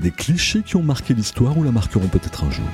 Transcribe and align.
des 0.00 0.10
clichés 0.10 0.62
qui 0.62 0.76
ont 0.76 0.82
marqué 0.82 1.14
l'histoire 1.14 1.56
ou 1.56 1.64
la 1.64 1.72
marqueront 1.72 2.08
peut-être 2.08 2.44
un 2.44 2.50
jour. 2.50 2.66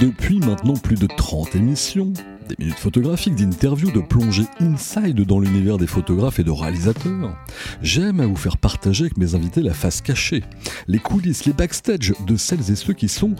Depuis 0.00 0.38
maintenant 0.40 0.74
plus 0.74 0.96
de 0.96 1.06
30 1.06 1.54
émissions, 1.54 2.12
des 2.48 2.56
minutes 2.58 2.78
photographiques, 2.78 3.36
d'interviews, 3.36 3.90
de 3.90 4.00
plongées 4.00 4.46
inside 4.60 5.20
dans 5.22 5.40
l'univers 5.40 5.78
des 5.78 5.86
photographes 5.86 6.38
et 6.38 6.44
de 6.44 6.50
réalisateurs. 6.50 7.36
J'aime 7.80 8.20
à 8.20 8.26
vous 8.26 8.36
faire 8.36 8.58
partager 8.58 9.04
avec 9.04 9.16
mes 9.16 9.34
invités 9.34 9.62
la 9.62 9.74
face 9.74 10.00
cachée, 10.00 10.44
les 10.88 10.98
coulisses, 10.98 11.46
les 11.46 11.52
backstage 11.52 12.12
de 12.26 12.36
celles 12.36 12.70
et 12.70 12.76
ceux 12.76 12.92
qui 12.92 13.08
sont 13.08 13.34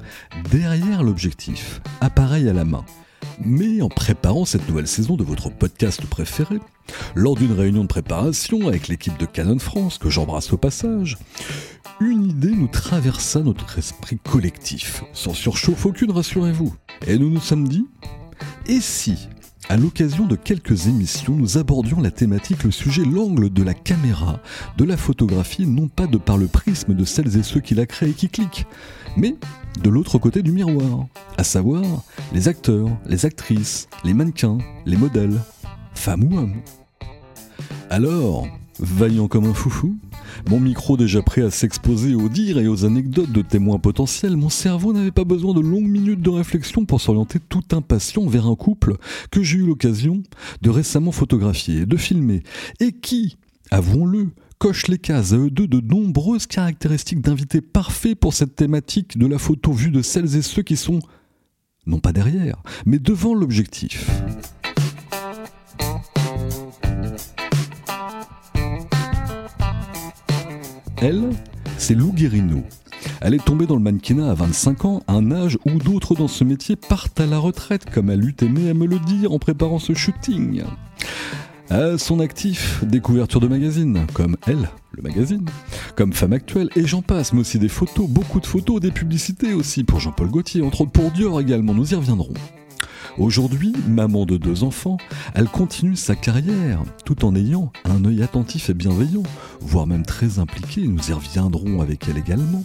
derrière 0.51 1.03
l'objectif, 1.03 1.81
appareil 2.01 2.49
à 2.49 2.53
la 2.53 2.65
main. 2.65 2.85
Mais 3.43 3.83
en 3.83 3.89
préparant 3.89 4.45
cette 4.45 4.69
nouvelle 4.69 4.87
saison 4.87 5.17
de 5.17 5.25
votre 5.25 5.51
podcast 5.51 6.05
préféré, 6.07 6.59
lors 7.15 7.35
d'une 7.35 7.53
réunion 7.53 7.83
de 7.83 7.89
préparation 7.89 8.69
avec 8.69 8.89
l'équipe 8.89 9.19
de 9.19 9.27
Canon 9.27 9.59
France, 9.59 9.99
que 9.99 10.11
j'embrasse 10.11 10.53
au 10.53 10.57
passage, 10.57 11.19
une 12.01 12.25
idée 12.25 12.51
nous 12.51 12.69
traversa 12.69 13.41
notre 13.41 13.79
esprit 13.79 14.19
collectif, 14.19 15.05
sans 15.13 15.35
surchauffe 15.35 15.87
aucune, 15.87 16.11
rassurez-vous. 16.11 16.75
Et 17.07 17.19
nous 17.19 17.31
nous 17.31 17.41
sommes 17.41 17.69
dit, 17.69 17.87
et 18.67 18.81
si, 18.81 19.29
à 19.69 19.77
l'occasion 19.77 20.27
de 20.27 20.37
quelques 20.37 20.89
émissions, 20.89 21.35
nous 21.35 21.57
abordions 21.57 22.01
la 22.01 22.11
thématique, 22.11 22.65
le 22.65 22.71
sujet, 22.71 23.05
l'angle 23.05 23.51
de 23.51 23.63
la 23.63 23.75
caméra, 23.75 24.41
de 24.77 24.85
la 24.85 24.97
photographie, 24.97 25.67
non 25.67 25.89
pas 25.89 26.07
de 26.07 26.19
par 26.19 26.37
le 26.37 26.47
prisme 26.47 26.95
de 26.95 27.05
celles 27.05 27.39
et 27.39 27.43
ceux 27.43 27.61
qui 27.61 27.75
la 27.75 27.87
créent 27.87 28.11
et 28.11 28.15
qui 28.15 28.29
cliquent, 28.29 28.67
mais 29.17 29.37
de 29.83 29.91
l'autre 29.91 30.19
côté 30.19 30.43
du 30.43 30.53
miroir, 30.53 31.07
à 31.45 31.47
savoir 31.47 31.85
les 32.33 32.49
acteurs, 32.49 32.89
les 33.07 33.27
actrices, 33.27 33.87
les 34.03 34.15
mannequins, 34.15 34.57
les 34.87 34.97
modèles, 34.97 35.39
femmes 35.95 36.25
ou 36.25 36.39
hommes. 36.39 36.63
Alors, 37.91 38.49
vaillant 38.79 39.29
comme 39.29 39.45
un 39.45 39.53
foufou, 39.53 39.95
mon 40.49 40.59
micro 40.59 40.97
déjà 40.97 41.21
prêt 41.21 41.43
à 41.43 41.51
s'exposer 41.51 42.15
aux 42.15 42.31
dires 42.31 42.57
et 42.57 42.67
aux 42.67 42.87
anecdotes 42.87 43.31
de 43.31 43.43
témoins 43.43 43.79
potentiels, 43.79 44.39
mon 44.39 44.49
cerveau 44.49 44.95
n'avait 44.95 45.11
pas 45.11 45.25
besoin 45.25 45.53
de 45.53 45.61
longues 45.61 45.87
minutes 45.87 46.23
de 46.23 46.31
réflexion 46.31 46.87
pour 46.87 47.03
s'orienter 47.03 47.41
tout 47.41 47.65
impatient 47.73 48.25
vers 48.27 48.47
un 48.47 48.57
couple 48.57 48.97
que 49.31 49.43
j'ai 49.43 49.59
eu 49.59 49.67
l'occasion 49.67 50.23
de 50.63 50.71
récemment 50.71 51.13
photographier, 51.13 51.85
de 51.85 51.99
filmer, 51.99 52.43
et 52.81 52.93
qui, 52.93 53.37
avouons-le, 53.71 54.31
coche 54.59 54.87
les 54.87 54.97
cases 54.97 55.35
à 55.35 55.37
eux 55.37 55.51
deux 55.51 55.69
de 55.69 55.81
nombreuses 55.81 56.47
caractéristiques 56.47 57.21
d'invités 57.21 57.61
parfaits 57.61 58.19
pour 58.19 58.33
cette 58.33 58.57
thématique 58.57 59.19
de 59.19 59.27
la 59.27 59.37
photo 59.37 59.73
vue 59.73 59.91
de 59.91 60.01
celles 60.01 60.37
et 60.37 60.41
ceux 60.41 60.63
qui 60.63 60.77
sont, 60.77 61.01
non 61.87 61.99
pas 61.99 62.13
derrière, 62.13 62.63
mais 62.87 62.99
devant 62.99 63.35
l'objectif. 63.35 64.11
Elle, 70.97 71.31
c'est 71.77 71.95
Lou 71.95 72.13
Guérino. 72.13 72.63
Elle 73.21 73.35
est 73.35 73.45
tombée 73.45 73.67
dans 73.67 73.75
le 73.75 73.83
mannequinat 73.83 74.31
à 74.31 74.35
25 74.35 74.85
ans, 74.85 75.03
un 75.09 75.31
âge 75.33 75.59
où 75.67 75.73
d'autres 75.73 76.15
dans 76.15 76.29
ce 76.29 76.45
métier 76.45 76.77
partent 76.77 77.21
à 77.21 77.27
la 77.27 77.39
retraite, 77.39 77.91
comme 77.91 78.11
elle 78.11 78.25
eût 78.25 78.37
aimé 78.41 78.71
à 78.71 78.75
me 78.75 78.87
le 78.87 78.99
dire 78.99 79.33
en 79.33 79.39
préparant 79.39 79.79
ce 79.79 79.93
shooting. 79.95 80.63
À 81.71 81.97
son 81.97 82.21
actif, 82.21 82.85
des 82.85 83.01
couvertures 83.01 83.41
de 83.41 83.49
magazines, 83.49 84.07
comme 84.13 84.37
Elle, 84.47 84.69
le 84.93 85.03
magazine, 85.03 85.47
comme 85.97 86.13
Femme 86.13 86.35
Actuelle, 86.35 86.69
et 86.77 86.87
j'en 86.87 87.01
passe, 87.01 87.33
mais 87.33 87.41
aussi 87.41 87.59
des 87.59 87.71
photos, 87.71 88.07
beaucoup 88.07 88.39
de 88.39 88.47
photos, 88.47 88.81
des 88.81 88.91
publicités 88.91 89.55
aussi, 89.55 89.83
pour 89.83 89.99
Jean-Paul 89.99 90.29
Gaultier, 90.29 90.63
entre 90.63 90.83
autres 90.83 90.93
pour 90.93 91.11
Dior 91.11 91.41
également, 91.41 91.73
nous 91.73 91.93
y 91.93 91.95
reviendrons. 91.95 92.35
Aujourd'hui, 93.17 93.73
maman 93.89 94.27
de 94.27 94.37
deux 94.37 94.63
enfants, 94.63 94.99
elle 95.35 95.49
continue 95.49 95.97
sa 95.97 96.17
carrière 96.17 96.83
tout 97.05 97.25
en 97.25 97.35
ayant 97.35 97.73
un 97.85 98.05
œil 98.05 98.23
attentif 98.23 98.69
et 98.71 98.75
bienveillant, 98.75 99.23
voire 99.61 99.87
même 99.87 100.05
très 100.05 100.39
impliqué, 100.39 100.87
nous 100.87 101.11
y 101.11 101.13
reviendrons 101.13 101.81
avec 101.81 102.09
elle 102.09 102.19
également, 102.19 102.65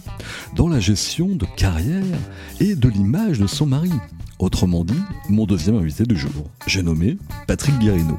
dans 0.56 0.68
la 0.68 0.80
gestion 0.80 1.28
de 1.36 1.46
carrière 1.56 2.04
et 2.58 2.74
de 2.74 2.88
l'image 2.88 3.38
de 3.38 3.46
son 3.46 3.66
mari. 3.66 3.92
Autrement 4.38 4.84
dit, 4.84 5.00
mon 5.28 5.46
deuxième 5.46 5.76
invité 5.76 6.04
du 6.04 6.16
jour. 6.16 6.50
J'ai 6.66 6.82
nommé 6.82 7.16
Patrick 7.46 7.78
Guérino. 7.78 8.18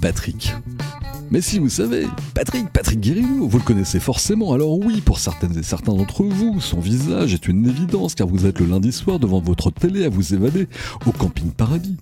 Patrick. 0.00 0.54
Mais 1.30 1.42
si 1.42 1.58
vous 1.58 1.68
savez, 1.68 2.06
Patrick, 2.34 2.70
Patrick 2.70 3.00
Guérino, 3.00 3.46
vous 3.46 3.58
le 3.58 3.64
connaissez 3.64 4.00
forcément, 4.00 4.52
alors 4.52 4.78
oui, 4.78 5.02
pour 5.02 5.18
certaines 5.18 5.58
et 5.58 5.62
certains 5.62 5.92
d'entre 5.92 6.24
vous, 6.24 6.60
son 6.60 6.80
visage 6.80 7.34
est 7.34 7.48
une 7.48 7.68
évidence 7.68 8.14
car 8.14 8.26
vous 8.26 8.46
êtes 8.46 8.60
le 8.60 8.66
lundi 8.66 8.92
soir 8.92 9.18
devant 9.18 9.40
votre 9.40 9.70
télé 9.70 10.04
à 10.04 10.08
vous 10.08 10.32
évader 10.32 10.68
au 11.04 11.12
camping 11.12 11.50
Paradis, 11.50 11.98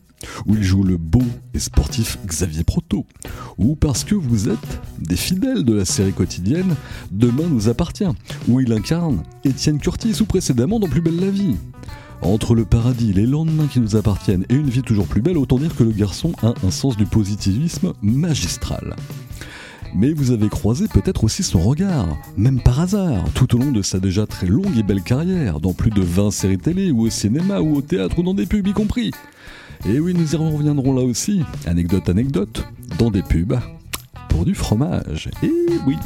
où 0.47 0.55
il 0.55 0.63
joue 0.63 0.83
le 0.83 0.97
beau 0.97 1.23
et 1.55 1.59
sportif 1.59 2.19
Xavier 2.27 2.65
Proto, 2.65 3.07
ou 3.59 3.77
parce 3.77 4.05
que 4.05 4.15
vous 4.15 4.49
êtes 4.49 4.81
des 4.99 5.17
fidèles 5.17 5.65
de 5.65 5.75
la 5.75 5.85
série 5.85 6.13
quotidienne 6.13 6.75
Demain 7.11 7.47
nous 7.49 7.69
appartient, 7.69 8.05
où 8.49 8.61
il 8.61 8.73
incarne 8.73 9.23
Étienne 9.45 9.79
Curtis 9.79 10.21
ou 10.21 10.25
précédemment 10.25 10.81
dans 10.81 10.89
Plus 10.89 11.01
belle 11.01 11.21
la 11.21 11.31
vie. 11.31 11.57
Entre 12.23 12.55
le 12.55 12.65
paradis, 12.65 13.13
les 13.13 13.27
lendemains 13.27 13.67
qui 13.67 13.81
nous 13.81 13.97
appartiennent 13.97 14.47
et 14.49 14.55
une 14.55 14.71
vie 14.71 14.83
toujours 14.83 15.07
plus 15.07 15.21
belle, 15.21 15.37
autant 15.37 15.59
dire 15.59 15.75
que 15.77 15.85
le 15.85 15.93
garçon 15.93 16.33
a 16.43 16.55
un 16.65 16.71
sens 16.71 16.97
du 16.97 17.05
positivisme 17.05 17.93
magistral. 18.03 18.97
Mais 19.95 20.13
vous 20.13 20.31
avez 20.31 20.49
croisé 20.49 20.89
peut-être 20.89 21.25
aussi 21.25 21.43
son 21.43 21.61
regard, 21.61 22.19
même 22.37 22.61
par 22.61 22.81
hasard, 22.81 23.25
tout 23.35 23.55
au 23.55 23.59
long 23.59 23.71
de 23.71 23.83
sa 23.83 24.01
déjà 24.01 24.27
très 24.27 24.47
longue 24.47 24.77
et 24.77 24.83
belle 24.83 25.03
carrière, 25.03 25.61
dans 25.61 25.73
plus 25.73 25.91
de 25.91 26.03
20 26.03 26.31
séries 26.31 26.59
télé, 26.59 26.91
ou 26.91 27.07
au 27.07 27.11
cinéma, 27.11 27.61
ou 27.61 27.77
au 27.77 27.83
théâtre, 27.83 28.19
ou 28.19 28.23
dans 28.23 28.35
des 28.35 28.47
pubs 28.47 28.67
y 28.67 28.73
compris. 28.73 29.13
Et 29.85 30.01
oui, 30.01 30.15
nous 30.15 30.33
y 30.33 30.37
reviendrons 30.37 30.95
là 30.95 31.03
aussi, 31.03 31.43
anecdote, 31.67 32.09
anecdote, 32.09 32.65
dans 32.99 33.11
des 33.11 33.23
pubs, 33.23 33.59
pour 34.29 34.45
du 34.45 34.55
fromage. 34.55 35.31
Et 35.43 35.53
oui, 35.87 35.97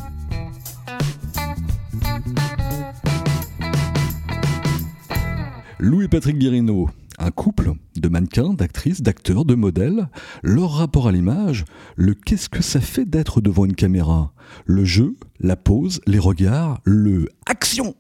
Lou 5.83 6.03
et 6.03 6.09
Patrick 6.09 6.37
Guérino, 6.37 6.91
un 7.19 7.31
couple 7.31 7.73
de 7.97 8.09
mannequins, 8.11 8.53
d'actrices, 8.53 9.01
d'acteurs, 9.01 9.47
de 9.47 9.55
modèles, 9.55 10.11
leur 10.43 10.73
rapport 10.73 11.09
à 11.09 11.13
l'image, 11.13 11.65
le 11.97 12.13
qu'est-ce 12.13 12.51
que 12.51 12.63
ça 12.63 12.81
fait 12.83 13.07
d'être 13.07 13.41
devant 13.41 13.65
une 13.65 13.75
caméra, 13.75 14.35
le 14.67 14.85
jeu, 14.85 15.17
la 15.39 15.57
pose, 15.57 16.03
les 16.07 16.19
regards, 16.19 16.83
le 16.85 17.29
action. 17.47 17.95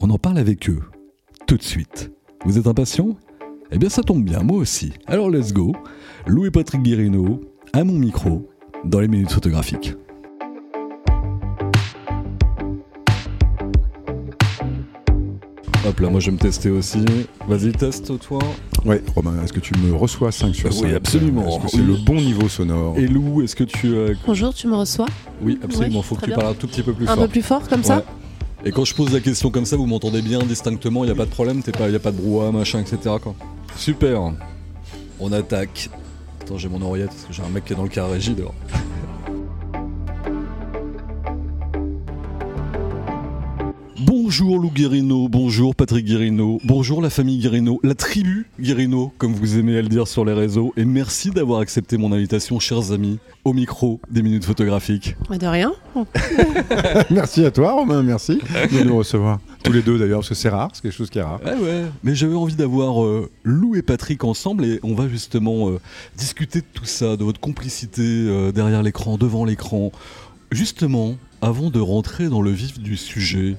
On 0.00 0.08
en 0.08 0.16
parle 0.18 0.38
avec 0.38 0.70
eux, 0.70 0.80
tout 1.46 1.58
de 1.58 1.62
suite. 1.62 2.10
Vous 2.46 2.56
êtes 2.56 2.66
impatient? 2.66 3.18
Eh 3.70 3.78
bien 3.78 3.88
ça 3.88 4.02
tombe 4.02 4.24
bien, 4.24 4.40
moi 4.42 4.58
aussi. 4.58 4.92
Alors 5.06 5.30
let's 5.30 5.52
go. 5.52 5.74
Lou 6.26 6.46
et 6.46 6.50
Patrick 6.50 6.82
Guérino, 6.82 7.40
à 7.72 7.84
mon 7.84 7.94
micro, 7.94 8.48
dans 8.84 9.00
les 9.00 9.08
minutes 9.08 9.32
photographiques. 9.32 9.94
Hop 15.86 16.00
là, 16.00 16.10
moi 16.10 16.20
je 16.20 16.26
vais 16.26 16.32
me 16.32 16.38
tester 16.38 16.70
aussi. 16.70 16.98
Vas-y, 17.46 17.72
teste 17.72 18.18
toi. 18.20 18.40
Ouais, 18.84 19.02
Romain, 19.14 19.42
est-ce 19.42 19.52
que 19.52 19.60
tu 19.60 19.72
me 19.78 19.94
reçois 19.94 20.30
5 20.32 20.54
sur 20.54 20.72
5 20.72 20.84
Oui, 20.84 20.94
absolument. 20.94 21.46
Est-ce 21.48 21.58
que 21.64 21.68
c'est 21.70 21.76
le 21.78 21.94
bon 22.04 22.16
niveau 22.16 22.48
sonore? 22.48 22.98
Et 22.98 23.06
Lou, 23.06 23.42
est-ce 23.42 23.56
que 23.56 23.64
tu. 23.64 23.88
euh, 23.94 24.14
Bonjour, 24.26 24.52
tu 24.52 24.66
me 24.66 24.74
reçois? 24.76 25.06
Oui, 25.40 25.58
absolument. 25.62 25.98
Ouais, 25.98 26.04
Faut 26.04 26.14
que 26.16 26.24
tu 26.26 26.30
parles 26.32 26.48
un 26.48 26.54
tout 26.54 26.66
petit 26.66 26.82
peu 26.82 26.92
plus 26.92 27.06
Un 27.08 27.14
fort. 27.14 27.24
peu 27.24 27.28
plus 27.28 27.42
fort 27.42 27.68
comme 27.68 27.82
ça? 27.82 28.04
Et 28.64 28.72
quand 28.72 28.84
je 28.84 28.94
pose 28.94 29.12
la 29.12 29.20
question 29.20 29.50
comme 29.50 29.64
ça, 29.64 29.76
vous 29.76 29.86
m'entendez 29.86 30.20
bien 30.20 30.40
distinctement, 30.40 31.04
il 31.04 31.06
n'y 31.06 31.12
a 31.12 31.16
pas 31.16 31.24
de 31.26 31.30
problème, 31.30 31.62
il 31.64 31.72
pas, 31.72 31.88
y 31.88 31.94
a 31.94 31.98
pas 32.00 32.10
de 32.10 32.16
brouhaha, 32.16 32.50
machin, 32.50 32.80
etc. 32.80 32.98
Quoi. 33.22 33.34
Super. 33.76 34.32
On 35.20 35.32
attaque. 35.32 35.90
Attends, 36.40 36.58
j'ai 36.58 36.68
mon 36.68 36.82
oreillette 36.82 37.08
parce 37.08 37.24
que 37.24 37.32
j'ai 37.32 37.42
un 37.42 37.48
mec 37.48 37.64
qui 37.64 37.72
est 37.72 37.76
dans 37.76 37.82
le 37.82 37.88
carré 37.88 38.18
dehors. 38.18 38.54
Bonjour 44.40 44.60
Lou 44.60 44.70
Guérino, 44.70 45.28
bonjour 45.28 45.74
Patrick 45.74 46.06
Guérino, 46.06 46.60
bonjour 46.62 47.02
la 47.02 47.10
famille 47.10 47.38
Guérino, 47.38 47.80
la 47.82 47.96
tribu 47.96 48.46
Guérino, 48.60 49.12
comme 49.18 49.32
vous 49.32 49.58
aimez 49.58 49.76
à 49.76 49.82
le 49.82 49.88
dire 49.88 50.06
sur 50.06 50.24
les 50.24 50.32
réseaux, 50.32 50.72
et 50.76 50.84
merci 50.84 51.30
d'avoir 51.30 51.58
accepté 51.58 51.96
mon 51.96 52.12
invitation, 52.12 52.60
chers 52.60 52.92
amis, 52.92 53.18
au 53.44 53.52
micro 53.52 54.00
des 54.08 54.22
minutes 54.22 54.44
photographiques. 54.44 55.16
De 55.28 55.44
rien. 55.44 55.72
merci 57.10 57.44
à 57.44 57.50
toi 57.50 57.72
Romain, 57.72 58.04
merci 58.04 58.38
de 58.70 58.84
nous 58.84 58.98
recevoir. 58.98 59.40
Tous 59.64 59.72
les 59.72 59.82
deux 59.82 59.98
d'ailleurs, 59.98 60.20
parce 60.20 60.28
que 60.28 60.36
c'est 60.36 60.50
rare, 60.50 60.70
c'est 60.72 60.82
quelque 60.82 60.94
chose 60.94 61.10
qui 61.10 61.18
est 61.18 61.22
rare. 61.22 61.40
Ouais, 61.44 61.56
ouais. 61.56 61.86
Mais 62.04 62.14
j'avais 62.14 62.36
envie 62.36 62.54
d'avoir 62.54 63.02
euh, 63.02 63.28
Lou 63.42 63.74
et 63.74 63.82
Patrick 63.82 64.22
ensemble 64.22 64.64
et 64.64 64.78
on 64.84 64.94
va 64.94 65.08
justement 65.08 65.68
euh, 65.68 65.80
discuter 66.16 66.60
de 66.60 66.66
tout 66.72 66.84
ça, 66.84 67.16
de 67.16 67.24
votre 67.24 67.40
complicité 67.40 68.02
euh, 68.04 68.52
derrière 68.52 68.84
l'écran, 68.84 69.18
devant 69.18 69.44
l'écran. 69.44 69.90
Justement, 70.52 71.16
avant 71.42 71.70
de 71.70 71.80
rentrer 71.80 72.28
dans 72.28 72.40
le 72.40 72.52
vif 72.52 72.78
du 72.78 72.96
sujet, 72.96 73.56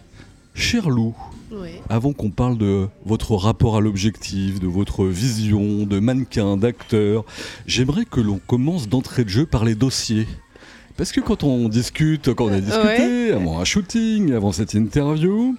cher 0.59 0.89
Lou, 0.89 1.15
Oui. 1.51 1.69
avant 1.89 2.13
qu'on 2.13 2.29
parle 2.29 2.57
de 2.57 2.87
votre 3.05 3.35
rapport 3.35 3.77
à 3.77 3.81
l'objectif, 3.81 4.59
de 4.59 4.67
votre 4.67 5.05
vision, 5.05 5.85
de 5.85 5.99
mannequin, 5.99 6.57
d'acteur, 6.57 7.25
j'aimerais 7.65 8.05
que 8.05 8.19
l'on 8.19 8.39
commence 8.45 8.87
d'entrée 8.89 9.23
de 9.23 9.29
jeu 9.29 9.45
par 9.45 9.65
les 9.65 9.75
dossiers. 9.75 10.27
Parce 10.97 11.11
que 11.13 11.21
quand 11.21 11.43
on 11.43 11.69
discute, 11.69 12.33
quand 12.33 12.45
on 12.45 12.51
a 12.51 12.59
discuté, 12.59 13.31
avant 13.31 13.59
un 13.59 13.63
shooting, 13.63 14.33
avant 14.33 14.51
cette 14.51 14.73
interview, 14.73 15.55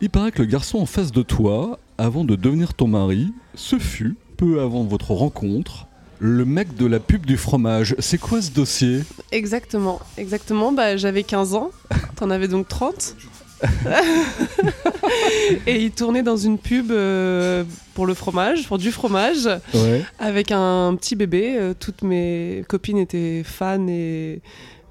il 0.00 0.10
paraît 0.10 0.32
que 0.32 0.42
le 0.42 0.48
garçon 0.48 0.78
en 0.78 0.86
face 0.86 1.12
de 1.12 1.22
toi, 1.22 1.78
avant 1.98 2.24
de 2.24 2.34
devenir 2.34 2.74
ton 2.74 2.88
mari, 2.88 3.32
ce 3.54 3.78
fut, 3.78 4.16
peu 4.36 4.60
avant 4.60 4.82
votre 4.82 5.12
rencontre, 5.12 5.86
le 6.18 6.44
mec 6.44 6.74
de 6.76 6.86
la 6.86 6.98
pub 6.98 7.24
du 7.26 7.36
fromage. 7.36 7.94
C'est 8.00 8.18
quoi 8.18 8.42
ce 8.42 8.50
dossier? 8.50 9.02
Exactement. 9.30 10.00
Exactement. 10.18 10.72
Bah, 10.72 10.96
j'avais 10.96 11.22
15 11.22 11.54
ans. 11.54 11.70
T'en 12.16 12.30
avais 12.30 12.48
donc 12.48 12.66
30. 12.68 13.16
Et 15.66 15.82
il 15.82 15.90
tournait 15.90 16.22
dans 16.22 16.36
une 16.36 16.58
pub 16.58 16.90
euh, 16.90 17.64
pour 17.94 18.06
le 18.06 18.14
fromage, 18.14 18.66
pour 18.66 18.78
du 18.78 18.90
fromage, 18.92 19.48
Ouais. 19.74 20.02
avec 20.18 20.50
un 20.50 20.94
petit 20.98 21.16
bébé. 21.16 21.56
Euh, 21.58 21.74
toutes 21.78 22.02
mes 22.02 22.64
copines 22.68 22.98
étaient 22.98 23.42
fans 23.44 23.86
et 23.88 24.40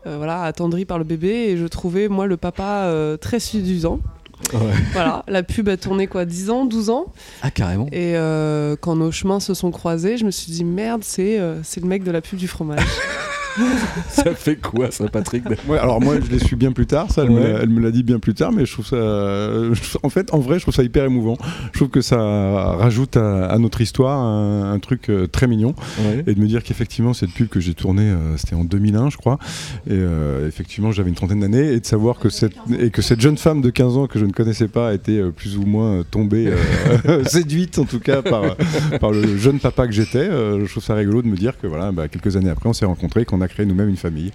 euh, 0.08 0.18
voilà, 0.18 0.44
attendries 0.44 0.86
par 0.86 0.98
le 0.98 1.04
bébé. 1.04 1.30
Et 1.52 1.58
je 1.58 1.66
trouvais, 1.66 2.08
moi, 2.08 2.28
le 2.28 2.38
papa 2.38 2.84
euh, 2.86 3.18
très 3.18 3.40
séduisant. 3.40 4.00
Voilà, 4.94 5.24
la 5.28 5.44
pub 5.44 5.70
a 5.70 5.78
tourné 5.78 6.08
quoi, 6.08 6.26
10 6.26 6.50
ans, 6.50 6.66
12 6.66 6.90
ans. 6.90 7.06
Ah, 7.44 7.52
carrément. 7.52 7.86
Et 7.92 8.16
euh, 8.16 8.76
quand 8.80 8.96
nos 8.96 9.12
chemins 9.12 9.40
se 9.40 9.54
sont 9.54 9.70
croisés, 9.70 10.18
je 10.18 10.26
me 10.26 10.32
suis 10.32 10.52
dit 10.52 10.64
merde, 10.64 11.04
c'est 11.04 11.40
euh, 11.40 11.60
c'est 11.64 11.80
le 11.80 11.88
mec 11.88 12.04
de 12.04 12.10
la 12.12 12.22
pub 12.22 12.40
du 12.40 12.48
fromage. 12.48 12.80
Ça 14.10 14.34
fait 14.36 14.56
quoi 14.56 14.92
ça, 14.92 15.08
Patrick? 15.08 15.44
Ouais, 15.68 15.78
alors 15.78 16.02
moi 16.02 16.16
je 16.24 16.30
l'ai 16.32 16.40
su 16.40 16.56
bien 16.56 16.72
plus 16.72 16.86
tard, 16.86 17.12
ça 17.12 17.24
elle 17.24 17.30
me 17.32 17.40
Ouais. 17.42 17.54
l'a- 17.54 17.60
elle 17.64 17.70
me 17.70 17.80
l'a 17.82 17.92
dit 17.92 18.04
bien 18.04 18.20
plus 18.20 18.34
tard, 18.34 18.52
mais 18.52 18.66
je 18.66 18.74
trouve 18.74 18.86
ça, 18.86 18.96
je 18.98 19.98
en 20.04 20.10
fait 20.10 20.34
en 20.34 20.40
vrai 20.40 20.58
je 20.60 20.64
trouve 20.64 20.74
ça 20.74 20.84
hyper 20.84 21.06
émouvant. 21.06 21.38
Je 21.74 21.80
trouve 21.80 21.90
que 21.90 22.02
ça 22.02 22.18
rajoute 22.78 23.18
à, 23.18 23.46
à 23.48 23.58
notre 23.58 23.82
histoire 23.82 24.20
un, 24.20 24.72
un 24.74 24.80
truc 24.80 25.10
euh, 25.10 25.28
très 25.28 25.48
mignon 25.48 25.74
Ouais. 26.02 26.24
et 26.28 26.36
de 26.36 26.40
me 26.40 26.48
dire 26.48 26.64
qu'effectivement 26.64 27.14
cette 27.14 27.32
pub 27.32 27.48
que 27.48 27.60
j'ai 27.60 27.74
tournée, 27.74 28.04
euh, 28.10 28.38
c'était 28.38 28.56
en 28.56 28.64
2001 28.64 29.10
je 29.10 29.18
crois, 29.18 29.38
et 29.88 29.92
euh, 29.94 30.48
effectivement 30.48 30.92
j'avais 30.92 31.10
une 31.10 31.16
trentaine 31.16 31.40
d'années 31.42 31.74
et 31.74 31.80
de 31.80 31.86
savoir 31.86 32.20
que 32.20 32.30
cette 32.30 32.54
et 32.80 32.90
que 32.90 33.02
cette 33.02 33.22
jeune 33.22 33.38
femme 33.38 33.62
de 33.62 33.70
15 33.70 33.98
ans 33.98 34.08
que 34.08 34.20
je 34.20 34.26
ne 34.26 34.32
connaissais 34.32 34.68
pas 34.68 34.94
était 34.94 35.22
plus 35.36 35.58
ou 35.58 35.64
moins 35.66 36.04
tombée, 36.10 36.52
séduite 37.26 37.80
en 37.80 37.86
tout 37.86 38.00
cas 38.00 38.22
par 38.22 38.56
par 39.00 39.12
le 39.12 39.38
jeune 39.38 39.60
papa 39.60 39.88
que 39.88 39.94
j'étais. 39.94 40.26
je 40.30 40.70
trouve 40.70 40.84
ça 40.84 40.94
rigolo 40.96 41.22
de 41.22 41.28
me 41.28 41.36
dire 41.36 41.60
que 41.60 41.68
voilà, 41.68 41.92
bah, 41.92 42.08
quelques 42.08 42.36
années 42.38 42.50
après 42.50 42.70
on 42.70 42.74
s'est 42.74 42.86
rencontrés, 42.86 43.26
qu'on 43.26 43.41
a 43.42 43.48
créé 43.48 43.66
nous-mêmes 43.66 43.90
une 43.90 43.98
famille. 43.98 44.32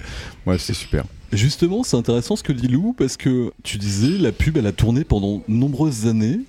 Ouais, 0.46 0.58
c'est 0.58 0.74
super. 0.74 1.04
Justement, 1.32 1.82
c'est 1.82 1.96
intéressant 1.96 2.36
ce 2.36 2.42
que 2.42 2.52
dit 2.52 2.68
Lou, 2.68 2.94
parce 2.96 3.16
que 3.16 3.52
tu 3.62 3.78
disais, 3.78 4.18
la 4.18 4.32
pub, 4.32 4.56
elle 4.56 4.66
a 4.66 4.72
tourné 4.72 5.04
pendant 5.04 5.42
nombreuses 5.48 6.06
années. 6.06 6.40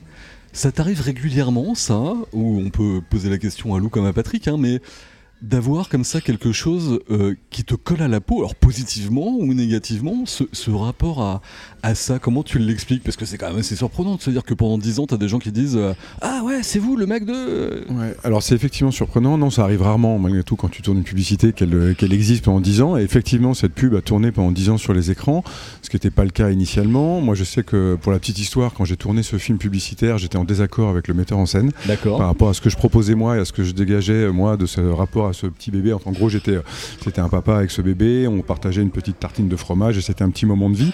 Ça 0.54 0.71
t'arrive 0.71 1.01
régulièrement, 1.01 1.75
ça 1.75 2.13
Ou 2.33 2.62
on 2.65 2.69
peut 2.69 3.01
poser 3.09 3.30
la 3.30 3.38
question 3.38 3.75
à 3.75 3.80
Lou 3.80 3.89
comme 3.89 4.06
à 4.06 4.13
Patrick, 4.13 4.48
hein, 4.48 4.57
mais 4.59 4.81
d'avoir 5.42 5.89
comme 5.89 6.04
ça 6.04 6.19
quelque 6.19 6.51
chose 6.51 7.00
euh, 7.12 7.36
qui 7.51 7.63
te 7.63 7.75
colle 7.75 8.01
à 8.01 8.07
la 8.07 8.22
peau, 8.22 8.39
alors 8.39 8.56
positivement 8.56 9.36
ou 9.38 9.54
négativement, 9.54 10.25
ce, 10.25 10.44
ce 10.51 10.72
rapport 10.72 11.22
à, 11.22 11.42
à 11.84 11.95
ça, 11.95 12.19
comment 12.19 12.44
tu 12.44 12.57
l'expliques? 12.60 13.04
Parce 13.04 13.18
que 13.18 13.25
c'est 13.25 13.38
quand 13.38 13.50
même 13.50 13.60
assez 13.60 13.75
surprenant 13.75 14.16
de 14.16 14.22
se 14.22 14.30
dire 14.31 14.44
que 14.44 14.54
pendant 14.54 14.78
10 14.78 15.00
ans, 15.00 15.06
t'as 15.06 15.18
des 15.18 15.28
gens 15.28 15.39
qui 15.39 15.51
disent 15.51 15.78
euh, 15.78 15.94
Ah 16.22 16.42
ouais, 16.44 16.63
c'est 16.63 16.80
vous 16.80 16.95
le 16.95 17.06
mec 17.06 17.25
de... 17.25 17.86
Ouais, 17.89 18.16
alors 18.24 18.42
c'est 18.42 18.56
effectivement 18.56 18.92
surprenant. 18.92 19.38
Non, 19.38 19.50
ça 19.50 19.63
arrive 19.63 19.84
rarement, 19.84 20.18
malgré 20.18 20.44
tout, 20.44 20.56
quand 20.56 20.69
tu 20.69 20.81
tournes 20.81 20.98
une 20.98 21.04
publicité, 21.04 21.54
qu'elle 21.54 21.74
euh, 21.74 21.94
qu'elle 21.94 22.13
existe 22.13 22.45
pendant 22.45 22.60
10 22.60 22.81
ans. 22.81 22.98
Et 22.98 23.04
effectivement, 23.04 23.54
cette 23.54 23.74
pub 23.74 23.94
a 23.95 24.01
tourné 24.01 24.31
pendant 24.31 24.51
10 24.51 24.69
ans 24.72 24.78
sur 24.78 24.94
les 24.94 25.12
écrans, 25.12 25.44
ce 25.83 25.90
qui 25.90 25.95
n'était 25.95 26.12
pas 26.12 26.24
le 26.24 26.31
cas 26.31 26.50
initialement. 26.50 27.22
Moi, 27.22 27.36
je 27.36 27.44
sais 27.44 27.63
que 27.63 27.95
pour 28.01 28.12
la 28.12 28.19
petite 28.19 28.40
histoire, 28.40 28.74
quand 28.74 28.86
j'ai 28.86 28.98
tourné 28.98 29.22
ce 29.22 29.38
film 29.38 29.60
publicitaire, 29.60 30.18
j'étais 30.18 30.38
en 30.38 30.45
désaccord 30.45 30.90
avec 30.90 31.07
le 31.07 31.13
metteur 31.13 31.38
en 31.38 31.45
scène 31.45 31.72
D'accord. 31.86 32.18
par 32.18 32.28
rapport 32.28 32.50
à 32.50 32.54
ce 32.54 32.62
que 32.62 32.69
je 32.69 32.78
proposais 32.78 33.13
moi 33.13 33.38
et 33.38 33.40
à 33.40 33.45
ce 33.45 33.54
que 33.54 33.63
je 33.63 33.72
dégageais 33.72 34.31
moi 34.31 34.57
de 34.57 34.66
ce 34.66 34.81
rapport 34.81 35.26
à 35.29 35.33
ce 35.33 35.47
petit 35.47 35.71
bébé. 35.71 35.94
Enfin, 35.94 36.09
en 36.09 36.13
gros, 36.13 36.29
j'étais, 36.29 36.56
euh, 36.57 36.62
c'était 37.03 37.21
un 37.21 37.29
papa 37.29 37.56
avec 37.57 37.71
ce 37.71 37.81
bébé. 37.81 38.27
On 38.27 38.41
partageait 38.41 38.81
une 38.81 38.91
petite 38.91 39.19
tartine 39.19 39.47
de 39.47 39.56
fromage 39.56 39.97
et 39.97 40.01
c'était 40.01 40.24
un 40.24 40.29
petit 40.29 40.45
moment 40.45 40.69
de 40.69 40.75
vie. 40.75 40.91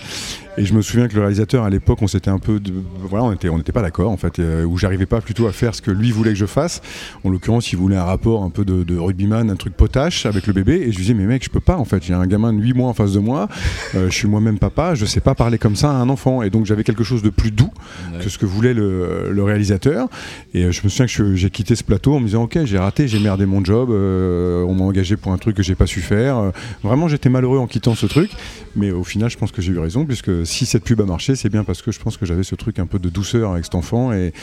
Et 0.58 0.66
je 0.66 0.74
me 0.74 0.82
souviens 0.82 1.08
que 1.08 1.16
le 1.16 1.22
réalisateur 1.22 1.64
à 1.64 1.70
l'époque, 1.70 2.02
on 2.02 2.08
s'était 2.08 2.30
un 2.30 2.38
peu, 2.38 2.60
de- 2.60 2.72
voilà, 3.02 3.26
on 3.26 3.32
était, 3.34 3.50
on 3.50 3.58
n'était 3.58 3.72
pas 3.72 3.82
d'accord 3.82 4.12
en 4.12 4.18
fait, 4.18 4.38
euh, 4.40 4.64
où 4.66 4.78
j'arrivais 4.78 5.08
pas 5.08 5.20
plutôt 5.20 5.48
à 5.48 5.52
faire 5.52 5.74
ce 5.74 5.82
que 5.82 5.90
lui 5.90 6.12
voulait 6.12 6.32
que 6.34 6.38
je 6.38 6.46
fasse. 6.46 6.82
En 7.24 7.30
l'occurrence, 7.30 7.72
il 7.72 7.78
voulait 7.78 7.96
un 7.96 8.04
rapport 8.04 8.44
un 8.44 8.50
peu 8.52 8.64
de, 8.64 8.84
de 8.84 8.98
rugbyman, 8.98 9.50
un 9.50 9.56
truc 9.56 9.74
potache 9.76 10.26
avec 10.28 10.46
le 10.46 10.54
bébé. 10.54 10.74
Et 10.76 10.92
je 10.92 10.98
lui 10.98 11.04
disais, 11.06 11.14
mais 11.16 11.26
mec, 11.26 11.44
je 11.44 11.50
peux 11.50 11.60
pas 11.60 11.78
en 11.78 11.86
fait. 11.86 12.04
J'ai 12.04 12.14
un 12.14 12.28
gamin 12.28 12.54
de 12.54 12.60
8 12.62 12.74
mois 12.74 12.90
en 12.90 12.94
face 12.94 13.14
de 13.14 13.20
moi. 13.20 13.48
Euh, 13.96 14.10
je 14.10 14.14
suis 14.16 14.28
moi-même 14.28 14.60
papa. 14.60 14.94
Je 14.94 15.06
sais 15.06 15.22
pas 15.22 15.34
parler 15.34 15.58
comme 15.58 15.76
ça 15.76 15.90
à 15.90 15.96
un 15.96 16.10
enfant. 16.10 16.44
Et 16.44 16.50
donc 16.52 16.66
j'avais 16.68 16.84
quelque 16.84 17.04
chose 17.04 17.24
de 17.24 17.30
plus 17.32 17.50
doux 17.52 17.72
que 18.22 18.30
ce 18.30 18.38
que 18.38 18.46
voulait 18.46 18.74
le, 18.76 19.32
le 19.32 19.44
réalisateur. 19.44 20.08
Et 20.54 20.66
euh, 20.66 20.72
je 20.72 20.82
me 20.84 20.90
souviens 20.90 21.08
que 21.08 21.36
j'ai 21.36 21.50
quitté 21.50 21.76
ce 21.76 21.84
plateau 21.84 22.14
en 22.14 22.20
me 22.20 22.26
disant, 22.28 22.44
ok, 22.44 22.60
j'ai 22.66 22.78
raté, 22.78 23.08
j'ai 23.08 23.20
merdé 23.20 23.48
mon 23.48 23.64
job. 23.66 23.90
euh, 23.90 24.23
on 24.24 24.74
m'a 24.74 24.84
engagé 24.86 25.18
pour 25.18 25.32
un 25.32 25.38
truc 25.38 25.56
que 25.56 25.64
j'ai 25.64 25.76
pas 25.76 25.88
su 25.88 26.02
faire. 26.02 26.38
Euh, 26.38 26.52
vraiment, 26.84 27.08
j'étais 27.08 27.30
malheureux 27.30 27.60
en 27.60 27.68
quittant 27.68 27.96
ce 27.96 28.06
truc. 28.06 28.32
Mais 28.76 28.92
au 28.92 29.04
final, 29.04 29.30
je 29.30 29.38
pense 29.38 29.52
que 29.52 29.62
j'ai 29.62 29.72
eu 29.72 29.80
raison, 29.80 30.06
puisque 30.06 30.46
si 30.46 30.66
cette 30.66 30.84
pub 30.84 31.00
a 31.02 31.06
marché, 31.06 31.36
c'est 31.36 31.50
bien 31.50 31.64
parce 31.64 31.82
que 31.82 31.92
je 31.92 32.00
pense 32.00 32.18
que 32.18 32.26
j'avais 32.26 32.44
ce 32.44 32.56
truc 32.56 32.80
un 32.80 32.88
peu 32.88 32.98
de 33.00 33.10
douceur 33.10 33.52
avec 33.52 33.66
cet 33.66 33.76
enfant, 33.76 34.12
et, 34.14 34.34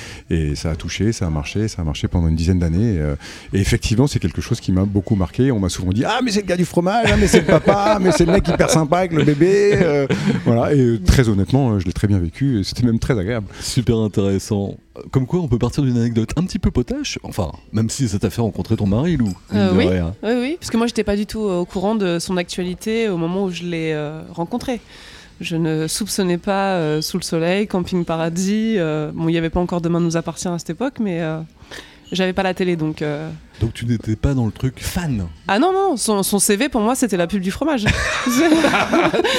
ça 0.54 0.70
a 0.70 0.76
touché, 0.76 1.12
ça 1.12 1.26
a 1.26 1.30
marché, 1.30 1.68
ça 1.68 1.82
a 1.82 1.84
marché 1.84 2.08
pendant 2.08 2.28
une 2.28 2.36
dizaine 2.36 2.58
d'années. 2.58 2.94
Et, 2.94 2.98
euh, 3.00 3.16
et 3.52 3.60
effectivement, 3.60 4.06
c'est 4.06 4.20
quelque 4.20 4.40
chose 4.40 4.60
qui 4.60 4.72
m'a 4.72 4.84
beaucoup 4.84 5.16
marqué. 5.16 5.50
On 5.50 5.58
m'a 5.58 5.68
souvent 5.68 5.92
dit 5.92 6.04
Ah, 6.04 6.20
mais 6.22 6.30
c'est 6.30 6.42
le 6.42 6.46
gars 6.46 6.56
du 6.56 6.64
fromage, 6.64 7.08
ah, 7.12 7.16
mais 7.16 7.26
c'est 7.26 7.40
le 7.40 7.46
papa, 7.46 7.98
mais 8.00 8.12
c'est 8.12 8.24
le 8.24 8.32
mec 8.32 8.46
hyper 8.46 8.70
sympa 8.70 8.98
avec 8.98 9.12
le 9.12 9.24
bébé. 9.24 9.72
euh, 9.74 10.06
voilà, 10.44 10.74
et 10.74 10.80
euh, 10.80 10.98
très 10.98 11.28
honnêtement, 11.28 11.72
euh, 11.72 11.78
je 11.78 11.86
l'ai 11.86 11.92
très 11.92 12.08
bien 12.08 12.18
vécu, 12.18 12.60
et 12.60 12.64
c'était 12.64 12.84
même 12.84 12.98
très 12.98 13.18
agréable. 13.18 13.46
Super 13.60 13.98
intéressant. 13.98 14.76
Comme 15.10 15.26
quoi, 15.26 15.40
on 15.40 15.48
peut 15.48 15.58
partir 15.58 15.82
d'une 15.82 15.96
anecdote 15.96 16.32
un 16.36 16.44
petit 16.44 16.58
peu 16.58 16.70
potache. 16.70 17.18
Enfin, 17.22 17.52
même 17.72 17.90
si 17.90 18.08
ça 18.08 18.18
t'a 18.18 18.30
fait 18.30 18.40
rencontrer 18.40 18.76
ton 18.76 18.86
mari, 18.86 19.16
Lou. 19.16 19.32
Euh, 19.54 19.72
oui. 19.74 19.86
Oui, 20.22 20.32
oui, 20.40 20.56
parce 20.58 20.70
que 20.70 20.76
moi, 20.76 20.86
j'étais 20.86 21.04
pas 21.04 21.16
du 21.16 21.26
tout 21.26 21.40
au 21.40 21.64
courant 21.64 21.94
de 21.94 22.18
son 22.18 22.36
actualité 22.36 23.08
au 23.08 23.16
moment 23.16 23.44
où 23.44 23.50
je 23.50 23.64
l'ai 23.64 23.92
euh, 23.92 24.22
rencontré. 24.30 24.80
Je 25.40 25.56
ne 25.56 25.86
soupçonnais 25.86 26.38
pas 26.38 26.74
euh, 26.74 27.00
Sous 27.00 27.16
le 27.16 27.22
Soleil, 27.22 27.66
Camping 27.66 28.04
Paradis. 28.04 28.76
bon, 28.78 29.28
il 29.28 29.32
n'y 29.32 29.38
avait 29.38 29.50
pas 29.50 29.60
encore 29.60 29.80
Demain 29.80 30.00
nous 30.00 30.16
appartient 30.16 30.48
à 30.48 30.58
cette 30.58 30.70
époque, 30.70 31.00
mais 31.00 31.20
j'avais 32.12 32.32
pas 32.32 32.42
la 32.42 32.54
télé, 32.54 32.76
donc. 32.76 33.04
Donc 33.60 33.74
tu 33.74 33.84
n'étais 33.84 34.16
pas 34.16 34.32
dans 34.32 34.46
le 34.46 34.52
truc 34.52 34.80
fan. 34.80 35.26
Ah 35.46 35.58
non, 35.58 35.72
non, 35.72 35.96
son, 35.98 36.22
son 36.22 36.38
CV 36.38 36.70
pour 36.70 36.80
moi, 36.80 36.94
c'était 36.94 37.18
la 37.18 37.26
pub 37.26 37.42
du 37.42 37.50
fromage. 37.50 37.84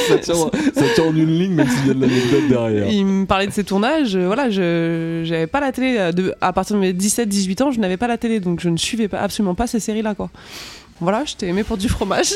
ça, 0.08 0.18
tient, 0.22 0.36
ça 0.76 0.84
tient 0.94 1.06
en 1.06 1.16
une 1.16 1.40
ligne, 1.40 1.54
même 1.54 1.68
s'il 1.68 1.88
y 1.88 1.90
a 1.90 1.94
de 1.96 2.02
l'anecdote 2.02 2.48
derrière. 2.48 2.88
Il 2.92 3.04
me 3.06 3.26
parlait 3.26 3.48
de 3.48 3.52
ses 3.52 3.64
tournages. 3.64 4.16
euh, 4.16 4.28
voilà, 4.28 4.52
je 4.52 5.24
j'avais 5.26 5.48
pas 5.48 5.60
la 5.60 5.72
télé. 5.72 5.96
euh, 5.98 6.12
De, 6.12 6.36
à 6.40 6.54
partir 6.54 6.76
de 6.76 6.82
mes 6.82 6.94
17-18 6.94 7.64
ans, 7.64 7.72
je 7.72 7.80
n'avais 7.80 7.98
pas 7.98 8.08
la 8.08 8.18
télé, 8.20 8.40
donc 8.40 8.60
je 8.62 8.70
ne 8.70 8.78
suivais 8.78 9.08
pas, 9.08 9.20
absolument 9.22 9.56
pas 9.56 9.66
ces 9.66 9.80
séries-là, 9.80 10.14
quoi. 10.14 10.30
Voilà, 11.00 11.26
je 11.26 11.36
t'ai 11.36 11.48
aimé 11.48 11.64
pour 11.64 11.78
du 11.78 11.90
fromage. 11.90 12.34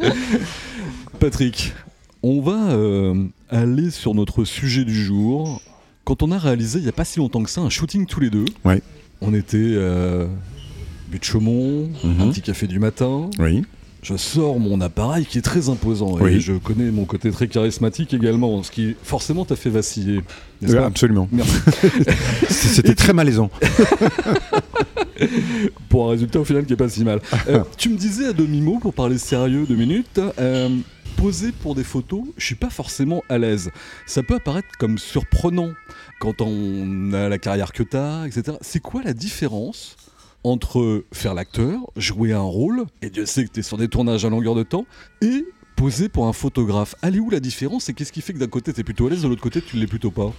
Patrick, 1.20 1.74
on 2.22 2.40
va 2.40 2.70
euh, 2.72 3.24
aller 3.50 3.90
sur 3.90 4.14
notre 4.14 4.44
sujet 4.44 4.84
du 4.84 4.94
jour. 5.04 5.60
Quand 6.04 6.22
on 6.22 6.30
a 6.30 6.38
réalisé, 6.38 6.78
il 6.78 6.82
n'y 6.82 6.88
a 6.88 6.92
pas 6.92 7.04
si 7.04 7.18
longtemps 7.18 7.42
que 7.42 7.50
ça, 7.50 7.60
un 7.60 7.70
shooting 7.70 8.06
tous 8.06 8.20
les 8.20 8.30
deux. 8.30 8.44
Ouais. 8.64 8.80
On 9.20 9.34
était 9.34 9.56
euh, 9.58 10.26
but 11.08 11.20
de 11.20 11.24
Chaumont, 11.24 11.88
Mhm. 12.04 12.20
un 12.20 12.28
petit 12.28 12.42
café 12.42 12.66
du 12.66 12.78
matin. 12.78 13.30
Oui. 13.38 13.62
Je 14.02 14.16
sors 14.16 14.60
mon 14.60 14.80
appareil 14.80 15.26
qui 15.26 15.38
est 15.38 15.42
très 15.42 15.68
imposant. 15.68 16.24
Et 16.26 16.38
je 16.38 16.52
connais 16.52 16.92
mon 16.92 17.06
côté 17.06 17.32
très 17.32 17.48
charismatique 17.48 18.14
également, 18.14 18.62
ce 18.62 18.70
qui 18.70 18.94
forcément 19.02 19.44
t'a 19.44 19.56
fait 19.56 19.70
vaciller. 19.70 20.20
pas 20.64 20.86
absolument. 20.86 21.28
C'était 22.48 22.94
très 22.94 23.12
malaisant. 23.12 23.50
pour 25.88 26.06
un 26.06 26.10
résultat 26.10 26.38
au 26.40 26.44
final 26.44 26.64
qui 26.66 26.72
est 26.74 26.76
pas 26.76 26.88
si 26.88 27.04
mal. 27.04 27.20
Euh, 27.48 27.60
tu 27.76 27.88
me 27.88 27.96
disais 27.96 28.26
à 28.26 28.32
demi-mot, 28.32 28.78
pour 28.80 28.92
parler 28.94 29.18
sérieux 29.18 29.64
deux 29.68 29.76
minutes, 29.76 30.20
euh, 30.38 30.68
poser 31.16 31.52
pour 31.52 31.74
des 31.74 31.84
photos, 31.84 32.24
je 32.36 32.44
suis 32.44 32.54
pas 32.54 32.70
forcément 32.70 33.22
à 33.28 33.38
l'aise. 33.38 33.70
Ça 34.06 34.22
peut 34.22 34.34
apparaître 34.34 34.68
comme 34.78 34.98
surprenant 34.98 35.72
quand 36.20 36.40
on 36.40 37.12
a 37.12 37.28
la 37.28 37.38
carrière 37.38 37.72
que 37.72 37.82
t'as, 37.82 38.26
etc. 38.26 38.56
C'est 38.60 38.80
quoi 38.80 39.02
la 39.02 39.12
différence 39.12 39.96
entre 40.44 41.04
faire 41.12 41.34
l'acteur, 41.34 41.80
jouer 41.96 42.32
un 42.32 42.40
rôle, 42.40 42.84
et 43.02 43.10
Dieu 43.10 43.26
sait 43.26 43.44
que 43.44 43.50
t'es 43.50 43.62
sur 43.62 43.78
des 43.78 43.88
tournages 43.88 44.24
à 44.24 44.28
longueur 44.28 44.54
de 44.54 44.62
temps, 44.62 44.86
et 45.20 45.44
posé 45.76 46.08
pour 46.08 46.26
un 46.26 46.32
photographe. 46.32 46.96
Elle 47.02 47.16
est 47.16 47.20
où 47.20 47.30
la 47.30 47.38
différence 47.38 47.88
et 47.88 47.94
qu'est-ce 47.94 48.10
qui 48.10 48.22
fait 48.22 48.32
que 48.32 48.38
d'un 48.38 48.46
côté 48.46 48.72
tu 48.72 48.80
es 48.80 48.84
plutôt 48.84 49.06
à 49.06 49.10
l'aise, 49.10 49.22
de 49.22 49.28
l'autre 49.28 49.42
côté 49.42 49.60
tu 49.60 49.76
l'es 49.76 49.86
plutôt 49.86 50.10
pas? 50.10 50.32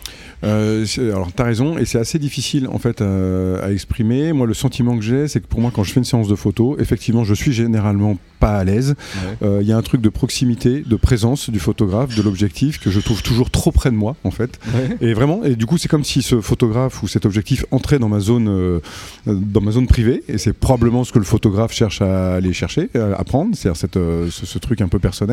Euh, 0.44 0.86
Alors 0.98 1.32
tu 1.34 1.42
as 1.42 1.46
raison 1.46 1.78
et 1.78 1.86
c'est 1.86 2.00
assez 2.00 2.20
difficile 2.20 2.68
en 2.68 2.80
fait 2.80 3.02
à, 3.02 3.72
exprimer. 3.72 4.34
Moi 4.34 4.48
le 4.48 4.56
sentiment 4.56 4.98
que 4.98 5.04
j'ai 5.04 5.28
c'est 5.28 5.40
que 5.40 5.48
pour 5.48 5.62
moi 5.62 5.72
quand 5.74 5.84
je 5.84 5.94
fais 5.94 6.00
une 6.00 6.06
séance 6.06 6.28
de 6.28 6.36
photo, 6.36 6.76
effectivement 6.80 7.24
je 7.24 7.36
suis 7.36 7.54
généralement 7.54 8.18
pas 8.40 8.58
à 8.58 8.64
l'aise. 8.64 8.96
Euh, 9.44 9.60
il 9.62 9.68
y 9.68 9.72
a 9.72 9.78
un 9.78 9.82
truc 9.82 10.02
de 10.02 10.10
proximité, 10.10 10.82
de 10.82 10.96
présence 10.96 11.50
du 11.50 11.60
photographe, 11.60 12.16
de 12.16 12.22
l'objectif 12.22 12.80
que 12.80 12.90
je 12.90 13.00
trouve 13.00 13.22
toujours 13.22 13.52
trop 13.52 13.72
près 13.72 13.92
de 13.92 13.96
moi 13.96 14.16
en 14.24 14.32
fait. 14.32 14.60
Et 15.02 15.14
vraiment, 15.14 15.44
et 15.44 15.56
du 15.56 15.68
coup 15.68 15.78
c'est 15.78 15.88
comme 15.88 16.04
si 16.04 16.24
ce 16.24 16.42
photographe 16.42 17.04
ou 17.04 17.08
cet 17.08 17.26
objectif 17.26 17.64
entrait 17.70 18.00
dans 18.00 18.10
ma 18.10 18.20
zone, 18.20 18.48
euh, 18.50 18.80
dans 19.28 19.62
ma 19.62 19.72
zone 19.72 19.86
privée 19.86 20.24
et 20.28 20.40
c'est 20.40 20.54
probablement 20.54 21.04
ce 21.04 21.12
que 21.12 21.20
le 21.20 21.26
photographe 21.26 21.74
cherche 21.74 22.02
à 22.02 22.36
aller 22.36 22.54
chercher, 22.54 22.90
à 22.96 23.24
prendre, 23.24 23.56
c'est-à-dire 23.56 23.78
ce, 23.80 24.30
ce 24.30 24.58
truc 24.58 24.82
un 24.82 24.88
peu 24.88 24.98
personnel 24.98 25.27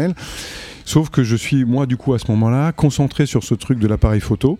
Sauf 0.84 1.08
que 1.08 1.22
je 1.22 1.36
suis, 1.36 1.64
moi, 1.64 1.86
du 1.86 1.96
coup, 1.96 2.14
à 2.14 2.18
ce 2.18 2.30
moment-là, 2.30 2.72
concentré 2.72 3.26
sur 3.26 3.42
ce 3.42 3.54
truc 3.54 3.78
de 3.78 3.86
l'appareil 3.86 4.20
photo 4.20 4.58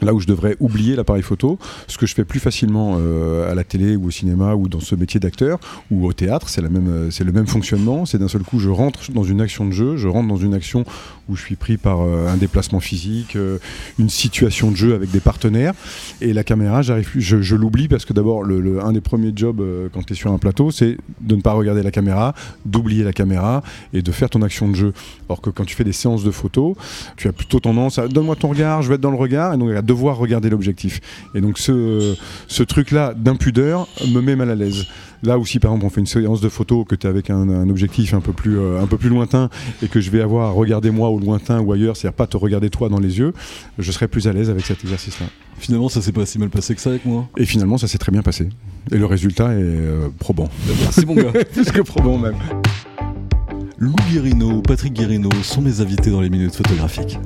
là 0.00 0.14
où 0.14 0.20
je 0.20 0.26
devrais 0.26 0.56
oublier 0.58 0.96
l'appareil 0.96 1.22
photo, 1.22 1.58
ce 1.86 1.98
que 1.98 2.06
je 2.06 2.14
fais 2.14 2.24
plus 2.24 2.40
facilement 2.40 2.96
euh, 2.98 3.50
à 3.50 3.54
la 3.54 3.64
télé 3.64 3.96
ou 3.96 4.06
au 4.06 4.10
cinéma 4.10 4.54
ou 4.54 4.68
dans 4.68 4.80
ce 4.80 4.94
métier 4.94 5.20
d'acteur 5.20 5.58
ou 5.90 6.06
au 6.06 6.12
théâtre, 6.12 6.48
euh, 6.58 7.08
c'est 7.10 7.24
le 7.24 7.32
même 7.32 7.46
fonctionnement. 7.46 8.06
C'est 8.06 8.18
d'un 8.18 8.28
seul 8.28 8.42
coup, 8.42 8.58
je 8.58 8.70
rentre 8.70 9.12
dans 9.12 9.24
une 9.24 9.40
action 9.40 9.66
de 9.66 9.72
jeu, 9.72 9.96
je 9.96 10.08
rentre 10.08 10.28
dans 10.28 10.36
une 10.36 10.54
action 10.54 10.84
où 11.28 11.36
je 11.36 11.42
suis 11.42 11.56
pris 11.56 11.76
par 11.76 12.00
euh, 12.00 12.28
un 12.28 12.36
déplacement 12.36 12.80
physique, 12.80 13.36
une 13.98 14.08
situation 14.08 14.70
de 14.70 14.76
jeu 14.76 14.94
avec 14.94 15.10
des 15.10 15.20
partenaires, 15.20 15.74
et 16.20 16.32
la 16.32 16.44
caméra, 16.44 16.82
je, 16.82 17.56
l'oublie 17.56 17.88
parce 17.88 18.04
que 18.04 18.12
d'abord, 18.12 18.44
un 18.44 18.92
des 18.92 19.00
premiers 19.00 19.32
jobs 19.34 19.62
quand 19.92 20.02
tu 20.02 20.12
es 20.12 20.16
sur 20.16 20.32
un 20.32 20.38
plateau, 20.38 20.70
c'est 20.70 20.96
de 21.20 21.36
ne 21.36 21.40
pas 21.40 21.52
regarder 21.52 21.82
la 21.82 21.90
caméra, 21.90 22.34
d'oublier 22.64 23.04
la 23.04 23.12
caméra 23.12 23.62
et 23.92 24.02
de 24.02 24.12
faire 24.12 24.30
ton 24.30 24.42
action 24.42 24.68
de 24.68 24.74
jeu. 24.74 24.92
Alors 25.28 25.40
que 25.40 25.50
quand 25.50 25.64
tu 25.64 25.76
fais 25.76 25.84
des 25.84 25.92
séances 25.92 26.24
de 26.24 26.30
photos, 26.30 26.74
tu 27.16 27.28
as 27.28 27.32
plutôt 27.32 27.60
tendance 27.60 27.98
à 27.98 28.08
donne-moi 28.08 28.36
ton 28.36 28.48
regard, 28.48 28.82
je 28.82 28.88
vais 28.88 28.96
être 28.96 29.00
dans 29.00 29.10
le 29.10 29.16
regard, 29.16 29.54
et 29.54 29.56
donc 29.56 29.70
devoir 29.82 30.16
regarder 30.16 30.50
l'objectif. 30.50 31.00
Et 31.34 31.40
donc 31.40 31.58
ce, 31.58 32.14
ce 32.48 32.62
truc-là 32.62 33.14
d'impudeur 33.14 33.88
me 34.08 34.20
met 34.20 34.36
mal 34.36 34.50
à 34.50 34.54
l'aise. 34.54 34.86
Là 35.22 35.38
aussi, 35.38 35.60
par 35.60 35.70
exemple, 35.70 35.86
on 35.86 35.90
fait 35.90 36.00
une 36.00 36.06
séance 36.06 36.40
de 36.40 36.48
photos 36.48 36.84
que 36.86 36.96
tu 36.96 37.06
es 37.06 37.10
avec 37.10 37.30
un, 37.30 37.68
objectif 37.68 38.12
un 38.12 38.20
peu, 38.20 38.32
plus, 38.32 38.58
euh, 38.58 38.82
un 38.82 38.86
peu 38.86 38.96
plus 38.96 39.08
lointain 39.08 39.50
et 39.82 39.86
que 39.86 40.00
je 40.00 40.10
vais 40.10 40.20
avoir 40.20 40.48
à 40.48 40.50
regarder 40.50 40.90
moi 40.90 41.10
au 41.10 41.20
lointain 41.20 41.60
ou 41.60 41.72
ailleurs, 41.72 41.96
c'est-à-dire 41.96 42.16
pas 42.16 42.26
te 42.26 42.36
regarder 42.36 42.70
toi 42.70 42.88
dans 42.88 42.98
les 42.98 43.18
yeux, 43.18 43.32
je 43.78 43.92
serais 43.92 44.08
plus 44.08 44.26
à 44.26 44.32
l'aise 44.32 44.50
avec 44.50 44.66
cet 44.66 44.82
exercice-là. 44.82 45.26
Finalement, 45.58 45.88
ça 45.88 46.02
s'est 46.02 46.10
pas 46.10 46.26
si 46.26 46.40
mal 46.40 46.50
passé 46.50 46.74
que 46.74 46.80
ça 46.80 46.90
avec 46.90 47.04
moi. 47.04 47.28
Et 47.36 47.44
finalement, 47.44 47.78
ça 47.78 47.86
s'est 47.86 47.98
très 47.98 48.10
bien 48.10 48.22
passé. 48.22 48.48
Et 48.90 48.98
le 48.98 49.06
résultat 49.06 49.52
est 49.52 49.62
euh, 49.62 50.08
probant. 50.18 50.50
Merci 50.80 51.06
mon 51.06 51.14
gars. 51.14 51.32
Plus 51.52 51.70
que 51.70 51.82
probant 51.82 52.18
même. 52.18 52.34
Lou 53.78 53.94
Guérino, 54.10 54.60
Patrick 54.62 54.92
Guérino 54.92 55.30
sont 55.42 55.60
mes 55.60 55.80
invités 55.80 56.10
dans 56.10 56.20
les 56.20 56.30
minutes 56.30 56.56
photographiques. 56.56 57.18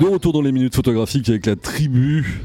De 0.00 0.06
retour 0.06 0.32
dans 0.32 0.40
les 0.40 0.50
minutes 0.50 0.74
photographiques 0.74 1.28
avec 1.28 1.44
la 1.44 1.56
tribu 1.56 2.40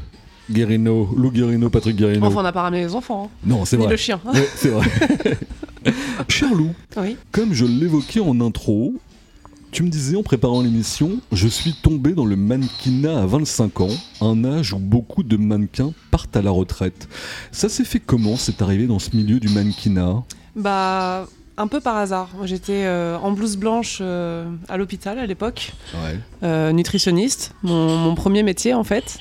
Guerino, 0.50 1.08
Lou 1.16 1.30
Guerino, 1.30 1.70
Patrick 1.70 1.96
Guerino. 1.96 2.26
Enfin, 2.26 2.40
on 2.40 2.42
n'a 2.42 2.52
pas 2.52 2.60
ramené 2.60 2.82
les 2.82 2.94
enfants. 2.94 3.30
Hein. 3.32 3.38
Non, 3.46 3.64
c'est 3.64 3.78
vrai. 3.78 3.86
Ni 3.86 3.92
le 3.92 3.96
chien. 3.96 4.20
c'est 4.56 4.68
vrai. 4.68 4.86
Cher 6.28 6.54
Lou, 6.54 6.74
comme 7.32 7.54
je 7.54 7.64
l'évoquais 7.64 8.20
en 8.20 8.42
intro, 8.42 8.92
tu 9.72 9.84
me 9.84 9.88
disais 9.88 10.16
en 10.16 10.22
préparant 10.22 10.60
l'émission, 10.60 11.18
je 11.32 11.48
suis 11.48 11.72
tombé 11.72 12.12
dans 12.12 12.26
le 12.26 12.36
mannequinat 12.36 13.22
à 13.22 13.24
25 13.24 13.80
ans, 13.80 13.96
un 14.20 14.44
âge 14.44 14.74
où 14.74 14.78
beaucoup 14.78 15.22
de 15.22 15.38
mannequins 15.38 15.92
partent 16.10 16.36
à 16.36 16.42
la 16.42 16.50
retraite. 16.50 17.08
Ça 17.52 17.70
s'est 17.70 17.84
fait 17.84 18.00
comment 18.00 18.36
C'est 18.36 18.60
arrivé 18.60 18.86
dans 18.86 18.98
ce 18.98 19.16
milieu 19.16 19.40
du 19.40 19.48
mannequinat? 19.48 20.24
Bah, 20.54 21.26
un 21.58 21.66
peu 21.68 21.80
par 21.80 21.96
hasard. 21.96 22.28
J'étais 22.44 22.84
euh, 22.84 23.16
en 23.18 23.32
blouse 23.32 23.56
blanche 23.56 23.98
euh, 24.00 24.44
à 24.68 24.76
l'hôpital 24.76 25.18
à 25.18 25.26
l'époque, 25.26 25.72
euh, 26.42 26.72
nutritionniste, 26.72 27.54
mon, 27.62 28.14
premier 28.14 28.42
métier 28.42 28.74
en 28.74 28.84
fait. 28.84 29.18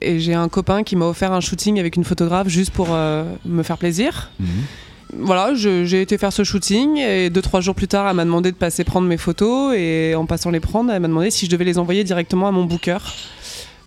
Et 0.00 0.18
j'ai 0.18 0.34
un 0.34 0.48
copain 0.48 0.82
qui 0.82 0.96
m'a 0.96 1.06
offert 1.06 1.32
un 1.32 1.40
shooting 1.40 1.78
avec 1.78 1.96
une 1.96 2.04
photographe 2.04 2.48
juste 2.48 2.72
pour 2.72 2.88
me 2.88 3.62
faire 3.62 3.78
plaisir. 3.78 4.30
Mhm. 4.40 4.48
Voilà, 5.14 5.52
j'ai 5.54 6.00
été 6.00 6.16
faire 6.16 6.32
ce 6.32 6.42
shooting 6.42 6.96
et 6.96 7.28
deux 7.28 7.42
trois 7.42 7.60
jours 7.60 7.74
plus 7.74 7.86
tard, 7.86 8.08
elle 8.08 8.16
m'a 8.16 8.24
demandé 8.24 8.50
de 8.50 8.56
passer 8.56 8.82
prendre 8.82 9.06
mes 9.06 9.18
photos 9.18 9.74
et 9.76 10.14
en 10.14 10.24
passant 10.24 10.50
les 10.50 10.58
prendre, 10.58 10.90
elle 10.90 11.02
m'a 11.02 11.08
demandé 11.08 11.30
si 11.30 11.44
je 11.44 11.50
devais 11.50 11.66
les 11.66 11.78
envoyer 11.78 12.02
directement 12.02 12.48
à 12.48 12.50
mon 12.50 12.64
booker 12.64 12.96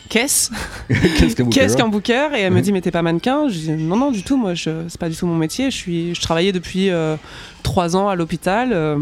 qu'est-ce 0.10 0.52
Qu'est-ce 1.52 1.78
qu'un 1.78 1.88
booker 1.88 2.30
Et 2.36 2.42
elle 2.42 2.54
me 2.54 2.62
dit, 2.62 2.72
mais 2.72 2.82
t'es 2.82 2.92
pas 2.92 3.02
mannequin 3.02 3.48
Je 3.48 3.58
dis, 3.58 3.72
non, 3.72 3.98
non, 3.98 4.12
du 4.12 4.24
tout, 4.24 4.38
moi, 4.38 4.54
c'est 4.56 4.98
pas 5.00 5.10
du 5.10 5.16
tout 5.16 5.28
mon 5.28 5.36
métier. 5.36 5.72
Je, 5.72 5.76
suis, 5.76 6.16
je 6.16 6.22
travaillais 6.22 6.52
depuis 6.52 6.90
euh, 6.90 7.16
trois 7.64 7.96
ans 7.96 8.08
à 8.08 8.16
l'hôpital. 8.16 8.72
Euh. 8.74 8.98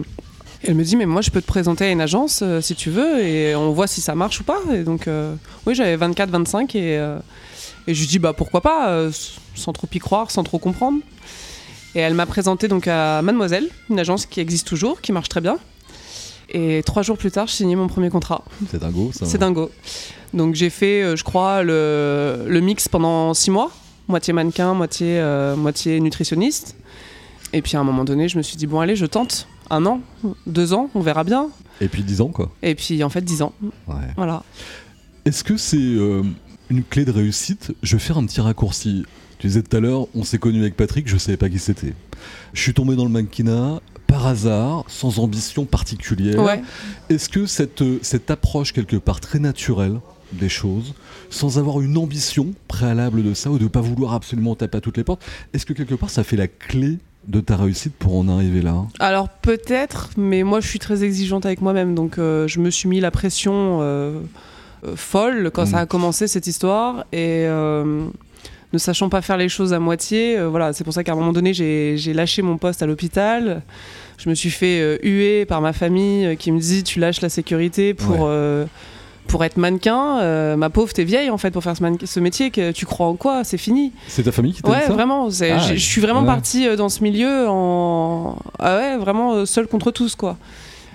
elle 0.63 0.75
me 0.75 0.83
dit, 0.83 0.95
mais 0.95 1.05
moi, 1.05 1.21
je 1.21 1.29
peux 1.29 1.41
te 1.41 1.47
présenter 1.47 1.85
à 1.85 1.89
une 1.89 2.01
agence 2.01 2.41
euh, 2.43 2.61
si 2.61 2.75
tu 2.75 2.89
veux, 2.89 3.21
et 3.21 3.55
on 3.55 3.71
voit 3.71 3.87
si 3.87 4.01
ça 4.01 4.15
marche 4.15 4.39
ou 4.39 4.43
pas. 4.43 4.59
Et 4.73 4.83
donc, 4.83 5.07
oui, 5.65 5.75
j'avais 5.75 5.95
24, 5.95 6.29
25, 6.29 6.75
et, 6.75 6.95
et 7.87 7.93
je 7.93 7.99
lui 7.99 8.07
dis, 8.07 8.19
bah 8.19 8.33
pourquoi 8.33 8.61
pas, 8.61 9.09
sans 9.55 9.73
trop 9.73 9.87
y 9.93 9.99
croire, 9.99 10.31
sans 10.31 10.43
trop 10.43 10.59
comprendre. 10.59 10.99
Et 11.95 11.99
elle 11.99 12.15
m'a 12.15 12.25
présenté 12.25 12.67
donc 12.67 12.87
à 12.87 13.21
Mademoiselle, 13.21 13.69
une 13.89 13.99
agence 13.99 14.25
qui 14.25 14.39
existe 14.39 14.67
toujours, 14.67 14.99
qui 15.01 15.11
marche 15.11 15.29
très 15.29 15.41
bien. 15.41 15.59
Et 16.53 16.83
trois 16.85 17.01
jours 17.01 17.17
plus 17.17 17.31
tard, 17.31 17.47
je 17.47 17.53
signais 17.53 17.75
mon 17.75 17.87
premier 17.87 18.09
contrat. 18.09 18.43
C'est 18.69 18.79
dingo, 18.79 19.11
ça. 19.11 19.25
C'est 19.25 19.39
dingo. 19.39 19.71
Donc 20.33 20.55
j'ai 20.55 20.69
fait, 20.69 21.03
euh, 21.03 21.15
je 21.15 21.23
crois, 21.23 21.63
le, 21.63 22.45
le, 22.47 22.61
mix 22.61 22.87
pendant 22.87 23.33
six 23.33 23.51
mois, 23.51 23.71
moitié 24.07 24.33
mannequin, 24.33 24.73
moitié, 24.73 25.19
euh, 25.19 25.55
moitié 25.55 25.99
nutritionniste. 25.99 26.75
Et 27.53 27.61
puis 27.61 27.75
à 27.75 27.79
un 27.79 27.83
moment 27.83 28.03
donné, 28.03 28.27
je 28.27 28.37
me 28.37 28.43
suis 28.43 28.57
dit, 28.57 28.67
bon 28.67 28.79
allez, 28.79 28.95
je 28.95 29.05
tente. 29.05 29.47
Un 29.69 29.85
an, 29.85 30.01
deux 30.45 30.73
ans, 30.73 30.89
on 30.93 30.99
verra 30.99 31.23
bien. 31.23 31.49
Et 31.81 31.87
puis 31.87 32.03
dix 32.03 32.21
ans, 32.21 32.27
quoi. 32.27 32.51
Et 32.61 32.75
puis 32.75 33.03
en 33.03 33.09
fait, 33.09 33.21
dix 33.21 33.41
ans. 33.41 33.53
Ouais. 33.87 33.95
Voilà. 34.17 34.43
Est-ce 35.25 35.43
que 35.43 35.57
c'est 35.57 35.77
euh, 35.77 36.21
une 36.69 36.83
clé 36.83 37.05
de 37.05 37.11
réussite? 37.11 37.73
Je 37.81 37.95
vais 37.95 38.01
faire 38.01 38.17
un 38.17 38.25
petit 38.25 38.41
raccourci. 38.41 39.05
Tu 39.39 39.47
disais 39.47 39.63
tout 39.63 39.75
à 39.75 39.79
l'heure, 39.79 40.07
on 40.15 40.23
s'est 40.23 40.37
connu 40.37 40.61
avec 40.61 40.75
Patrick, 40.75 41.07
je 41.07 41.17
savais 41.17 41.37
pas 41.37 41.49
qui 41.49 41.59
c'était. 41.59 41.93
Je 42.53 42.61
suis 42.61 42.73
tombé 42.73 42.95
dans 42.95 43.05
le 43.05 43.09
mannequinat, 43.09 43.81
par 44.23 44.31
hasard, 44.31 44.85
sans 44.87 45.19
ambition 45.19 45.65
particulière. 45.65 46.41
Ouais. 46.41 46.61
Est-ce 47.09 47.29
que 47.29 47.45
cette, 47.45 47.83
cette 48.01 48.31
approche 48.31 48.71
quelque 48.73 48.95
part 48.95 49.19
très 49.19 49.39
naturelle 49.39 49.99
des 50.31 50.49
choses 50.49 50.93
sans 51.29 51.59
avoir 51.59 51.81
une 51.81 51.97
ambition 51.97 52.53
préalable 52.67 53.23
de 53.23 53.33
ça 53.33 53.51
ou 53.51 53.57
de 53.57 53.63
ne 53.63 53.69
pas 53.69 53.81
vouloir 53.81 54.13
absolument 54.13 54.55
taper 54.55 54.77
à 54.77 54.81
toutes 54.81 54.97
les 54.97 55.03
portes. 55.03 55.23
Est-ce 55.53 55.65
que 55.65 55.73
quelque 55.73 55.93
part 55.93 56.09
ça 56.09 56.23
fait 56.23 56.37
la 56.37 56.47
clé 56.47 56.97
de 57.27 57.39
ta 57.39 57.55
réussite 57.55 57.93
pour 57.93 58.15
en 58.15 58.27
arriver 58.27 58.61
là? 58.61 58.85
Alors 58.99 59.29
peut-être, 59.29 60.09
mais 60.17 60.41
moi 60.41 60.59
je 60.59 60.67
suis 60.67 60.79
très 60.79 61.03
exigeante 61.03 61.45
avec 61.45 61.61
moi-même, 61.61 61.93
donc 61.93 62.17
euh, 62.17 62.47
je 62.47 62.59
me 62.59 62.71
suis 62.71 62.89
mis 62.89 62.99
la 62.99 63.11
pression 63.11 63.79
euh, 63.81 64.19
euh, 64.85 64.95
folle 64.95 65.51
quand 65.53 65.67
ça 65.67 65.79
a 65.79 65.85
mm. 65.85 65.87
commencé 65.87 66.27
cette 66.27 66.47
histoire 66.47 67.05
et 67.11 67.45
ne 67.47 68.77
sachant 68.77 69.09
pas 69.09 69.21
faire 69.21 69.37
les 69.37 69.49
choses 69.49 69.71
à 69.71 69.79
moitié, 69.79 70.43
voilà, 70.45 70.73
c'est 70.73 70.83
pour 70.83 70.93
ça 70.93 71.03
qu'à 71.03 71.11
un 71.11 71.15
moment 71.15 71.33
donné 71.33 71.53
j'ai 71.53 72.13
lâché 72.13 72.41
mon 72.41 72.57
poste 72.57 72.81
à 72.81 72.87
l'hôpital. 72.87 73.61
Je 74.17 74.29
me 74.29 74.35
suis 74.35 74.51
fait 74.51 74.99
huer 75.03 75.45
par 75.45 75.61
ma 75.61 75.73
famille 75.73 76.37
qui 76.37 76.51
me 76.51 76.59
dit 76.59 76.83
tu 76.83 76.99
lâches 76.99 77.21
la 77.21 77.29
sécurité 77.29 77.93
pour 77.93 78.29
pour 79.27 79.43
être 79.43 79.57
mannequin, 79.57 80.19
euh, 80.19 80.55
ma 80.55 80.69
pauvre, 80.69 80.93
t'es 80.93 81.03
vieille 81.03 81.29
en 81.29 81.37
fait 81.37 81.51
pour 81.51 81.63
faire 81.63 81.75
ce, 81.75 82.19
métier. 82.19 82.51
Que 82.51 82.71
tu 82.71 82.85
crois 82.85 83.07
en 83.07 83.15
quoi? 83.15 83.43
C'est 83.43 83.57
fini. 83.57 83.91
C'est 84.07 84.23
ta 84.23 84.31
famille 84.31 84.53
qui 84.53 84.61
t'a 84.61 84.69
ouais, 84.69 84.81
dit 84.81 84.85
ça? 84.87 84.93
vraiment. 84.93 85.27
Ah, 85.27 85.57
je 85.57 85.75
suis 85.75 86.01
vraiment 86.01 86.23
partie 86.23 86.67
euh, 86.67 86.75
dans 86.75 86.89
ce 86.89 87.03
milieu 87.03 87.47
en 87.47 88.37
ah 88.59 88.77
ouais, 88.77 88.97
vraiment 88.97 89.33
euh, 89.33 89.45
seule 89.45 89.67
contre 89.67 89.91
tous 89.91 90.15
quoi. 90.15 90.37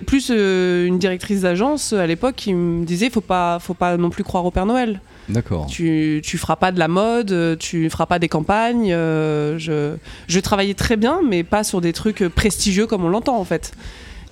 Plus 0.05 0.29
une 0.29 0.97
directrice 0.97 1.41
d'agence 1.41 1.91
à 1.91 2.07
l'époque 2.07 2.35
qui 2.37 2.53
me 2.53 2.85
disait 2.85 3.09
faut 3.09 3.19
pas, 3.19 3.59
faut 3.59 3.73
pas 3.73 3.97
non 3.97 4.09
plus 4.09 4.23
croire 4.23 4.45
au 4.45 4.51
Père 4.51 4.65
Noël. 4.65 5.01
D'accord. 5.29 5.67
Tu, 5.67 6.21
tu 6.23 6.37
feras 6.37 6.55
pas 6.55 6.71
de 6.71 6.79
la 6.79 6.87
mode, 6.87 7.57
tu 7.59 7.89
feras 7.89 8.05
pas 8.05 8.19
des 8.19 8.29
campagnes. 8.29 8.89
je, 8.89 9.95
je 10.27 10.39
travaillais 10.39 10.73
très 10.73 10.97
bien, 10.97 11.21
mais 11.27 11.43
pas 11.43 11.63
sur 11.63 11.81
des 11.81 11.93
trucs 11.93 12.27
prestigieux 12.27 12.87
comme 12.87 13.05
on 13.05 13.09
l'entend 13.09 13.37
en 13.37 13.45
fait. 13.45 13.73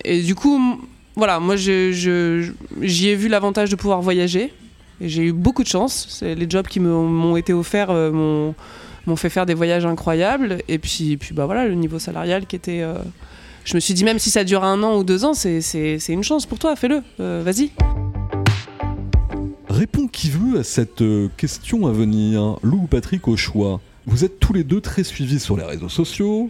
Et 0.04 0.22
du 0.22 0.36
coup, 0.36 0.60
voilà, 1.16 1.39
moi 1.39 1.56
j'y 1.56 2.10
ai 2.10 3.16
vu 3.16 3.27
l'avantage 3.27 3.70
de 3.70 3.75
pouvoir 3.75 4.01
voyager. 4.01 4.54
Et 5.01 5.10
j'ai 5.10 5.24
eu 5.24 5.32
beaucoup 5.32 5.63
de 5.63 5.68
chance. 5.68 6.22
Les 6.24 6.50
jobs 6.50 6.68
qui 6.68 6.80
m'ont 6.80 7.36
été 7.38 7.54
offerts 7.54 7.92
euh, 7.92 8.12
m'ont 9.06 9.16
fait 9.16 9.30
faire 9.30 9.46
des 9.46 9.54
voyages 9.54 9.86
incroyables. 9.86 10.60
Et 10.68 10.80
puis, 10.80 11.18
puis 11.18 11.34
bah 11.34 11.46
voilà, 11.46 11.68
le 11.68 11.75
niveau 11.75 12.00
salarial 12.00 12.46
qui 12.46 12.56
était. 12.56 12.82
Euh, 12.82 12.96
je 13.63 13.75
me 13.75 13.80
suis 13.80 13.94
dit, 13.94 14.06
même 14.06 14.18
si 14.18 14.30
ça 14.30 14.44
dure 14.44 14.63
un 14.63 14.82
an 14.82 14.96
ou 14.96 15.04
deux 15.04 15.25
ans, 15.25 15.34
c'est 15.34 16.00
une 16.08 16.24
chance 16.24 16.46
pour 16.46 16.58
toi, 16.58 16.75
fais-le, 16.75 17.01
euh, 17.20 17.42
vas-y. 17.44 17.72
Réponds 19.77 20.07
qui 20.07 20.31
veut 20.31 20.57
à 20.57 20.63
cette 20.63 21.03
question 21.38 21.86
à 21.86 21.91
venir. 21.91 22.57
Lou 22.63 22.77
ou 22.77 22.88
Patrick 22.88 23.27
au 23.27 23.38
choix. 23.38 23.79
Vous 24.07 24.25
êtes 24.25 24.39
tous 24.39 24.51
les 24.51 24.63
deux 24.63 24.81
très 24.81 25.03
suivis 25.03 25.39
sur 25.39 25.55
les 25.55 25.65
réseaux 25.65 25.88
sociaux. 25.88 26.50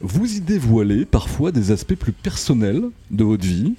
Vous 0.00 0.36
y 0.36 0.40
dévoilez 0.40 1.04
parfois 1.04 1.52
des 1.52 1.70
aspects 1.70 1.96
plus 1.96 2.12
personnels 2.12 2.84
de 3.10 3.24
votre 3.24 3.44
vie. 3.44 3.74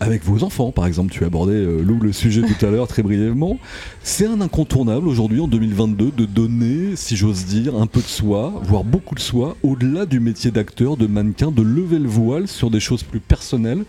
avec 0.00 0.24
vos 0.24 0.44
enfants, 0.44 0.72
par 0.72 0.86
exemple. 0.86 1.12
Tu 1.12 1.26
abordais, 1.26 1.52
euh, 1.52 1.82
Lou, 1.82 1.98
le 2.00 2.12
sujet 2.12 2.40
tout 2.40 2.64
à 2.64 2.70
l'heure 2.70 2.88
très 2.88 3.02
brièvement. 3.02 3.58
C'est 4.02 4.26
un 4.26 4.40
incontournable 4.40 5.08
aujourd'hui, 5.08 5.40
en 5.40 5.48
2022, 5.48 6.10
de 6.10 6.24
donner, 6.24 6.96
si 6.96 7.16
j'ose 7.16 7.44
dire, 7.44 7.76
un 7.76 7.86
peu 7.86 8.00
de 8.00 8.06
soi, 8.06 8.60
voire 8.62 8.84
beaucoup 8.84 9.14
de 9.14 9.20
soi, 9.20 9.58
au-delà 9.62 10.06
du 10.06 10.20
métier 10.20 10.50
d'acteur, 10.50 10.96
de 10.96 11.06
mannequin, 11.06 11.50
de 11.50 11.62
lever 11.62 11.98
le 11.98 12.08
voile 12.08 12.48
sur 12.48 12.70
des 12.70 12.80
choses 12.80 13.02
plus 13.02 13.20
personnelles. 13.20 13.84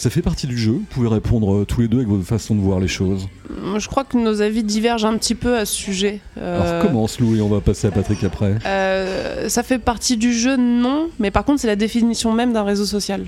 Ça 0.00 0.08
fait 0.08 0.22
partie 0.22 0.46
du 0.46 0.56
jeu. 0.56 0.70
Vous 0.70 0.86
pouvez 0.88 1.08
répondre 1.08 1.56
euh, 1.56 1.66
tous 1.66 1.82
les 1.82 1.88
deux 1.88 1.98
avec 1.98 2.08
votre 2.08 2.24
façon 2.24 2.54
de 2.54 2.60
voir 2.62 2.80
les 2.80 2.88
choses. 2.88 3.28
Je 3.76 3.86
crois 3.86 4.02
que 4.02 4.16
nos 4.16 4.40
avis 4.40 4.64
divergent 4.64 5.04
un 5.04 5.18
petit 5.18 5.34
peu 5.34 5.58
à 5.58 5.66
ce 5.66 5.74
sujet. 5.74 6.20
Alors 6.38 6.62
euh, 6.64 6.82
commence 6.82 7.20
Lou 7.20 7.36
et 7.36 7.42
on 7.42 7.50
va 7.50 7.60
passer 7.60 7.86
à 7.86 7.90
Patrick 7.90 8.24
après. 8.24 8.56
ça 9.50 9.62
fait 9.62 9.78
partie 9.78 10.16
du 10.16 10.32
jeu, 10.32 10.56
non, 10.56 11.10
mais 11.18 11.30
par 11.30 11.44
contre 11.44 11.60
c'est 11.60 11.66
la 11.66 11.76
définition 11.76 12.32
même 12.32 12.54
d'un 12.54 12.62
réseau 12.62 12.86
social. 12.86 13.26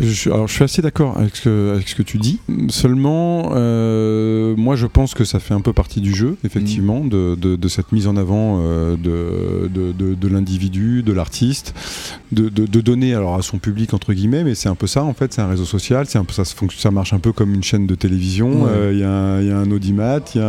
Je, 0.00 0.30
alors, 0.30 0.48
je 0.48 0.52
suis 0.52 0.64
assez 0.64 0.82
d'accord 0.82 1.16
avec, 1.16 1.36
ce 1.36 1.94
que 1.94 2.02
tu 2.02 2.18
dis. 2.18 2.40
Seulement, 2.68 3.52
euh, 3.54 4.54
moi, 4.56 4.76
je 4.76 4.86
pense 4.86 5.14
que 5.14 5.24
ça 5.24 5.40
fait 5.40 5.54
un 5.54 5.60
peu 5.60 5.72
partie 5.72 6.00
du 6.00 6.14
jeu, 6.14 6.36
effectivement, 6.44 7.00
mm. 7.00 7.36
de, 7.36 7.68
cette 7.68 7.92
mise 7.92 8.06
en 8.06 8.16
avant 8.16 8.60
euh, 8.60 8.96
de, 8.96 10.28
l'individu, 10.28 11.02
de 11.02 11.12
l'artiste, 11.12 11.74
de, 12.32 12.48
donner 12.80 13.14
alors 13.14 13.34
à 13.34 13.42
son 13.42 13.58
public 13.58 13.94
entre 13.94 14.12
guillemets, 14.12 14.44
mais 14.44 14.54
c'est 14.54 14.68
un 14.68 14.74
peu 14.74 14.86
ça 14.86 15.02
en 15.02 15.14
fait. 15.14 15.32
C'est 15.32 15.40
un 15.40 15.48
réseau 15.48 15.64
social, 15.64 16.06
c'est 16.06 16.18
un 16.18 16.24
peu 16.24 16.32
ça. 16.32 16.44
Ça 16.44 16.90
marche 16.90 17.12
un 17.12 17.18
peu 17.18 17.32
comme 17.32 17.54
une 17.54 17.64
chaîne 17.64 17.86
de 17.86 17.94
télévision. 17.94 18.66
Euh, 18.68 18.90
il 18.92 19.00
y, 19.00 19.02
a 19.02 19.58
un 19.58 19.70
audimat, 19.70 20.20
il 20.34 20.40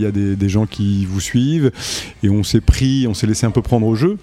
y 0.00 0.06
a, 0.06 0.10
des, 0.10 0.36
des 0.36 0.48
gens 0.48 0.66
qui 0.66 1.06
vous 1.06 1.20
suivent, 1.20 1.70
et 2.22 2.28
on 2.28 2.42
s'est 2.42 2.60
pris, 2.60 3.06
on 3.08 3.14
s'est 3.14 3.26
laissé 3.26 3.46
un 3.46 3.50
peu 3.50 3.62
prendre 3.62 3.86
au 3.86 3.94
jeu. 3.94 4.18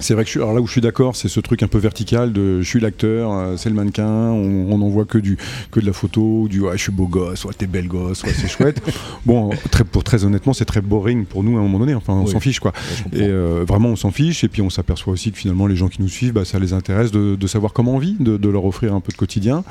C'est 0.00 0.14
vrai 0.14 0.24
que 0.24 0.26
je 0.26 0.32
suis, 0.32 0.40
alors 0.40 0.54
là 0.54 0.60
où 0.60 0.66
je 0.66 0.72
suis 0.72 0.80
d'accord, 0.80 1.14
c'est 1.14 1.28
ce 1.28 1.38
truc 1.38 1.62
un 1.62 1.68
peu 1.68 1.78
vertical 1.78 2.32
de 2.32 2.60
je 2.60 2.68
suis 2.68 2.80
l'acteur, 2.80 3.32
euh, 3.32 3.56
c'est 3.56 3.68
le 3.68 3.76
mannequin, 3.76 4.04
on 4.04 4.76
n'en 4.76 4.88
voit 4.88 5.04
que, 5.04 5.18
du, 5.18 5.38
que 5.70 5.78
de 5.78 5.86
la 5.86 5.92
photo, 5.92 6.48
du 6.48 6.60
ouais, 6.60 6.76
je 6.76 6.82
suis 6.82 6.92
beau 6.92 7.06
gosse, 7.06 7.44
ouais, 7.44 7.54
t'es 7.56 7.68
belle 7.68 7.86
gosse, 7.86 8.24
ouais, 8.24 8.32
c'est 8.32 8.48
chouette. 8.48 8.82
bon, 9.26 9.50
très, 9.70 9.84
pour, 9.84 10.02
très 10.02 10.24
honnêtement, 10.24 10.52
c'est 10.52 10.64
très 10.64 10.80
boring 10.80 11.26
pour 11.26 11.44
nous 11.44 11.56
à 11.56 11.60
un 11.60 11.62
moment 11.62 11.78
donné, 11.78 11.94
enfin 11.94 12.12
on 12.12 12.26
s'en 12.26 12.40
fiche 12.40 12.58
quoi. 12.58 12.72
et 13.12 13.22
euh, 13.22 13.64
vraiment 13.66 13.90
on 13.90 13.96
s'en 13.96 14.10
fiche, 14.10 14.42
et 14.42 14.48
puis 14.48 14.62
on 14.62 14.70
s'aperçoit 14.70 15.12
aussi 15.12 15.30
que 15.30 15.38
finalement 15.38 15.68
les 15.68 15.76
gens 15.76 15.88
qui 15.88 16.02
nous 16.02 16.08
suivent, 16.08 16.32
bah, 16.32 16.44
ça 16.44 16.58
les 16.58 16.72
intéresse 16.72 17.12
de, 17.12 17.36
de, 17.36 17.46
savoir 17.46 17.72
comment 17.72 17.94
on 17.94 17.98
vit, 17.98 18.16
de, 18.18 18.36
de, 18.36 18.48
leur 18.48 18.64
offrir 18.64 18.94
un 18.94 19.00
peu 19.00 19.12
de 19.12 19.16
quotidien. 19.16 19.62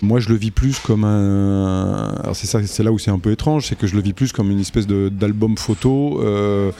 Moi 0.00 0.18
je 0.18 0.30
le 0.30 0.36
vis 0.36 0.50
plus 0.50 0.78
comme 0.78 1.04
un. 1.04 2.14
Alors 2.22 2.36
c'est, 2.36 2.46
ça, 2.46 2.64
c'est 2.64 2.82
là 2.82 2.92
où 2.92 2.98
c'est 2.98 3.10
un 3.10 3.18
peu 3.18 3.32
étrange, 3.32 3.66
c'est 3.66 3.76
que 3.76 3.86
je 3.86 3.94
le 3.96 4.00
vis 4.00 4.14
plus 4.14 4.32
comme 4.32 4.50
une 4.50 4.60
espèce 4.60 4.86
d'album 4.86 5.58
photo. 5.58 6.22
Euh, 6.22 6.72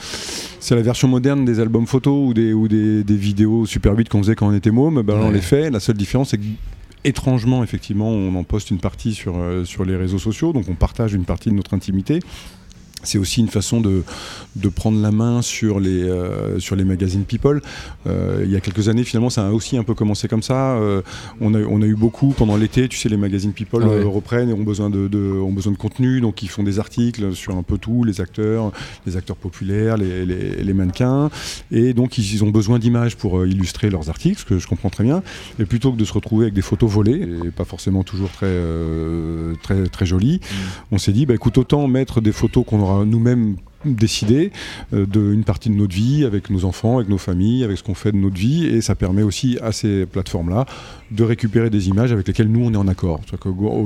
c'est 0.59 0.75
la 0.75 0.81
version 0.81 1.07
moderne 1.07 1.45
des 1.45 1.59
albums 1.59 1.87
photos 1.87 2.29
ou 2.29 2.33
des, 2.33 2.53
ou 2.53 2.67
des, 2.67 3.03
vidéos 3.07 3.65
Super 3.65 3.95
8 3.95 4.09
qu'on 4.09 4.19
faisait 4.19 4.35
quand 4.35 4.47
on 4.47 4.53
était 4.53 4.71
môme. 4.71 5.01
Ben, 5.01 5.15
On 5.15 5.31
les 5.31 5.41
fait. 5.41 5.69
La 5.69 5.79
seule 5.79 5.97
différence, 5.97 6.29
c'est 6.29 6.37
que 6.37 6.43
étrangement, 7.03 7.63
effectivement, 7.63 8.09
on 8.09 8.35
en 8.35 8.43
poste 8.43 8.71
une 8.71 8.79
partie 8.79 9.13
sur, 9.13 9.37
euh, 9.37 9.63
sur 9.63 9.85
les 9.85 9.95
réseaux 9.95 10.19
sociaux, 10.19 10.51
donc 10.51 10.65
on 10.69 10.75
partage 10.75 11.13
une 11.13 11.23
partie 11.23 11.49
de 11.49 11.55
notre 11.55 11.73
intimité 11.73 12.19
c'est 13.03 13.17
aussi 13.17 13.39
une 13.39 13.47
façon 13.47 13.81
de, 13.81 14.03
de, 14.55 14.69
prendre 14.69 15.01
la 15.01 15.11
main 15.11 15.41
sur 15.41 15.79
les, 15.79 16.03
euh, 16.03 16.59
sur 16.59 16.75
les 16.75 16.83
magazines 16.83 17.23
People. 17.23 17.61
Euh, 18.07 18.41
il 18.43 18.51
y 18.51 18.55
a 18.55 18.59
quelques 18.59 18.89
années, 18.89 19.03
finalement, 19.03 19.29
ça 19.29 19.47
a 19.47 19.51
aussi 19.51 19.77
un 19.77 19.83
peu 19.83 19.93
commencé 19.93 20.27
comme 20.27 20.43
ça. 20.43 20.73
Euh, 20.73 21.01
on, 21.41 21.53
a, 21.53 21.59
on, 21.59 21.81
a, 21.81 21.85
eu 21.85 21.95
beaucoup 21.95 22.33
pendant 22.37 22.57
l'été, 22.57 22.87
tu 22.87 22.97
sais, 22.97 23.09
les 23.09 23.17
magazines 23.17 23.53
People 23.53 23.83
reprennent 23.83 24.49
et 24.49 24.53
ont 24.53 24.63
besoin 24.63 24.89
de, 24.89 25.07
de, 25.07 25.19
ont 25.19 25.53
besoin 25.53 25.71
de 25.71 25.77
contenu, 25.77 26.21
donc 26.21 26.43
ils 26.43 26.49
font 26.49 26.63
des 26.63 26.79
articles 26.79 27.33
sur 27.35 27.55
un 27.55 27.63
peu 27.63 27.77
tout, 27.77 28.03
les 28.03 28.21
acteurs, 28.21 28.71
les 29.05 29.17
acteurs 29.17 29.37
populaires, 29.37 29.97
les, 29.97 30.25
les, 30.25 30.63
les 30.63 30.73
mannequins, 30.73 31.29
et 31.71 31.93
donc 31.93 32.17
ils, 32.17 32.43
ont 32.43 32.49
besoin 32.49 32.79
d'images 32.79 33.15
pour 33.15 33.45
illustrer 33.45 33.89
leurs 33.89 34.09
articles, 34.09 34.39
ce 34.39 34.45
que 34.45 34.59
je 34.59 34.67
comprends 34.67 34.89
très 34.89 35.03
bien. 35.03 35.23
Et 35.59 35.65
plutôt 35.65 35.91
que 35.91 35.97
de 35.97 36.05
se 36.05 36.13
retrouver 36.13 36.45
avec 36.45 36.53
des 36.53 36.61
photos 36.61 36.89
volées, 36.89 37.27
et 37.45 37.51
pas 37.51 37.65
forcément 37.65 38.03
toujours 38.03 38.29
très, 38.29 38.55
très, 39.63 39.87
très 39.87 40.05
jolies, 40.05 40.39
mm. 40.41 40.55
on 40.91 40.97
s'est 40.97 41.11
dit, 41.11 41.25
bah, 41.25 41.33
écoute, 41.33 41.57
autant 41.57 41.87
mettre 41.87 42.21
des 42.21 42.31
photos 42.31 42.65
qu'on 42.65 42.79
aura 42.81 42.88
nous-mêmes 43.05 43.57
décider 43.85 44.51
euh, 44.93 45.05
d'une 45.05 45.43
partie 45.43 45.69
de 45.69 45.75
notre 45.75 45.95
vie 45.95 46.25
avec 46.25 46.49
nos 46.49 46.65
enfants, 46.65 46.97
avec 46.97 47.09
nos 47.09 47.17
familles, 47.17 47.63
avec 47.63 47.77
ce 47.77 47.83
qu'on 47.83 47.95
fait 47.95 48.11
de 48.11 48.17
notre 48.17 48.37
vie. 48.37 48.65
Et 48.65 48.81
ça 48.81 48.95
permet 48.95 49.23
aussi 49.23 49.57
à 49.61 49.71
ces 49.71 50.05
plateformes-là 50.05 50.65
de 51.11 51.23
récupérer 51.23 51.69
des 51.69 51.87
images 51.87 52.11
avec 52.11 52.27
lesquelles 52.27 52.51
nous, 52.51 52.63
on 52.63 52.73
est 52.73 52.77
en 52.77 52.87
accord. 52.87 53.21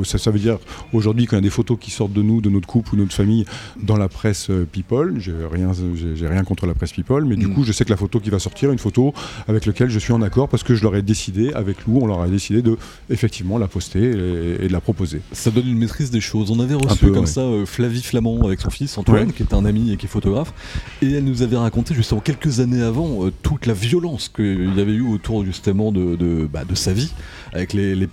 Ça, 0.04 0.18
ça 0.18 0.32
veut 0.32 0.40
dire 0.40 0.58
aujourd'hui, 0.92 1.26
quand 1.26 1.36
il 1.36 1.40
y 1.40 1.44
a 1.44 1.44
des 1.44 1.50
photos 1.50 1.78
qui 1.80 1.92
sortent 1.92 2.14
de 2.14 2.22
nous, 2.22 2.42
de 2.42 2.50
notre 2.50 2.68
couple 2.68 2.94
ou 2.94 2.96
de 2.98 3.02
notre 3.02 3.14
famille 3.14 3.46
dans 3.82 3.98
la 3.98 4.10
presse 4.10 4.50
euh, 4.50 4.66
People, 4.70 5.16
j'ai 5.20 5.34
rien, 5.52 5.72
j'ai 6.16 6.28
rien 6.28 6.44
contre 6.44 6.66
la 6.66 6.74
presse 6.74 6.92
People, 6.92 7.26
mais 7.26 7.36
du 7.36 7.48
mm. 7.48 7.54
coup, 7.54 7.64
je 7.64 7.72
sais 7.72 7.86
que 7.86 7.90
la 7.90 7.98
photo 7.98 8.20
qui 8.20 8.30
va 8.30 8.40
sortir, 8.40 8.72
une 8.72 8.80
photo 8.80 9.14
avec 9.48 9.66
laquelle 9.66 9.90
je 9.90 10.00
suis 10.00 10.14
en 10.14 10.22
accord 10.22 10.50
parce 10.50 10.64
que 10.64 10.76
je 10.76 10.84
leur 10.84 10.96
ai 10.96 11.02
décidé, 11.02 11.54
avec 11.54 11.86
Lou, 11.86 12.00
on 12.02 12.08
leur 12.08 12.22
a 12.22 12.28
décidé 12.28 12.62
de 12.62 12.78
effectivement 13.10 13.58
la 13.58 13.68
poster 13.68 14.04
et, 14.04 14.68
de 14.68 14.74
la 14.74 14.82
proposer. 14.82 15.22
Ça 15.32 15.52
donne 15.52 15.68
une 15.68 15.78
maîtrise 15.78 16.12
des 16.12 16.22
choses. 16.22 16.52
On 16.52 16.60
avait 16.60 16.76
reçu 16.76 17.12
comme 17.12 17.26
ça 17.26 17.42
euh, 17.42 17.66
Flavie 17.66 18.02
Flamand 18.02 18.44
avec 18.46 18.60
son 18.60 18.70
fils 18.70 18.98
Antoine, 18.98 19.32
qui 19.32 19.44
est 19.44 19.54
un 19.54 19.66
ami 19.66 19.83
et 19.92 19.98
qui 19.98 20.06
est 20.06 20.10
photographe, 20.10 20.54
et 21.02 21.12
elle 21.12 21.24
nous 21.24 21.42
avait 21.42 21.58
raconté 21.58 21.94
justement 21.94 22.22
quelques 22.22 22.60
années 22.60 22.82
avant 22.82 23.26
euh, 23.26 23.32
toute 23.42 23.66
la 23.66 23.74
violence 23.74 24.30
qu'il 24.30 24.74
y 24.76 24.82
avait 24.82 24.94
eu 24.94 25.08
autour 25.08 25.46
justement 25.46 25.92
de, 25.92 26.16
de, 26.16 26.48
bah, 26.52 26.62
sa 26.74 26.94
vie, 26.94 27.12
avec 27.54 27.74
les, 27.74 27.96
les 27.96 28.08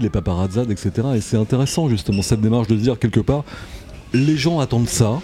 les 0.00 0.10
paparazzades, 0.10 0.70
etc. 0.70 1.08
Et 1.14 1.20
c'est 1.20 1.36
intéressant 1.36 1.88
justement 1.88 2.22
cette 2.22 2.40
démarche 2.40 2.68
de 2.68 2.76
dire 2.76 2.98
quelque 2.98 3.20
part, 3.20 3.44
les 4.12 4.36
gens 4.36 4.60
attendent 4.60 4.88
ça, 4.88 5.20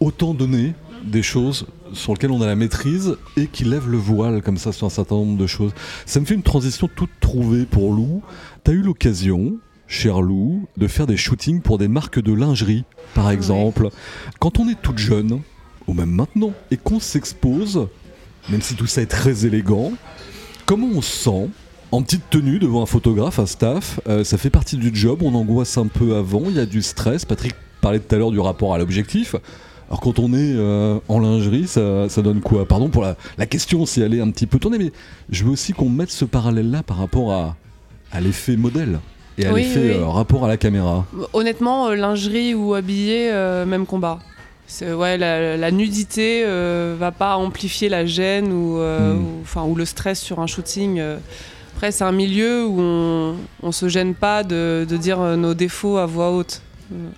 autant 0.00 0.34
donner 0.34 0.74
des 1.04 1.22
choses 1.22 1.66
sur 1.92 2.12
lesquelles 2.12 2.30
on 2.30 2.40
a 2.42 2.46
la 2.46 2.56
maîtrise 2.56 3.16
et 3.36 3.46
qui 3.46 3.64
lèvent 3.64 3.88
le 3.88 3.98
voile 3.98 4.42
comme 4.42 4.56
ça 4.56 4.72
sur 4.72 4.86
un 4.86 4.90
certain 4.90 5.16
nombre 5.16 5.36
de 5.36 5.46
choses. 5.46 5.72
Ça 6.06 6.20
me 6.20 6.24
fait 6.24 6.34
une 6.34 6.42
transition 6.42 6.88
toute 6.94 7.10
trouvée 7.20 7.64
pour 7.64 7.92
Lou. 7.92 8.22
T'as 8.64 8.72
eu 8.72 8.82
l'occasion, 8.82 9.58
cher 9.92 10.22
Lou, 10.22 10.66
de 10.78 10.88
faire 10.88 11.06
des 11.06 11.18
shootings 11.18 11.60
pour 11.60 11.76
des 11.76 11.86
marques 11.86 12.18
de 12.18 12.32
lingerie, 12.32 12.84
par 13.14 13.30
exemple. 13.30 13.90
Quand 14.40 14.58
on 14.58 14.66
est 14.68 14.80
toute 14.80 14.96
jeune, 14.96 15.40
ou 15.86 15.92
même 15.92 16.10
maintenant, 16.10 16.52
et 16.70 16.78
qu'on 16.78 16.98
s'expose, 16.98 17.88
même 18.48 18.62
si 18.62 18.74
tout 18.74 18.86
ça 18.86 19.02
est 19.02 19.06
très 19.06 19.44
élégant, 19.44 19.92
comment 20.64 20.88
on 20.94 21.02
se 21.02 21.24
sent 21.24 21.48
en 21.90 22.02
petite 22.02 22.30
tenue 22.30 22.58
devant 22.58 22.82
un 22.82 22.86
photographe, 22.86 23.38
un 23.38 23.46
staff? 23.46 24.00
Euh, 24.08 24.24
Ça 24.24 24.38
fait 24.38 24.48
partie 24.48 24.78
du 24.78 24.90
job, 24.94 25.22
on 25.22 25.34
angoisse 25.34 25.76
un 25.76 25.88
peu 25.88 26.16
avant, 26.16 26.44
il 26.46 26.56
y 26.56 26.60
a 26.60 26.66
du 26.66 26.80
stress. 26.80 27.26
Patrick 27.26 27.54
parlait 27.82 28.00
tout 28.00 28.14
à 28.14 28.18
l'heure 28.18 28.30
du 28.30 28.40
rapport 28.40 28.74
à 28.74 28.78
l'objectif. 28.78 29.36
Alors 29.88 30.00
quand 30.00 30.18
on 30.18 30.32
est 30.32 30.54
euh, 30.54 30.98
en 31.08 31.18
lingerie, 31.18 31.66
ça, 31.66 32.08
donne 32.22 32.40
quoi? 32.40 32.66
Pardon 32.66 32.88
pour 32.88 33.02
la, 33.02 33.46
question 33.46 33.84
si 33.84 34.00
elle 34.00 34.14
est 34.14 34.22
un 34.22 34.30
petit 34.30 34.46
peu 34.46 34.58
tournée, 34.58 34.78
mais 34.78 34.90
je 35.28 35.44
veux 35.44 35.50
aussi 35.50 35.74
qu'on 35.74 35.90
mette 35.90 36.10
ce 36.10 36.24
parallèle-là 36.24 36.82
par 36.82 36.96
rapport 36.96 37.30
à, 37.30 37.56
à 38.10 38.22
l'effet 38.22 38.56
modèle 38.56 38.98
et 39.38 39.46
à 39.46 39.52
l'effet 39.52 39.96
euh, 39.96 40.06
rapport 40.06 40.44
à 40.44 40.48
la 40.48 40.56
caméra. 40.56 41.06
Honnêtement, 41.32 41.90
lingerie 41.90 42.54
ou 42.54 42.74
habillé, 42.74 43.30
même 43.66 43.86
combat 43.86 44.18
ouais, 44.80 45.18
la, 45.18 45.70
nudité 45.70 46.42
euh, 46.46 46.96
va 46.98 47.10
pas 47.12 47.36
amplifier 47.36 47.88
la 47.88 48.06
gêne 48.06 48.52
ou, 48.52 48.78
euh, 48.78 49.14
hmm. 49.14 49.40
enfin, 49.42 49.64
ou, 49.64 49.74
le 49.74 49.84
stress 49.84 50.20
sur 50.20 50.40
un 50.40 50.46
shooting. 50.46 50.98
Euh. 50.98 51.18
Après, 51.74 51.92
c'est 51.92 52.04
un 52.04 52.12
milieu 52.12 52.66
où 52.66 52.76
on, 52.78 53.36
on 53.62 53.72
se 53.72 53.88
gêne 53.88 54.14
pas 54.14 54.44
de, 54.44 54.86
de, 54.88 54.96
dire 54.96 55.18
nos 55.36 55.54
défauts 55.54 55.96
à 55.96 56.06
voix 56.06 56.30
haute. 56.30 56.62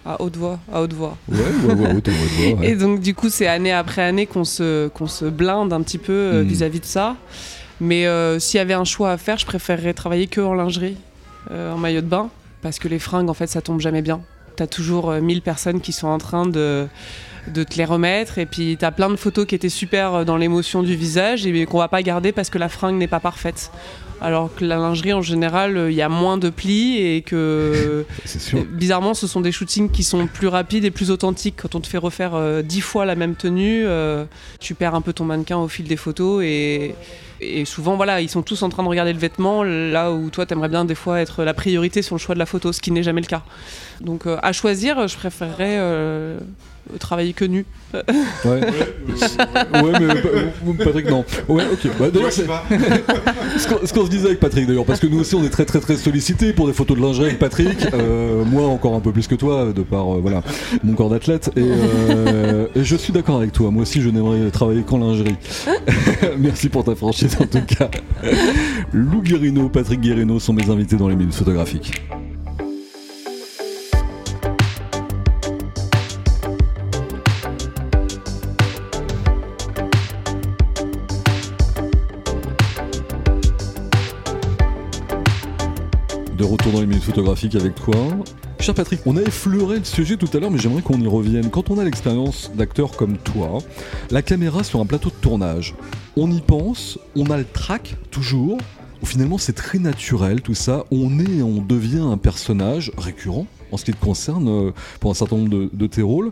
À 0.06 0.22
haute 0.22 0.36
voix, 0.36 0.60
à 0.72 0.82
haute 0.82 0.92
voix. 0.92 1.16
Ouais, 1.28 1.38
à 1.68 1.74
voix 1.74 1.88
haute, 1.94 2.08
voix. 2.08 2.62
Et 2.64 2.76
donc, 2.76 3.00
du 3.00 3.12
coup, 3.12 3.28
c'est 3.28 3.48
année 3.48 3.72
après 3.72 4.02
année 4.02 4.26
qu'on 4.26 4.44
se, 4.44 4.86
qu'on 4.88 5.08
se 5.08 5.24
blinde 5.24 5.72
un 5.72 5.82
petit 5.82 5.98
peu 5.98 6.42
hmm. 6.42 6.46
vis-à-vis 6.46 6.80
de 6.80 6.84
ça. 6.84 7.16
Mais 7.80 8.06
s'il 8.38 8.58
y 8.58 8.60
avait 8.60 8.74
un 8.74 8.84
choix 8.84 9.10
à 9.10 9.16
faire, 9.16 9.36
je 9.36 9.46
préférerais 9.46 9.92
travailler 9.92 10.28
que 10.28 10.40
en 10.40 10.54
lingerie, 10.54 10.96
en 11.50 11.78
maillot 11.78 12.00
de 12.00 12.06
bain, 12.06 12.30
parce 12.62 12.78
que 12.78 12.88
les 12.88 12.98
fringues, 12.98 13.28
en 13.28 13.34
fait, 13.34 13.46
ça 13.46 13.60
tombe 13.60 13.80
jamais 13.80 14.02
bien. 14.02 14.20
T'as 14.56 14.66
toujours 14.66 15.12
1000 15.12 15.42
personnes 15.42 15.80
qui 15.80 15.92
sont 15.92 16.08
en 16.08 16.18
train 16.18 16.46
de 16.46 16.88
de 17.48 17.62
te 17.62 17.76
les 17.76 17.84
remettre. 17.84 18.38
Et 18.38 18.46
puis, 18.46 18.76
tu 18.78 18.84
as 18.84 18.92
plein 18.92 19.10
de 19.10 19.16
photos 19.16 19.46
qui 19.46 19.54
étaient 19.54 19.68
super 19.68 20.14
euh, 20.14 20.24
dans 20.24 20.36
l'émotion 20.36 20.82
du 20.82 20.94
visage 20.94 21.46
et 21.46 21.66
qu'on 21.66 21.78
va 21.78 21.88
pas 21.88 22.02
garder 22.02 22.32
parce 22.32 22.50
que 22.50 22.58
la 22.58 22.68
fringue 22.68 22.96
n'est 22.96 23.08
pas 23.08 23.20
parfaite. 23.20 23.70
Alors 24.24 24.54
que 24.54 24.64
la 24.64 24.76
lingerie, 24.76 25.12
en 25.12 25.20
général, 25.20 25.76
euh, 25.76 25.90
il 25.90 25.94
y 25.94 26.00
a 26.00 26.08
moins 26.08 26.38
de 26.38 26.48
plis 26.48 26.96
et 26.96 27.20
que 27.20 28.06
bizarrement, 28.72 29.12
ce 29.12 29.26
sont 29.26 29.42
des 29.42 29.52
shootings 29.52 29.90
qui 29.90 30.02
sont 30.02 30.26
plus 30.26 30.46
rapides 30.46 30.86
et 30.86 30.90
plus 30.90 31.10
authentiques. 31.10 31.56
Quand 31.60 31.74
on 31.74 31.80
te 31.82 31.86
fait 31.86 31.98
refaire 31.98 32.34
euh, 32.34 32.62
dix 32.62 32.80
fois 32.80 33.04
la 33.04 33.16
même 33.16 33.34
tenue, 33.34 33.84
tu 34.60 34.74
perds 34.74 34.94
un 34.94 35.02
peu 35.02 35.12
ton 35.12 35.26
mannequin 35.26 35.58
au 35.58 35.68
fil 35.68 35.86
des 35.86 35.98
photos 35.98 36.42
et, 36.42 36.94
et 37.42 37.66
souvent, 37.66 37.96
voilà, 37.96 38.22
ils 38.22 38.30
sont 38.30 38.40
tous 38.40 38.62
en 38.62 38.70
train 38.70 38.82
de 38.82 38.88
regarder 38.88 39.12
le 39.12 39.18
vêtement, 39.18 39.62
là 39.62 40.10
où 40.10 40.30
toi, 40.30 40.46
t'aimerais 40.46 40.70
bien 40.70 40.86
des 40.86 40.94
fois 40.94 41.20
être 41.20 41.44
la 41.44 41.52
priorité 41.52 42.00
sur 42.00 42.14
le 42.14 42.20
choix 42.20 42.34
de 42.34 42.38
la 42.38 42.46
photo, 42.46 42.72
ce 42.72 42.80
qui 42.80 42.92
n'est 42.92 43.02
jamais 43.02 43.20
le 43.20 43.26
cas. 43.26 43.42
Donc, 44.00 44.22
à 44.26 44.52
choisir, 44.52 45.06
je 45.06 45.16
préférerais 45.18 45.78
travailler 46.98 47.32
que 47.32 47.44
nu. 47.44 47.64
Ouais. 47.92 48.02
ouais, 48.44 48.60
mais 49.72 50.02
euh, 50.02 50.84
Patrick, 50.84 51.08
non. 51.08 51.24
Ouais, 51.48 51.64
ok. 51.72 51.90
Bah, 51.98 52.10
d'ailleurs, 52.10 52.32
c'est 52.32 52.46
ce 53.86 53.92
qu'on 53.92 54.04
se 54.04 54.10
disait 54.10 54.26
avec 54.26 54.40
Patrick, 54.40 54.66
d'ailleurs, 54.66 54.84
parce 54.84 55.00
que 55.00 55.06
nous 55.06 55.20
aussi, 55.20 55.34
on 55.34 55.44
est 55.44 55.50
très, 55.50 55.64
très, 55.64 55.80
très 55.80 55.96
sollicités 55.96 56.52
pour 56.52 56.66
des 56.66 56.72
photos 56.72 56.96
de 56.96 57.02
lingerie 57.02 57.26
avec 57.26 57.38
Patrick. 57.38 57.86
Euh, 57.94 58.44
moi, 58.44 58.66
encore 58.66 58.94
un 58.94 59.00
peu 59.00 59.12
plus 59.12 59.26
que 59.26 59.34
toi, 59.34 59.72
de 59.72 59.82
par 59.82 60.14
euh, 60.14 60.20
voilà, 60.20 60.42
mon 60.82 60.94
corps 60.94 61.10
d'athlète. 61.10 61.50
Et, 61.56 61.60
et, 61.60 62.84
je 62.84 62.96
suis 62.96 63.12
d'accord 63.12 63.36
avec 63.38 63.52
toi. 63.52 63.70
Moi 63.70 63.82
aussi, 63.82 64.00
je 64.00 64.10
n'aimerais 64.10 64.50
travailler 64.50 64.82
qu'en 64.82 64.98
lingerie. 64.98 65.36
Merci 66.38 66.68
pour 66.68 66.84
ta 66.84 66.94
franchise, 66.94 67.36
en 67.40 67.46
tout 67.46 67.64
cas. 67.64 67.90
Lou 68.92 69.22
Guérino, 69.22 69.68
Patrick 69.68 70.00
Guérino 70.00 70.38
sont 70.40 70.52
mes 70.52 70.68
invités 70.68 70.96
dans 70.96 71.08
les 71.08 71.16
minutes 71.16 71.34
photographiques. 71.34 72.02
De 86.44 86.50
retour 86.50 86.72
dans 86.72 86.80
les 86.80 86.86
minutes 86.86 87.04
photographiques 87.04 87.54
avec 87.54 87.74
toi. 87.74 87.94
Cher 88.60 88.74
Patrick, 88.74 89.00
on 89.06 89.16
a 89.16 89.22
effleuré 89.22 89.78
le 89.78 89.84
sujet 89.84 90.18
tout 90.18 90.28
à 90.34 90.38
l'heure, 90.38 90.50
mais 90.50 90.58
j'aimerais 90.58 90.82
qu'on 90.82 91.00
y 91.00 91.06
revienne. 91.06 91.48
Quand 91.48 91.70
on 91.70 91.78
a 91.78 91.84
l'expérience 91.84 92.50
d'acteur 92.54 92.96
comme 92.96 93.16
toi, 93.16 93.60
la 94.10 94.20
caméra 94.20 94.62
sur 94.62 94.78
un 94.80 94.84
plateau 94.84 95.08
de 95.08 95.14
tournage, 95.14 95.74
on 96.16 96.30
y 96.30 96.42
pense, 96.42 96.98
on 97.16 97.30
a 97.30 97.38
le 97.38 97.46
track 97.50 97.96
toujours, 98.10 98.58
ou 99.02 99.06
finalement 99.06 99.38
c'est 99.38 99.54
très 99.54 99.78
naturel 99.78 100.42
tout 100.42 100.54
ça, 100.54 100.84
on 100.90 101.18
est, 101.18 101.40
on 101.40 101.62
devient 101.62 102.04
un 102.06 102.18
personnage 102.18 102.92
récurrent 102.98 103.46
en 103.72 103.78
ce 103.78 103.86
qui 103.86 103.92
te 103.92 104.04
concerne 104.04 104.48
euh, 104.48 104.70
pour 105.00 105.10
un 105.10 105.14
certain 105.14 105.36
nombre 105.36 105.48
de, 105.50 105.70
de 105.72 105.86
tes 105.86 106.02
rôles. 106.02 106.30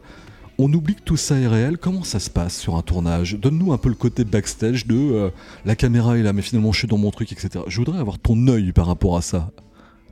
On 0.59 0.70
oublie 0.75 0.94
que 0.94 1.03
tout 1.03 1.16
ça 1.16 1.38
est 1.38 1.48
réel. 1.48 1.79
Comment 1.79 2.05
ça 2.05 2.20
se 2.20 2.29
passe 2.29 2.59
sur 2.59 2.77
un 2.77 2.83
tournage? 2.83 3.38
Donne-nous 3.40 3.72
un 3.72 3.79
peu 3.79 3.88
le 3.88 3.94
côté 3.94 4.25
backstage 4.25 4.87
de 4.87 4.94
euh, 4.94 5.31
la 5.64 5.75
caméra 5.75 6.18
est 6.18 6.22
là, 6.22 6.35
mais 6.35 6.42
finalement 6.42 6.70
je 6.70 6.81
suis 6.81 6.88
dans 6.88 6.98
mon 6.98 7.11
truc, 7.11 7.33
etc. 7.33 7.64
Je 7.66 7.79
voudrais 7.79 7.98
avoir 7.98 8.18
ton 8.18 8.46
œil 8.48 8.72
par 8.72 8.87
rapport 8.87 9.16
à 9.16 9.22
ça. 9.22 9.51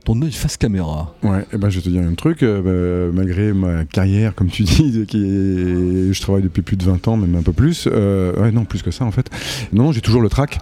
Ton 0.03 0.19
œil 0.23 0.31
face 0.31 0.57
caméra. 0.57 1.13
Ouais, 1.21 1.45
et 1.53 1.57
ben 1.57 1.69
je 1.69 1.77
vais 1.77 1.83
te 1.83 1.89
dire 1.89 2.01
un 2.01 2.15
truc, 2.15 2.41
euh, 2.41 3.09
bah, 3.11 3.13
malgré 3.15 3.53
ma 3.53 3.85
carrière, 3.85 4.33
comme 4.33 4.49
tu 4.49 4.63
dis, 4.63 5.05
je 5.11 6.21
travaille 6.21 6.41
depuis 6.41 6.63
plus 6.63 6.75
de 6.75 6.83
20 6.83 7.07
ans, 7.07 7.17
même 7.17 7.35
un 7.35 7.43
peu 7.43 7.53
plus, 7.53 7.87
euh, 7.91 8.33
ouais, 8.41 8.51
non, 8.51 8.65
plus 8.65 8.81
que 8.81 8.89
ça 8.89 9.05
en 9.05 9.11
fait. 9.11 9.29
Non, 9.73 9.91
j'ai 9.91 10.01
toujours 10.01 10.21
le 10.21 10.29
track. 10.29 10.57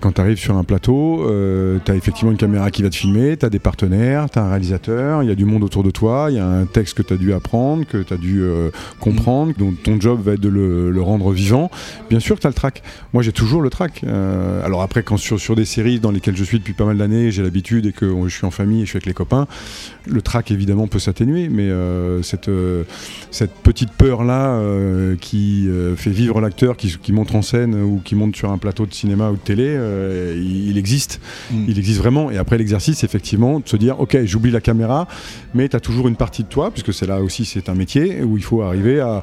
Quand 0.00 0.12
tu 0.12 0.20
arrives 0.22 0.38
sur 0.38 0.56
un 0.56 0.64
plateau, 0.64 1.26
euh, 1.28 1.78
tu 1.84 1.92
as 1.92 1.94
effectivement 1.94 2.30
une 2.30 2.38
caméra 2.38 2.70
qui 2.70 2.82
va 2.82 2.88
te 2.88 2.96
filmer, 2.96 3.36
tu 3.36 3.44
as 3.44 3.50
des 3.50 3.58
partenaires, 3.58 4.30
tu 4.30 4.38
as 4.38 4.42
un 4.42 4.48
réalisateur, 4.48 5.22
il 5.22 5.28
y 5.28 5.32
a 5.32 5.34
du 5.34 5.44
monde 5.44 5.62
autour 5.62 5.82
de 5.82 5.90
toi, 5.90 6.28
il 6.30 6.36
y 6.36 6.38
a 6.38 6.46
un 6.46 6.64
texte 6.64 6.96
que 6.96 7.02
tu 7.02 7.12
as 7.12 7.16
dû 7.18 7.34
apprendre, 7.34 7.84
que 7.84 7.98
tu 7.98 8.14
as 8.14 8.16
dû 8.16 8.40
euh, 8.40 8.70
comprendre, 8.98 9.52
dont 9.58 9.72
ton 9.72 10.00
job 10.00 10.22
va 10.22 10.32
être 10.32 10.40
de 10.40 10.48
le, 10.48 11.02
rendre 11.02 11.32
vivant. 11.32 11.70
Bien 12.08 12.20
sûr 12.20 12.36
que 12.36 12.40
tu 12.40 12.46
as 12.46 12.50
le 12.50 12.54
track. 12.54 12.82
Moi, 13.12 13.22
j'ai 13.22 13.32
toujours 13.32 13.60
le 13.60 13.68
track. 13.68 14.02
Euh, 14.04 14.64
alors 14.64 14.80
après, 14.80 15.02
quand 15.02 15.18
sur, 15.18 15.38
sur 15.38 15.54
des 15.54 15.64
séries 15.66 16.00
dans 16.00 16.10
lesquelles 16.10 16.36
je 16.36 16.44
suis 16.44 16.58
depuis 16.58 16.72
pas 16.72 16.84
mal 16.84 16.96
d'années, 16.96 17.30
j'ai 17.30 17.42
l'habitude 17.42 17.84
et 17.86 17.92
que 17.92 18.10
je 18.24 18.34
suis 18.34 18.46
en 18.46 18.50
famille 18.50 18.82
et 18.82 18.84
je 18.84 18.90
suis 18.90 18.96
avec 18.96 19.06
les 19.06 19.14
copains, 19.14 19.46
le 20.06 20.22
track 20.22 20.50
évidemment 20.50 20.86
peut 20.86 20.98
s'atténuer, 20.98 21.48
mais 21.50 21.70
cette, 22.22 22.50
cette 23.30 23.54
petite 23.54 23.92
peur-là 23.92 24.60
qui 25.20 25.68
fait 25.96 26.10
vivre 26.10 26.40
l'acteur, 26.40 26.76
qui, 26.76 26.96
qui 26.98 27.12
montre 27.12 27.34
en 27.34 27.42
scène 27.42 27.74
ou 27.74 28.00
qui 28.04 28.14
monte 28.14 28.36
sur 28.36 28.50
un 28.50 28.58
plateau 28.58 28.86
de 28.86 28.94
cinéma 28.94 29.30
ou 29.30 29.34
de 29.34 29.40
télé, 29.40 29.76
euh, 29.90 30.34
il, 30.36 30.70
il 30.70 30.78
existe. 30.78 31.20
Mm. 31.50 31.64
Il 31.68 31.78
existe 31.78 31.98
vraiment. 31.98 32.30
Et 32.30 32.38
après 32.38 32.56
l'exercice, 32.58 33.04
effectivement, 33.04 33.60
de 33.60 33.68
se 33.68 33.76
dire, 33.76 34.00
ok, 34.00 34.18
j'oublie 34.24 34.50
la 34.50 34.60
caméra, 34.60 35.06
mais 35.54 35.68
tu 35.68 35.76
as 35.76 35.80
toujours 35.80 36.08
une 36.08 36.16
partie 36.16 36.42
de 36.44 36.48
toi, 36.48 36.70
puisque 36.70 36.92
c'est 36.94 37.06
là 37.06 37.20
aussi, 37.22 37.44
c'est 37.44 37.68
un 37.68 37.74
métier 37.74 38.22
où 38.22 38.36
il 38.36 38.42
faut 38.42 38.62
arriver 38.62 39.00
à, 39.00 39.22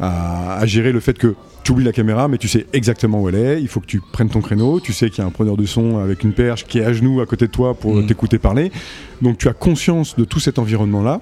à- 0.00 0.58
à 0.58 0.66
gérer 0.66 0.92
le 0.92 1.00
fait 1.00 1.18
que 1.18 1.34
tu 1.62 1.72
oublies 1.72 1.84
la 1.84 1.92
caméra, 1.92 2.28
mais 2.28 2.36
tu 2.38 2.46
sais 2.46 2.66
exactement 2.74 3.22
où 3.22 3.28
elle 3.30 3.34
est. 3.36 3.60
Il 3.62 3.68
faut 3.68 3.80
que 3.80 3.86
tu 3.86 4.00
prennes 4.12 4.28
ton 4.28 4.40
créneau. 4.42 4.80
Tu 4.80 4.92
sais 4.92 5.08
qu'il 5.08 5.18
y 5.20 5.22
a 5.22 5.26
un 5.26 5.30
preneur 5.30 5.56
de 5.56 5.64
son 5.64 5.98
avec 5.98 6.22
une 6.22 6.32
perche 6.32 6.64
qui 6.66 6.78
est 6.78 6.84
à 6.84 6.92
genoux 6.92 7.20
à 7.22 7.26
côté 7.26 7.46
de 7.46 7.50
toi 7.50 7.74
pour 7.74 7.94
Mm. 7.96 8.06
t'écouter 8.06 8.38
parler. 8.38 8.70
Donc 9.22 9.38
tu 9.38 9.48
as 9.48 9.54
conscience 9.54 10.14
de 10.16 10.24
tout 10.24 10.40
cet 10.40 10.58
environnement-là. 10.58 11.20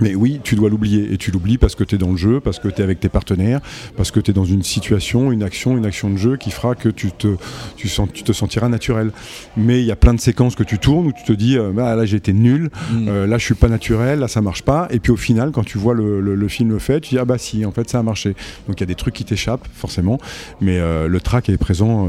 Mais 0.00 0.14
oui, 0.14 0.40
tu 0.42 0.56
dois 0.56 0.68
l'oublier. 0.70 1.12
Et 1.12 1.16
tu 1.18 1.30
l'oublies 1.30 1.56
parce 1.58 1.74
que 1.76 1.84
tu 1.84 1.94
es 1.94 1.98
dans 1.98 2.10
le 2.10 2.16
jeu, 2.16 2.40
parce 2.40 2.58
que 2.58 2.68
tu 2.68 2.80
es 2.80 2.84
avec 2.84 2.98
tes 3.00 3.08
partenaires, 3.08 3.60
parce 3.96 4.10
que 4.10 4.18
tu 4.20 4.32
es 4.32 4.34
dans 4.34 4.44
une 4.44 4.62
situation, 4.64 5.30
une 5.30 5.42
action, 5.42 5.76
une 5.76 5.86
action 5.86 6.10
de 6.10 6.16
jeu 6.16 6.36
qui 6.36 6.50
fera 6.50 6.74
que 6.74 6.88
tu 6.88 7.12
te, 7.12 7.36
tu 7.76 7.88
sens, 7.88 8.08
tu 8.12 8.24
te 8.24 8.32
sentiras 8.32 8.68
naturel. 8.68 9.12
Mais 9.56 9.80
il 9.80 9.86
y 9.86 9.92
a 9.92 9.96
plein 9.96 10.12
de 10.14 10.20
séquences 10.20 10.56
que 10.56 10.64
tu 10.64 10.78
tournes 10.78 11.06
où 11.06 11.12
tu 11.12 11.22
te 11.24 11.32
dis 11.32 11.56
euh, 11.56 11.70
bah, 11.72 11.94
là 11.94 12.04
j'ai 12.06 12.16
été 12.16 12.32
nul, 12.32 12.70
Mm. 12.92 13.08
euh, 13.08 13.26
là 13.26 13.38
je 13.38 13.44
suis 13.44 13.54
pas 13.54 13.68
naturel, 13.68 14.18
là 14.18 14.26
ça 14.28 14.40
marche 14.40 14.62
pas. 14.62 14.88
Et 14.90 14.98
puis 14.98 15.12
au 15.12 15.16
final, 15.16 15.52
quand 15.52 15.64
tu 15.64 15.78
vois 15.78 15.94
le, 15.94 16.20
le- 16.20 16.34
le 16.34 16.48
film 16.48 16.78
fait, 16.80 17.00
tu 17.00 17.10
dis 17.14 17.18
ah 17.18 17.24
bah 17.24 17.38
si, 17.38 17.64
en 17.64 17.70
fait 17.72 17.88
ça 17.88 17.98
a 18.00 18.02
marché. 18.02 18.34
Donc 18.66 18.78
il 18.78 18.80
y 18.80 18.84
a 18.84 18.86
des 18.86 18.94
trucs 18.96 19.14
qui 19.14 19.24
t'échappent 19.24 19.66
forcément, 19.74 20.18
mais 20.60 20.78
euh, 20.80 21.06
le 21.08 21.20
track 21.20 21.48
est 21.48 21.56
présent. 21.56 22.08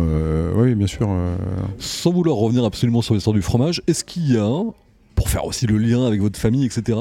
oui, 0.56 0.74
bien 0.76 0.88
sûr. 0.88 1.08
Sans 1.80 2.12
vouloir 2.12 2.36
revenir 2.38 2.65
absolument 2.65 3.02
sur 3.02 3.13
l'histoire 3.13 3.34
du 3.36 3.41
fromage, 3.41 3.82
est-ce 3.88 4.04
qu'il 4.04 4.32
y 4.34 4.38
a, 4.38 4.62
pour 5.15 5.30
faire 5.30 5.45
aussi 5.45 5.67
le 5.67 5.78
lien 5.78 6.06
avec 6.06 6.19
votre 6.21 6.39
famille, 6.39 6.65
etc., 6.65 6.98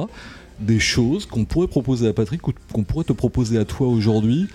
des 0.61 0.79
choses 0.81 1.27
qu'on 1.27 1.45
pourrait 1.45 1.67
proposer 1.67 2.09
à 2.09 2.13
Patrick 2.13 2.47
ou 2.49 2.53
qu'on 2.73 2.85
pourrait 2.85 3.05
te 3.05 3.13
proposer 3.13 3.59
à 3.59 3.65
toi 3.65 3.87
aujourd'hui 3.89 4.49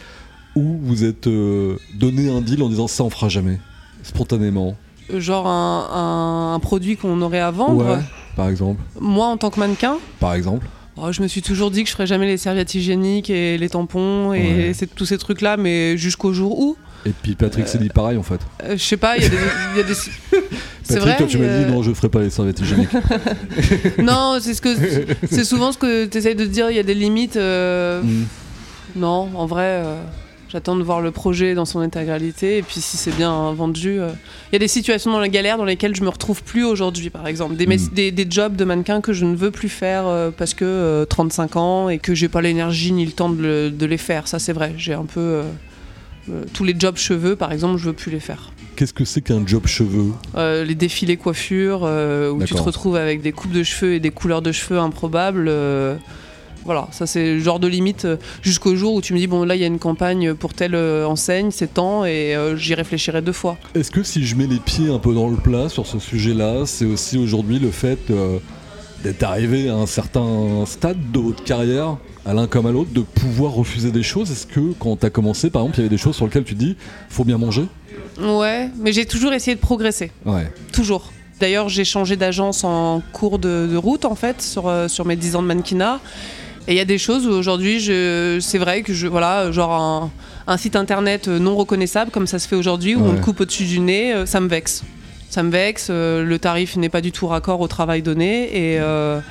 où 0.55 0.77
vous 0.81 1.03
êtes 1.03 1.27
euh, 1.27 1.77
donné 1.99 2.29
un 2.31 2.41
deal 2.41 2.61
en 2.63 2.69
disant 2.69 2.87
ça 2.87 3.03
on 3.03 3.09
fera 3.09 3.29
jamais, 3.29 3.59
spontanément 4.03 4.75
Genre 5.13 5.47
un, 5.47 5.89
un- 5.91 6.53
un 6.55 6.59
produit 6.59 6.95
qu'on 6.95 7.19
aurait 7.23 7.39
à 7.39 7.49
vendre. 7.51 7.83
Ouais, 7.83 7.99
par 8.35 8.47
exemple. 8.47 8.79
Moi, 8.99 9.25
en 9.25 9.37
tant 9.37 9.49
que 9.49 9.59
mannequin, 9.59 9.97
Par 10.19 10.35
exemple. 10.35 10.67
Oh, 11.01 11.11
je 11.11 11.21
me 11.21 11.27
suis 11.27 11.41
toujours 11.41 11.71
dit 11.71 11.83
que 11.83 11.89
je 11.89 11.93
ferais 11.93 12.07
jamais 12.07 12.25
les 12.27 12.37
serviettes 12.37 12.73
hygiéniques 12.75 13.29
et 13.29 13.57
les 13.57 13.69
tampons 13.69 14.33
et 14.33 14.71
Ouais. 14.71 14.87
tous 14.95 15.05
ces 15.05 15.17
trucs-là, 15.17 15.57
mais 15.57 15.97
jusqu'au 15.97 16.33
jour 16.33 16.59
où. 16.59 16.77
Et 17.05 17.11
puis 17.23 17.35
Patrick 17.35 17.67
s'est 17.67 17.77
dit 17.77 17.87
pareil 17.89 18.17
en 18.17 18.23
fait. 18.23 18.41
Euh, 18.63 18.71
je 18.77 18.83
sais 18.83 18.97
pas, 18.97 19.15
il 19.17 19.23
y 19.23 19.25
a 19.25 19.29
des. 19.29 19.35
y 19.77 19.79
a 19.79 19.83
des- 19.83 19.93
C'est 20.83 20.95
Patrick, 20.95 21.01
vrai. 21.03 21.17
toi 21.17 21.27
tu 21.27 21.37
m'as 21.37 21.45
euh, 21.45 21.65
dit 21.65 21.71
non, 21.71 21.81
je 21.83 21.93
ferai 21.93 22.09
pas 22.09 22.19
les 22.21 22.29
serviettes 22.29 22.59
hygiéniques. 22.59 22.89
Non, 23.99 24.37
c'est 24.41 24.53
ce 24.53 24.61
que 24.61 24.69
c'est 25.29 25.43
souvent 25.45 25.71
ce 25.71 25.77
que 25.77 26.05
tu 26.05 26.17
essayes 26.17 26.35
de 26.35 26.45
dire. 26.45 26.69
Il 26.69 26.75
y 26.75 26.79
a 26.79 26.83
des 26.83 26.93
limites. 26.95 27.35
euh, 27.37 28.01
Mm. 28.01 28.25
Non, 28.95 29.29
en 29.35 29.45
vrai, 29.45 29.83
euh, 29.85 30.01
j'attends 30.51 30.75
de 30.75 30.83
voir 30.83 30.99
le 31.01 31.11
projet 31.11 31.53
dans 31.53 31.65
son 31.65 31.79
intégralité. 31.79 32.57
Et 32.57 32.61
puis 32.61 32.81
si 32.81 32.97
c'est 32.97 33.15
bien 33.15 33.51
vendu, 33.53 33.99
euh, 33.99 34.09
il 34.51 34.53
y 34.53 34.55
a 34.55 34.59
des 34.59 34.67
situations 34.67 35.11
dans 35.11 35.19
la 35.19 35.29
galère 35.29 35.57
dans 35.57 35.65
lesquelles 35.65 35.95
je 35.95 36.03
me 36.03 36.09
retrouve 36.09 36.43
plus 36.43 36.63
aujourd'hui, 36.65 37.09
par 37.09 37.27
exemple. 37.27 37.55
Des, 37.55 37.67
Mm. 37.67 37.77
des, 37.93 38.11
des 38.11 38.27
jobs 38.29 38.55
de 38.55 38.65
mannequin 38.65 39.01
que 39.01 39.13
je 39.13 39.25
ne 39.25 39.35
veux 39.35 39.51
plus 39.51 39.69
faire 39.69 40.07
euh, 40.07 40.31
parce 40.35 40.53
que 40.53 40.65
euh, 40.65 41.05
35 41.05 41.55
ans 41.55 41.89
et 41.89 41.99
que 41.99 42.13
j'ai 42.15 42.27
pas 42.29 42.41
l'énergie 42.41 42.91
ni 42.91 43.05
le 43.05 43.11
temps 43.11 43.29
de, 43.29 43.41
le- 43.41 43.69
de 43.71 43.85
les 43.85 43.97
faire. 43.97 44.27
Ça, 44.27 44.39
c'est 44.39 44.53
vrai. 44.53 44.73
J'ai 44.77 44.93
un 44.93 45.05
peu. 45.05 45.19
euh, 45.19 45.43
euh, 46.29 46.43
tous 46.53 46.63
les 46.63 46.75
jobs 46.77 46.97
cheveux, 46.97 47.35
par 47.35 47.51
exemple, 47.51 47.77
je 47.79 47.85
veux 47.85 47.93
plus 47.93 48.11
les 48.11 48.19
faire. 48.19 48.51
Qu'est-ce 48.75 48.93
que 48.93 49.03
c'est 49.03 49.21
qu'un 49.21 49.45
job 49.47 49.65
cheveux? 49.65 50.11
Euh, 50.35 50.63
les 50.63 50.75
défilés 50.75 51.17
coiffure 51.17 51.81
euh, 51.83 52.29
où 52.29 52.43
tu 52.43 52.53
te 52.53 52.61
retrouves 52.61 52.95
avec 52.97 53.21
des 53.21 53.31
coupes 53.31 53.51
de 53.51 53.63
cheveux 53.63 53.93
et 53.95 53.99
des 53.99 54.11
couleurs 54.11 54.41
de 54.43 54.51
cheveux 54.51 54.79
improbables. 54.79 55.47
Voilà, 56.65 56.87
ça 56.91 57.05
c'est 57.07 57.33
le 57.35 57.39
genre 57.39 57.59
de 57.59 57.67
limite 57.67 58.05
euh, 58.05 58.17
jusqu'au 58.41 58.75
jour 58.75 58.93
où 58.93 59.01
tu 59.01 59.13
me 59.13 59.19
dis 59.19 59.27
bon 59.27 59.43
là 59.43 59.55
il 59.55 59.61
y 59.61 59.63
a 59.63 59.67
une 59.67 59.79
campagne 59.79 60.33
pour 60.33 60.53
telle 60.53 60.75
euh, 60.75 61.05
enseigne, 61.07 61.51
c'est 61.51 61.73
temps 61.73 62.05
et 62.05 62.35
euh, 62.35 62.55
j'y 62.55 62.73
réfléchirai 62.75 63.21
deux 63.21 63.31
fois. 63.31 63.57
Est-ce 63.75 63.91
que 63.91 64.03
si 64.03 64.25
je 64.25 64.35
mets 64.35 64.47
les 64.47 64.59
pieds 64.59 64.89
un 64.91 64.99
peu 64.99 65.13
dans 65.13 65.29
le 65.29 65.37
plat 65.37 65.69
sur 65.69 65.85
ce 65.87 65.99
sujet-là, 65.99 66.65
c'est 66.65 66.85
aussi 66.85 67.17
aujourd'hui 67.17 67.59
le 67.59 67.71
fait 67.71 67.99
euh, 68.11 68.37
d'être 69.03 69.23
arrivé 69.23 69.69
à 69.69 69.75
un 69.75 69.85
certain 69.85 70.65
stade 70.65 70.97
de 71.11 71.19
votre 71.19 71.43
carrière, 71.43 71.97
à 72.25 72.33
l'un 72.33 72.47
comme 72.47 72.65
à 72.65 72.71
l'autre, 72.71 72.91
de 72.91 73.01
pouvoir 73.01 73.53
refuser 73.53 73.91
des 73.91 74.03
choses? 74.03 74.29
Est-ce 74.29 74.45
que 74.45 74.73
quand 74.77 74.97
t'as 74.97 75.09
commencé, 75.09 75.49
par 75.49 75.61
exemple, 75.61 75.77
il 75.77 75.81
y 75.83 75.85
avait 75.85 75.95
des 75.95 75.97
choses 76.01 76.15
sur 76.17 76.25
lesquelles 76.25 76.43
tu 76.43 76.55
dis 76.55 76.75
faut 77.09 77.23
bien 77.23 77.37
manger? 77.37 77.65
Ouais, 78.21 78.69
mais 78.77 78.91
j'ai 78.91 79.05
toujours 79.05 79.31
essayé 79.31 79.55
de 79.55 79.61
progresser, 79.61 80.11
Ouais. 80.25 80.51
toujours. 80.73 81.11
D'ailleurs 81.39 81.69
j'ai 81.69 81.85
changé 81.85 82.17
d'agence 82.17 82.65
en 82.65 83.01
cours 83.13 83.39
de, 83.39 83.65
de 83.71 83.77
route 83.77 84.03
en 84.03 84.15
fait 84.15 84.41
sur, 84.41 84.67
euh, 84.67 84.89
sur 84.89 85.05
mes 85.05 85.15
10 85.15 85.37
ans 85.37 85.41
de 85.41 85.47
mannequinat. 85.47 86.01
Et 86.67 86.73
il 86.73 86.75
y 86.75 86.81
a 86.81 86.85
des 86.85 86.97
choses 86.97 87.25
où 87.25 87.31
aujourd'hui, 87.31 87.81
c'est 88.41 88.57
vrai 88.57 88.83
que 88.83 88.93
je, 88.93 89.07
voilà, 89.07 89.51
genre 89.51 89.73
un, 89.73 90.11
un 90.47 90.57
site 90.57 90.75
internet 90.75 91.27
non 91.27 91.55
reconnaissable 91.55 92.11
comme 92.11 92.27
ça 92.27 92.39
se 92.39 92.47
fait 92.47 92.55
aujourd'hui 92.55 92.95
où 92.95 93.05
on 93.05 93.15
te 93.15 93.21
coupe 93.21 93.39
au-dessus 93.41 93.65
du 93.65 93.79
nez, 93.79 94.13
euh, 94.13 94.25
ça 94.25 94.39
me 94.39 94.47
vexe. 94.47 94.83
Ça 95.29 95.43
me 95.43 95.51
vexe, 95.51 95.89
euh, 95.91 96.23
le 96.23 96.39
tarif 96.39 96.75
n'est 96.75 96.89
pas 96.89 97.01
du 97.01 97.11
tout 97.11 97.27
raccord 97.27 97.61
au 97.61 97.67
travail 97.67 98.01
donné 98.01 98.45
et, 98.45 98.79
euh, 98.79 99.21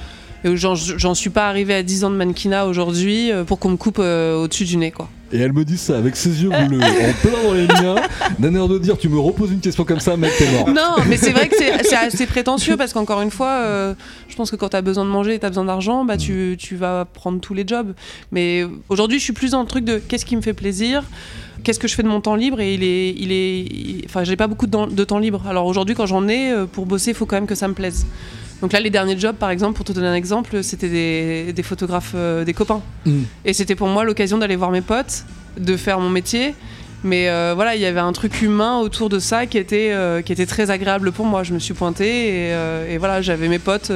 j'en 0.44 1.14
suis 1.14 1.30
pas 1.30 1.48
arrivé 1.48 1.74
à 1.74 1.82
10 1.82 2.04
ans 2.04 2.10
de 2.10 2.14
mannequinat 2.14 2.66
aujourd'hui 2.66 3.32
pour 3.46 3.58
qu'on 3.58 3.70
me 3.70 3.76
coupe 3.76 3.98
euh, 3.98 4.36
au-dessus 4.36 4.64
du 4.64 4.76
nez 4.76 4.92
quoi. 4.92 5.08
Et 5.32 5.38
elle 5.38 5.52
me 5.52 5.64
dit 5.64 5.76
ça 5.76 5.98
avec 5.98 6.16
ses 6.16 6.42
yeux 6.42 6.48
bleus, 6.48 6.80
en 6.80 7.12
plein 7.20 7.42
dans 7.44 7.52
les 7.52 7.66
miens, 7.66 7.96
d'un 8.38 8.54
air 8.54 8.66
de 8.66 8.78
dire 8.78 8.96
tu 8.96 9.08
me 9.10 9.18
reposes 9.18 9.50
une 9.52 9.60
question 9.60 9.84
comme 9.84 10.00
ça, 10.00 10.16
mec, 10.16 10.32
t'es 10.38 10.50
mort. 10.52 10.68
Non, 10.70 11.02
mais 11.06 11.16
c'est 11.18 11.32
vrai 11.32 11.48
que 11.48 11.56
c'est 11.56 11.94
assez 11.96 12.26
prétentieux 12.26 12.76
parce 12.78 12.92
qu'encore 12.94 13.20
une 13.20 13.30
fois, 13.30 13.60
euh, 13.62 13.94
je 14.28 14.36
pense 14.36 14.50
que 14.50 14.56
quand 14.56 14.70
tu 14.70 14.76
as 14.76 14.82
besoin 14.82 15.04
de 15.04 15.10
manger 15.10 15.34
et 15.34 15.38
tu 15.38 15.44
as 15.44 15.50
besoin 15.50 15.66
d'argent, 15.66 16.04
bah, 16.06 16.16
tu, 16.16 16.56
tu 16.58 16.76
vas 16.76 17.04
prendre 17.04 17.40
tous 17.40 17.52
les 17.52 17.64
jobs. 17.66 17.92
Mais 18.32 18.64
aujourd'hui, 18.88 19.18
je 19.18 19.24
suis 19.24 19.32
plus 19.34 19.50
dans 19.50 19.60
le 19.60 19.66
truc 19.66 19.84
de 19.84 19.98
qu'est-ce 19.98 20.24
qui 20.24 20.34
me 20.36 20.40
fait 20.42 20.54
plaisir 20.54 21.04
Qu'est-ce 21.64 21.80
que 21.80 21.88
je 21.88 21.94
fais 21.96 22.04
de 22.04 22.08
mon 22.08 22.20
temps 22.20 22.36
libre 22.36 22.60
et 22.60 22.72
il 22.74 22.84
est, 22.84 23.10
il 23.18 23.32
est, 23.32 24.04
enfin, 24.06 24.22
j'ai 24.22 24.36
pas 24.36 24.46
beaucoup 24.46 24.66
de, 24.66 24.70
temps- 24.70 24.86
de 24.86 25.04
temps 25.04 25.18
libre. 25.18 25.42
Alors 25.48 25.66
aujourd'hui, 25.66 25.96
quand 25.96 26.06
j'en 26.06 26.28
ai 26.28 26.52
euh, 26.52 26.66
pour 26.66 26.86
bosser, 26.86 27.10
il 27.10 27.14
faut 27.16 27.26
quand 27.26 27.34
même 27.36 27.48
que 27.48 27.56
ça 27.56 27.66
me 27.66 27.74
plaise. 27.74 28.06
Donc 28.60 28.72
là, 28.72 28.80
les 28.80 28.90
derniers 28.90 29.18
jobs, 29.18 29.36
par 29.36 29.50
exemple, 29.50 29.76
pour 29.76 29.84
te 29.84 29.92
donner 29.92 30.08
un 30.08 30.14
exemple, 30.14 30.62
c'était 30.62 30.88
des, 30.88 31.52
des 31.52 31.62
photographes, 31.62 32.12
euh, 32.14 32.44
des 32.44 32.54
copains. 32.54 32.82
Mm. 33.06 33.22
Et 33.44 33.52
c'était 33.52 33.76
pour 33.76 33.88
moi 33.88 34.04
l'occasion 34.04 34.38
d'aller 34.38 34.56
voir 34.56 34.70
mes 34.70 34.80
potes, 34.80 35.24
de 35.58 35.76
faire 35.76 36.00
mon 36.00 36.10
métier. 36.10 36.54
Mais 37.04 37.28
euh, 37.28 37.52
voilà, 37.54 37.76
il 37.76 37.80
y 37.80 37.86
avait 37.86 38.00
un 38.00 38.12
truc 38.12 38.42
humain 38.42 38.78
autour 38.78 39.08
de 39.08 39.20
ça 39.20 39.46
qui 39.46 39.58
était, 39.58 39.92
euh, 39.92 40.20
qui 40.20 40.32
était 40.32 40.46
très 40.46 40.70
agréable 40.70 41.12
pour 41.12 41.26
moi. 41.26 41.44
Je 41.44 41.54
me 41.54 41.60
suis 41.60 41.74
pointée 41.74 42.48
et, 42.48 42.94
et 42.94 42.98
voilà, 42.98 43.22
j'avais 43.22 43.48
mes 43.48 43.60
potes 43.60 43.92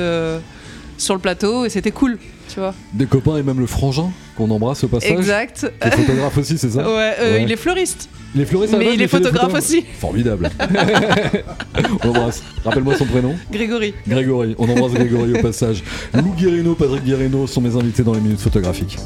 sur 1.03 1.15
le 1.15 1.21
plateau 1.21 1.65
et 1.65 1.69
c'était 1.69 1.91
cool, 1.91 2.19
tu 2.53 2.61
vois. 2.61 2.75
Des 2.95 3.07
copains 3.07 3.37
et 3.37 3.43
même 3.43 3.61
le 3.61 3.67
frangin 3.67 4.11
qu'on 4.37 4.51
embrasse 4.51 4.85
au 4.85 4.89
passage. 4.89 5.11
Exact. 5.11 5.71
T'es 5.81 5.91
photographe 5.91 6.39
aussi, 6.39 6.57
c'est 6.59 6.71
ça 6.71 6.79
Ouais, 6.89 7.15
euh, 7.21 7.37
Ouais. 7.37 7.43
il 7.45 7.53
est 7.53 7.57
fleuriste. 7.57 8.09
Les 8.35 8.47
fleuristes, 8.47 8.73
à 8.73 8.79
la 8.79 8.85
Mais 8.85 8.95
il 8.95 9.03
est 9.03 9.09
photographe 9.09 9.53
aussi. 9.55 9.85
Formidable. 9.99 10.51
on 12.05 12.09
embrasse. 12.09 12.43
Rappelle-moi 12.65 12.97
son 12.97 13.05
prénom. 13.05 13.35
Grégory. 13.51 13.93
Grégory. 14.09 14.55
On 14.59 14.69
embrasse 14.71 14.95
Grégory 14.95 15.35
au 15.39 15.43
passage. 15.43 15.83
Lou 16.15 16.33
Guérino, 16.35 16.75
Patrick 16.75 17.05
Guérino 17.05 17.47
sont 17.47 17.61
mes 17.61 17.77
invités 17.77 18.03
dans 18.03 18.15
les 18.15 18.21
minutes 18.21 18.41
photographiques. 18.41 18.97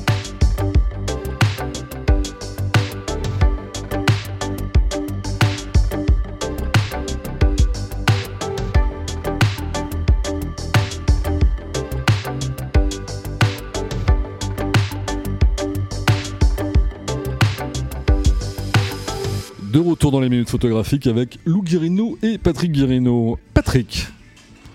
Retour 20.06 20.20
dans 20.20 20.20
les 20.20 20.28
minutes 20.28 20.50
photographiques 20.50 21.08
avec 21.08 21.40
Lou 21.46 21.62
Guirino 21.62 22.16
et 22.22 22.38
Patrick 22.38 22.70
Guirino. 22.70 23.40
Patrick, 23.54 24.06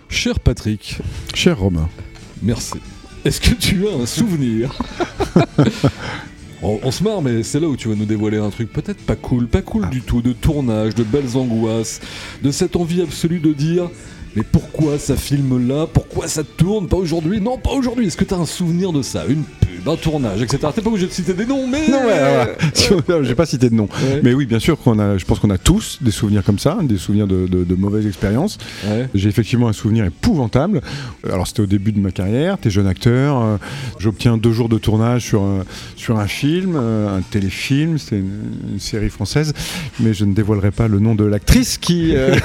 cher 0.10 0.42
Patrick, 0.42 0.98
Cher 1.34 1.58
Romain. 1.58 1.88
merci. 2.42 2.80
Est-ce 3.24 3.40
que 3.40 3.54
tu 3.54 3.88
as 3.88 3.94
un 3.94 4.06
souvenir? 4.06 4.74
On, 6.64 6.80
on 6.84 6.92
se 6.92 7.02
marre, 7.04 7.22
mais 7.22 7.44
c'est 7.44 7.60
là 7.62 7.68
où 7.68 7.78
tu 7.78 7.88
vas 7.88 7.96
nous 7.96 8.06
dévoiler 8.06 8.38
un 8.40 8.50
truc 8.50 8.72
peut-être 8.74 9.04
pas 9.04 9.16
cool, 9.16 9.48
pas 9.48 9.62
cool 9.64 9.90
du 9.90 10.02
tout, 10.02 10.22
de 10.22 10.34
tournage, 10.34 10.94
de 10.96 11.04
belles 11.04 11.36
angoisses, 11.36 12.02
de 12.44 12.52
cette 12.52 12.76
envie 12.76 13.02
absolue 13.02 13.40
de 13.40 13.54
dire 13.54 13.90
mais 14.36 14.44
pourquoi 14.44 14.98
ça 14.98 15.16
filme 15.16 15.68
là? 15.68 15.88
Pourquoi 15.92 16.28
ça 16.28 16.44
tourne? 16.44 16.88
Pas 16.88 16.98
aujourd'hui? 16.98 17.42
Non, 17.42 17.58
pas 17.58 17.72
aujourd'hui. 17.72 18.08
Est-ce 18.08 18.18
que 18.18 18.24
tu 18.24 18.34
as 18.34 18.38
un 18.38 18.46
souvenir 18.46 18.92
de 18.94 19.02
ça? 19.02 19.26
Une 19.28 19.44
pub, 19.44 19.88
un 19.90 19.96
tournage, 19.98 20.42
etc. 20.42 20.60
T'es 20.74 20.82
pas 20.82 20.90
obligé 20.90 21.08
de 21.08 21.12
citer 21.12 21.34
des 21.34 21.46
noms, 21.46 21.68
mais. 21.68 21.88
Non, 21.90 22.06
ouais, 22.06 22.20
voilà. 23.08 23.24
J'ai 23.24 23.36
pas 23.36 23.46
cité 23.46 23.70
de 23.70 23.76
nom. 23.76 23.90
Ouais. 24.04 24.22
Mais 24.24 24.34
oui, 24.34 24.46
bien 24.46 24.60
sûr 24.60 24.78
qu'on 24.80 25.00
a, 25.00 25.18
je 25.18 25.26
pense 25.26 25.40
qu'on 25.40 25.50
a 25.50 25.58
tous 25.58 25.98
des 26.02 26.12
souvenirs 26.12 26.44
comme 26.44 26.60
ça, 26.60 26.78
des 26.82 26.98
souvenirs 26.98 27.28
de, 27.28 27.46
de- 27.48 27.64
de 27.64 27.76
mauvaises 27.76 28.08
expériences. 28.08 28.58
Ouais. 28.86 29.10
J'ai 29.14 29.28
effectivement 29.30 29.68
un 29.68 29.74
souvenir 29.74 30.06
épouvantable. 30.06 30.82
Alors 31.30 31.48
c'était 31.48 31.62
au 31.62 31.66
début 31.68 31.92
de 31.92 32.00
ma 32.00 32.12
carrière, 32.12 32.58
t'es 32.58 32.70
jeune 32.70 32.88
acteur, 32.88 33.42
euh, 33.42 33.58
j'obtiens 34.00 34.38
deux 34.38 34.52
jours 34.54 34.70
de 34.70 34.78
tournage 34.78 35.26
sur 35.26 35.42
un, 35.44 35.64
sur 35.96 36.20
un 36.20 36.28
film, 36.28 36.76
euh, 36.76 37.18
un 37.18 37.22
téléfilm, 37.22 37.98
c'est 37.98 38.16
une, 38.18 38.30
une 38.74 38.80
série 38.80 39.10
française, 39.10 39.54
mais 40.00 40.14
je 40.14 40.26
ne 40.26 40.34
dévoilerai 40.34 40.72
pas 40.72 40.88
le 40.88 41.00
nom 41.00 41.16
de 41.16 41.26
l'actrice 41.26 41.78
qui, 41.78 42.16
euh, 42.16 42.36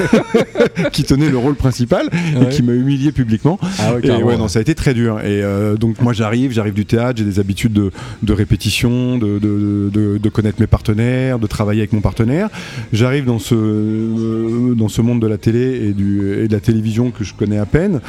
qui 0.92 1.04
tenait 1.04 1.30
le 1.30 1.38
rôle 1.38 1.54
principal 1.54 1.75
Ouais. 1.84 2.44
et 2.44 2.48
qui 2.48 2.62
m'a 2.62 2.72
humilié 2.72 3.12
publiquement. 3.12 3.58
Ah 3.78 3.94
ouais, 3.94 4.06
Et 4.06 4.22
ouais, 4.22 4.36
non, 4.36 4.48
ça 4.48 4.58
a 4.58 4.62
été 4.62 4.74
très 4.74 4.94
dur. 4.94 5.20
Et 5.20 5.42
euh, 5.42 5.76
donc 5.76 6.00
moi 6.00 6.12
j'arrive, 6.12 6.52
j'arrive 6.52 6.74
du 6.74 6.86
théâtre, 6.86 7.18
j'ai 7.18 7.24
des 7.24 7.38
habitudes 7.40 7.72
de, 7.72 7.90
de 8.22 8.32
répétition, 8.32 9.18
de, 9.18 9.38
de, 9.38 9.90
de- 9.92 10.18
de 10.18 10.28
connaître 10.28 10.60
mes 10.60 10.66
partenaires, 10.66 11.38
de 11.38 11.46
travailler 11.46 11.80
avec 11.80 11.92
mon 11.92 12.00
partenaire. 12.00 12.48
J'arrive 12.92 13.24
dans 13.24 13.38
ce, 13.38 13.54
euh, 13.54 14.74
dans 14.74 14.88
ce 14.88 15.00
monde 15.02 15.20
de 15.20 15.26
la 15.26 15.38
télé 15.38 15.88
et, 15.88 15.92
du, 15.92 16.32
et 16.44 16.48
de 16.48 16.52
la 16.52 16.60
télévision 16.60 17.10
que 17.10 17.24
je 17.24 17.34
connais 17.34 17.58
à 17.58 17.66
peine. 17.66 18.00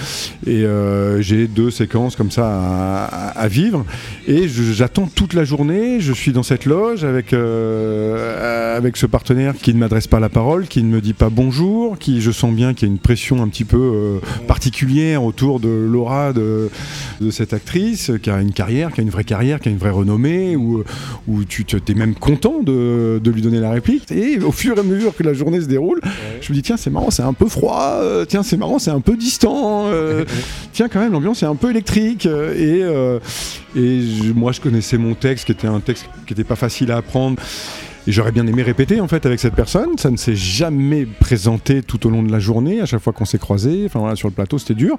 Et 0.45 0.63
euh, 0.65 1.21
j'ai 1.21 1.47
deux 1.47 1.71
séquences 1.71 2.15
comme 2.15 2.32
ça 2.32 2.45
à, 2.47 3.06
à- 3.06 3.27
à 3.39 3.47
vivre. 3.47 3.86
Et 4.27 4.47
j'attends 4.47 5.08
toute 5.13 5.34
la 5.34 5.43
journée. 5.43 5.99
Je 5.99 6.13
suis 6.13 6.32
dans 6.32 6.43
cette 6.43 6.65
loge 6.65 7.03
avec, 7.03 7.34
avec 7.34 8.97
ce 8.97 9.06
partenaire 9.06 9.53
qui 9.56 9.73
ne 9.73 9.80
m'adresse 9.80 10.08
pas 10.08 10.19
la 10.19 10.30
parole, 10.30 10.67
qui 10.67 10.84
ne 10.84 10.89
me 10.89 11.01
dit 11.01 11.13
pas 11.13 11.30
bonjour, 11.30 11.97
qui 11.97 12.21
je 12.21 12.32
sens 12.32 12.53
bien 12.53 12.73
qu'il 12.73 12.88
y 12.88 12.91
a 12.91 12.93
une 12.93 12.99
pression 12.99 13.41
un 13.41 13.47
petit 13.47 13.57
peu 13.65 13.78
euh, 13.78 14.20
particulière 14.48 15.24
autour 15.24 15.60
de 15.60 15.70
l'aura 15.70 16.34
de, 16.34 16.70
de 17.22 17.32
cette 17.32 17.54
actrice 17.54 18.12
qui 18.22 18.30
a 18.30 18.41
une 18.41 18.52
carrière, 18.54 18.91
qui 18.93 19.02
a 19.02 19.04
une 19.04 19.10
vraie 19.10 19.24
carrière, 19.24 19.60
qui 19.60 19.70
a 19.70 19.72
une 19.72 19.78
vraie 19.78 19.89
renommée, 19.91 20.56
où, 20.56 20.84
où 21.28 21.43
tu 21.43 21.65
es 21.88 21.93
même 21.93 22.15
content 22.15 22.62
de, 22.63 23.20
de 23.24 23.32
lui 23.32 23.41
donner 23.41 23.60
la 23.60 23.72
réplique. 23.72 24.12
Et 24.12 24.39
au 24.39 24.52
fur 24.52 24.76
et 24.78 24.80
à 24.80 24.84
mesure 24.84 25.15
que 25.15 25.24
la 25.24 25.34
journée 25.34 25.62
se 25.62 25.67
déroule, 25.67 26.00
je 26.41 26.52
me 26.52 26.56
dis 26.56 26.62
tiens 26.62 26.78
c'est 26.78 26.89
marrant, 26.89 27.12
c'est 27.12 27.24
un 27.24 27.34
peu 27.34 27.48
froid, 27.48 28.00
euh, 28.02 28.26
tiens 28.26 28.43
c'est 28.43 28.58
marrant, 28.58 28.80
c'est 28.80 28.91
un 28.91 29.02
peu 29.02 29.15
distant, 29.17 29.86
euh, 29.88 30.26
tiens 30.74 30.88
quand 30.89 31.00
même 31.00 31.12
l'ambiance 31.13 31.43
est 31.43 31.48
un 31.48 31.56
peu 31.56 31.70
électrique. 31.70 32.26
euh, 32.26 32.54
et 32.54 32.84
euh, 32.84 33.20
et 33.76 34.02
je- 34.02 34.34
moi 34.34 34.52
je 34.52 34.62
connaissais 34.62 34.98
mon 34.98 35.13
texte 35.13 35.46
qui 35.46 35.52
était 35.52 35.67
un 35.67 35.80
texte 35.80 36.06
qui 36.26 36.34
n'était 36.34 36.43
pas 36.43 36.56
facile 36.56 36.91
à 36.91 36.98
apprendre. 36.98 37.38
Et 38.08 38.13
j'aurais 38.13 38.32
bien 38.32 38.48
aimé 38.48 38.63
répéter 38.63 39.02
en 39.02 39.08
fait 39.10 39.26
avec 39.26 39.38
cette 39.41 39.54
personne. 39.54 39.98
Ça 39.98 40.10
ne 40.10 40.15
s'est 40.15 40.36
jamais 40.36 41.06
présenté 41.06 41.84
tout 41.84 42.08
au 42.08 42.10
long 42.10 42.24
de 42.24 42.32
la 42.32 42.39
journée. 42.39 42.80
À 42.80 42.86
chaque 42.86 43.02
fois 43.02 43.12
qu'on 43.12 43.26
s'est 43.26 43.38
croisés, 43.38 43.84
enfin 43.86 44.00
voilà, 44.00 44.15
sur 44.15 44.30
le 44.30 44.34
plateau, 44.34 44.58
c'était 44.58 44.76
dur. 44.76 44.96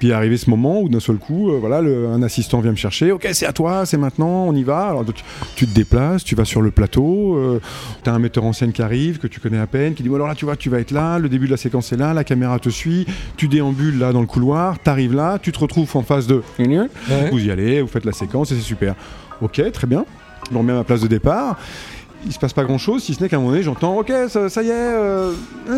Puis 0.00 0.10
arrivé 0.12 0.36
ce 0.36 0.50
moment 0.50 0.80
où 0.80 0.88
d'un 0.88 0.98
seul 0.98 1.16
coup, 1.18 1.50
euh, 1.50 1.58
voilà, 1.60 1.80
le- 1.80 2.08
un 2.08 2.20
assistant 2.22 2.58
vient 2.60 2.72
me 2.72 2.76
chercher. 2.76 3.12
Ok, 3.12 3.28
c'est 3.32 3.46
à 3.46 3.52
toi, 3.52 3.86
c'est 3.86 3.96
maintenant, 3.96 4.44
on 4.48 4.54
y 4.56 4.64
va. 4.64 4.88
Alors 4.88 5.04
tu 5.54 5.66
te 5.68 5.72
déplaces, 5.74 6.24
tu 6.24 6.34
vas 6.34 6.44
sur 6.44 6.60
le 6.60 6.72
plateau. 6.72 7.36
euh, 7.36 7.60
T'as 8.02 8.12
un 8.12 8.18
metteur 8.18 8.42
en 8.44 8.52
scène 8.52 8.72
qui 8.72 8.82
arrive, 8.82 9.18
que 9.18 9.28
tu 9.28 9.38
connais 9.38 9.58
à 9.58 9.68
peine, 9.68 9.94
qui 9.94 10.02
dit 10.02 10.08
bon, 10.08 10.16
alors 10.16 10.26
là, 10.26 10.34
tu 10.34 10.44
vois, 10.44 10.56
tu 10.56 10.68
vas 10.68 10.80
être 10.80 10.90
là. 10.90 11.20
Le 11.20 11.28
début 11.28 11.46
de 11.46 11.52
la 11.52 11.56
séquence 11.56 11.92
est 11.92 11.96
là, 11.96 12.12
la 12.12 12.24
caméra 12.24 12.58
te 12.58 12.70
suit. 12.70 13.06
Tu 13.36 13.46
déambules 13.46 13.98
là 14.00 14.12
dans 14.12 14.20
le 14.20 14.26
couloir, 14.26 14.80
t'arrives 14.80 15.14
là, 15.14 15.38
tu 15.40 15.52
te 15.52 15.58
retrouves 15.60 15.88
en 15.96 16.02
face 16.02 16.26
de. 16.26 16.42
Ouais. 17.08 17.30
Vous 17.30 17.38
y 17.38 17.52
allez, 17.52 17.82
vous 17.82 17.88
faites 17.88 18.04
la 18.04 18.10
séquence 18.12 18.50
et 18.50 18.56
c'est 18.56 18.62
super. 18.62 18.96
Ok, 19.40 19.62
très 19.72 19.86
bien. 19.86 20.04
Je 20.48 20.54
me 20.54 20.58
remets 20.58 20.72
à 20.72 20.76
ma 20.76 20.84
place 20.84 21.00
de 21.02 21.06
départ. 21.08 21.56
Il 22.28 22.34
se 22.34 22.38
passe 22.38 22.52
pas 22.52 22.64
grand 22.64 22.76
chose, 22.76 23.02
si 23.02 23.14
ce 23.14 23.22
n'est 23.22 23.28
qu'à 23.30 23.36
un 23.36 23.38
moment 23.38 23.52
donné, 23.52 23.62
j'entends 23.62 23.96
Ok, 23.98 24.12
ça, 24.28 24.50
ça 24.50 24.62
y 24.62 24.68
est, 24.68 24.72
euh, 24.74 25.32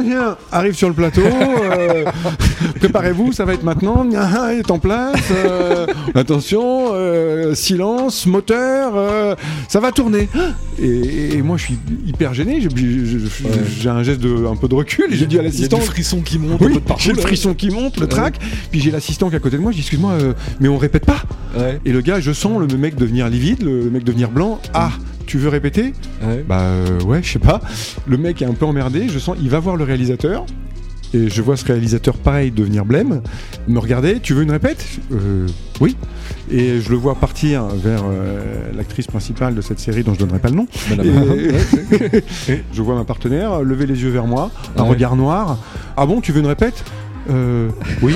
viens, 0.04 0.36
arrive 0.50 0.74
sur 0.74 0.88
le 0.88 0.94
plateau, 0.94 1.22
euh, 1.22 2.04
préparez-vous, 2.80 3.32
ça 3.32 3.44
va 3.44 3.54
être 3.54 3.62
maintenant, 3.62 4.04
il 4.04 4.58
est 4.58 4.70
en 4.72 4.80
place, 4.80 5.20
euh, 5.30 5.86
attention, 6.12 6.92
silence, 7.54 8.26
moteur, 8.26 9.36
ça 9.68 9.78
va 9.78 9.92
tourner. 9.92 10.28
Et, 10.82 11.36
et 11.36 11.42
moi, 11.42 11.56
je 11.56 11.66
suis 11.66 11.78
hyper 12.04 12.34
gêné, 12.34 12.60
j'ai 12.60 12.68
j'ai 13.78 13.88
un 13.88 14.02
geste 14.02 14.20
de, 14.20 14.46
un 14.46 14.56
peu 14.56 14.66
de 14.66 14.74
recul, 14.74 15.06
et 15.12 15.16
j'ai 15.16 15.26
dit 15.26 15.38
à 15.38 15.42
Il 15.42 15.44
y 15.44 15.46
a 15.46 15.50
l'assistant 15.50 15.78
du 15.78 15.84
frisson 15.84 16.20
qui 16.20 16.40
monte 16.40 16.60
oui, 16.62 16.80
j'ai 16.98 17.12
le 17.12 17.20
frisson 17.20 17.54
qui 17.54 17.70
monte, 17.70 18.00
le 18.00 18.08
trac, 18.08 18.40
puis 18.72 18.80
j'ai 18.80 18.90
l'assistant 18.90 19.28
qui 19.28 19.34
est 19.34 19.38
à 19.38 19.40
côté 19.40 19.56
de 19.56 19.62
moi, 19.62 19.70
je 19.70 19.76
dis 19.76 19.82
excuse-moi, 19.82 20.14
mais 20.58 20.66
on 20.66 20.78
répète 20.78 21.06
pas. 21.06 21.22
Ouais. 21.56 21.80
Et 21.84 21.92
le 21.92 22.00
gars, 22.00 22.18
je 22.18 22.32
sens 22.32 22.58
le 22.58 22.76
mec 22.76 22.96
devenir 22.96 23.28
livide, 23.28 23.62
le 23.62 23.88
mec 23.88 24.02
devenir 24.02 24.30
blanc. 24.30 24.60
Ah, 24.74 24.90
tu 25.30 25.38
veux 25.38 25.48
répéter 25.48 25.92
Ouais. 26.26 26.44
Bah 26.48 26.58
euh, 26.60 27.00
ouais, 27.02 27.20
je 27.22 27.30
sais 27.34 27.38
pas. 27.38 27.60
Le 28.08 28.16
mec 28.18 28.42
est 28.42 28.46
un 28.46 28.52
peu 28.54 28.64
emmerdé, 28.66 29.08
je 29.08 29.20
sens, 29.20 29.36
il 29.40 29.48
va 29.48 29.60
voir 29.60 29.76
le 29.76 29.84
réalisateur. 29.84 30.44
Et 31.14 31.28
je 31.28 31.40
vois 31.42 31.56
ce 31.56 31.64
réalisateur 31.64 32.16
pareil 32.16 32.50
devenir 32.50 32.84
blême, 32.84 33.20
me 33.68 33.78
regarder, 33.78 34.18
tu 34.20 34.34
veux 34.34 34.42
une 34.42 34.50
répète? 34.50 34.84
Euh, 35.12 35.46
Oui. 35.80 35.96
Et 36.50 36.80
je 36.80 36.90
le 36.90 36.96
vois 36.96 37.14
partir 37.14 37.64
vers 37.66 38.02
euh, 38.04 38.42
l'actrice 38.76 39.06
principale 39.06 39.54
de 39.54 39.60
cette 39.60 39.78
série 39.78 40.02
dont 40.02 40.14
je 40.14 40.18
donnerai 40.18 40.40
pas 40.40 40.48
le 40.48 40.56
nom. 40.56 40.66
Et- 42.48 42.62
je 42.72 42.82
vois 42.82 42.94
ma 42.96 43.04
partenaire 43.04 43.60
lever 43.62 43.86
les 43.86 44.02
yeux 44.02 44.10
vers 44.10 44.26
moi, 44.26 44.50
un 44.76 44.82
Ouais. 44.82 44.88
regard 44.90 45.14
noir. 45.16 45.58
Ah 45.96 46.06
bon, 46.06 46.20
tu 46.20 46.32
veux 46.32 46.40
une 46.40 46.46
répète? 46.46 46.84
Euh, 47.30 47.68
Oui. 48.02 48.14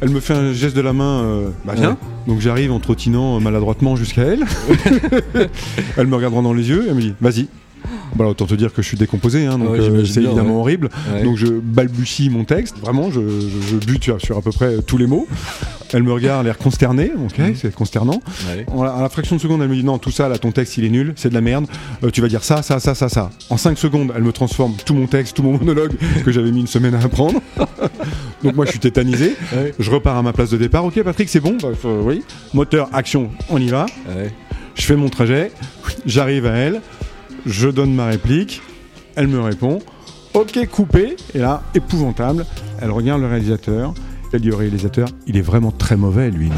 Elle 0.00 0.10
me 0.10 0.20
fait 0.20 0.34
un 0.34 0.52
geste 0.52 0.76
de 0.76 0.80
la 0.82 0.92
main, 0.92 1.22
euh, 1.24 1.48
bah 1.64 1.72
viens. 1.76 1.90
Ouais. 1.90 1.96
Donc 2.28 2.40
j'arrive 2.40 2.70
en 2.72 2.80
trottinant 2.80 3.40
maladroitement 3.40 3.96
jusqu'à 3.96 4.22
elle. 4.22 4.44
elle 5.96 6.06
me 6.06 6.14
regarde 6.16 6.32
droit 6.32 6.42
dans 6.42 6.52
les 6.52 6.68
yeux 6.68 6.84
et 6.86 6.88
elle 6.88 6.94
me 6.94 7.00
dit 7.00 7.14
vas-y. 7.20 7.48
Bah, 8.16 8.24
autant 8.24 8.46
te 8.46 8.54
dire 8.54 8.72
que 8.72 8.82
je 8.82 8.88
suis 8.88 8.96
décomposé, 8.96 9.44
hein, 9.46 9.58
donc 9.58 9.70
Ouais, 9.72 9.80
euh, 9.80 10.04
c'est 10.04 10.22
évidemment 10.22 10.54
ouais. 10.54 10.60
horrible. 10.60 10.88
Donc 11.22 11.36
je 11.36 11.46
balbutie 11.46 12.30
mon 12.30 12.44
texte, 12.44 12.78
vraiment, 12.78 13.10
je, 13.10 13.20
je- 13.20 13.68
je 13.70 13.76
bute 13.86 14.10
sur, 14.18 14.36
à 14.38 14.42
peu 14.42 14.50
près 14.50 14.78
tous 14.86 14.96
les 14.96 15.06
mots. 15.06 15.28
Elle 15.92 16.02
me 16.02 16.12
regarde, 16.12 16.46
l'air 16.46 16.58
consterné, 16.58 17.12
ok, 17.24 17.38
Mhm. 17.38 17.54
c'est 17.54 17.72
consternant. 17.74 18.20
En 18.68 18.82
la- 18.82 18.92
À 18.92 19.02
la 19.02 19.08
fraction 19.08 19.36
de 19.36 19.40
seconde, 19.40 19.62
elle 19.62 19.68
me 19.68 19.74
dit 19.76 19.84
non, 19.84 19.98
tout 19.98 20.10
ça, 20.10 20.28
là, 20.28 20.36
ton 20.38 20.50
texte, 20.50 20.78
il 20.78 20.84
est 20.84 20.88
nul, 20.90 21.12
c'est 21.16 21.28
de 21.28 21.34
la 21.34 21.40
merde. 21.42 21.66
Euh, 22.02 22.10
tu 22.10 22.20
vas 22.22 22.28
dire 22.28 22.42
ça, 22.42 22.62
ça, 22.62 22.80
ça, 22.80 22.94
ça, 22.96 23.08
ça. 23.08 23.30
En 23.50 23.56
5 23.56 23.78
secondes, 23.78 24.12
elle 24.16 24.22
me 24.24 24.32
transforme 24.32 24.72
tout 24.84 24.94
mon 24.94 25.06
texte, 25.06 25.36
tout 25.36 25.42
mon 25.44 25.52
monologue 25.58 25.92
que 26.24 26.32
j'avais 26.32 26.50
mis 26.50 26.60
une 26.60 26.66
semaine 26.66 26.94
à 26.94 27.00
apprendre. 27.04 27.40
Donc 28.46 28.56
moi, 28.56 28.64
je 28.64 28.70
suis 28.70 28.80
tétanisé. 28.80 29.34
Ouais. 29.56 29.72
Je 29.78 29.90
repars 29.90 30.16
à 30.16 30.22
ma 30.22 30.32
place 30.32 30.50
de 30.50 30.56
départ. 30.56 30.84
Ok, 30.84 31.02
Patrick, 31.02 31.28
c'est 31.28 31.40
bon 31.40 31.56
Bah, 31.62 31.68
Oui. 31.84 32.22
Moteur, 32.54 32.88
action, 32.92 33.30
on 33.48 33.58
y 33.58 33.68
va. 33.68 33.86
Ouais. 34.08 34.32
Je 34.74 34.82
fais 34.82 34.96
mon 34.96 35.08
trajet. 35.08 35.50
J'arrive 36.04 36.46
à 36.46 36.52
elle. 36.54 36.80
Je 37.46 37.68
donne 37.68 37.94
ma 37.94 38.06
réplique. 38.06 38.60
Elle 39.14 39.28
me 39.28 39.40
répond. 39.40 39.78
Ok, 40.34 40.58
coupé. 40.70 41.16
Et 41.34 41.38
là, 41.38 41.62
épouvantable. 41.74 42.44
Elle 42.80 42.90
regarde 42.90 43.20
le 43.22 43.28
réalisateur. 43.28 43.94
Elle 44.32 44.40
dit 44.40 44.50
au 44.50 44.56
réalisateur, 44.56 45.08
il 45.26 45.36
est 45.38 45.42
vraiment 45.42 45.70
très 45.70 45.96
mauvais, 45.96 46.30
lui, 46.30 46.48
non? 46.48 46.54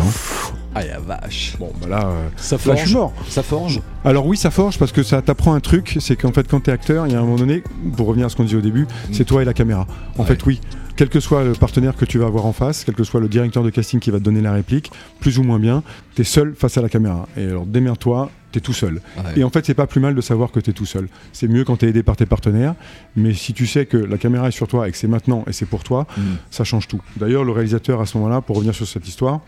Ah 0.74 0.84
la 0.84 0.98
vache. 0.98 1.54
Bon, 1.60 1.70
bah 1.80 1.86
là, 1.88 2.06
euh, 2.06 2.28
Ça 2.36 2.56
là, 2.56 2.74
je 2.74 2.80
suis 2.80 2.92
forge. 2.92 2.92
mort. 2.94 3.12
Ça 3.28 3.42
forge? 3.42 3.80
Alors 4.04 4.26
oui, 4.26 4.36
ça 4.36 4.50
forge 4.50 4.78
parce 4.78 4.90
que 4.90 5.02
ça 5.02 5.20
t'apprend 5.22 5.52
un 5.54 5.60
truc, 5.60 5.96
c'est 6.00 6.16
qu'en 6.16 6.32
fait 6.32 6.48
quand 6.48 6.60
t'es 6.60 6.72
acteur, 6.72 7.06
il 7.06 7.12
y 7.12 7.16
a 7.16 7.18
un 7.18 7.22
moment 7.22 7.36
donné, 7.36 7.62
pour 7.96 8.06
revenir 8.08 8.26
à 8.26 8.28
ce 8.30 8.36
qu'on 8.36 8.44
disait 8.44 8.56
au 8.56 8.60
début, 8.62 8.86
c'est 9.12 9.24
toi 9.24 9.42
et 9.42 9.44
la 9.44 9.52
caméra. 9.54 9.86
En 10.16 10.22
Ouais. 10.22 10.28
fait 10.28 10.44
oui, 10.46 10.60
quel 10.98 11.08
que 11.08 11.20
soit 11.20 11.44
le 11.44 11.52
partenaire 11.52 11.94
que 11.96 12.04
tu 12.04 12.18
vas 12.18 12.26
avoir 12.26 12.44
en 12.44 12.52
face, 12.52 12.82
quel 12.82 12.96
que 12.96 13.04
soit 13.04 13.20
le 13.20 13.28
directeur 13.28 13.62
de 13.62 13.70
casting 13.70 14.00
qui 14.00 14.10
va 14.10 14.18
te 14.18 14.24
donner 14.24 14.40
la 14.40 14.50
réplique, 14.52 14.90
plus 15.20 15.38
ou 15.38 15.44
moins 15.44 15.60
bien, 15.60 15.84
t'es 16.16 16.24
seul 16.24 16.54
face 16.56 16.76
à 16.76 16.82
la 16.82 16.88
caméra. 16.88 17.28
Et 17.36 17.44
alors 17.44 17.66
démerde-toi, 17.66 18.32
t'es 18.50 18.58
tout 18.58 18.72
seul. 18.72 19.00
Ouais. 19.16 19.38
Et 19.38 19.44
en 19.44 19.50
fait 19.50 19.64
c'est 19.64 19.74
pas 19.74 19.86
plus 19.86 20.00
mal 20.00 20.16
de 20.16 20.20
savoir 20.20 20.50
que 20.50 20.58
t'es 20.58 20.72
tout 20.72 20.86
seul. 20.86 21.08
C'est 21.32 21.46
mieux 21.46 21.62
quand 21.62 21.76
t'es 21.76 21.86
aidé 21.86 22.02
par 22.02 22.16
tes 22.16 22.26
partenaires, 22.26 22.74
mais 23.14 23.32
si 23.32 23.52
tu 23.54 23.64
sais 23.68 23.86
que 23.86 23.96
la 23.96 24.18
caméra 24.18 24.48
est 24.48 24.50
sur 24.50 24.66
toi 24.66 24.88
et 24.88 24.90
que 24.90 24.96
c'est 24.96 25.06
maintenant 25.06 25.44
et 25.46 25.52
c'est 25.52 25.66
pour 25.66 25.84
toi, 25.84 26.04
Mm. 26.16 26.20
ça 26.50 26.64
change 26.64 26.88
tout. 26.88 27.00
D'ailleurs 27.16 27.44
le 27.44 27.52
réalisateur 27.52 28.00
à 28.00 28.06
ce 28.06 28.18
moment-là, 28.18 28.40
pour 28.40 28.56
revenir 28.56 28.74
sur 28.74 28.88
cette 28.88 29.06
histoire, 29.06 29.40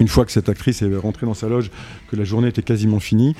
une 0.00 0.08
fois 0.08 0.24
que 0.24 0.32
cette 0.32 0.48
actrice 0.48 0.82
est 0.82 0.96
rentrée 0.96 1.26
dans 1.26 1.34
sa 1.34 1.48
loge, 1.48 1.70
que 2.10 2.16
la 2.16 2.24
journée 2.24 2.48
était 2.48 2.62
quasiment 2.62 2.98
finie, 3.00 3.34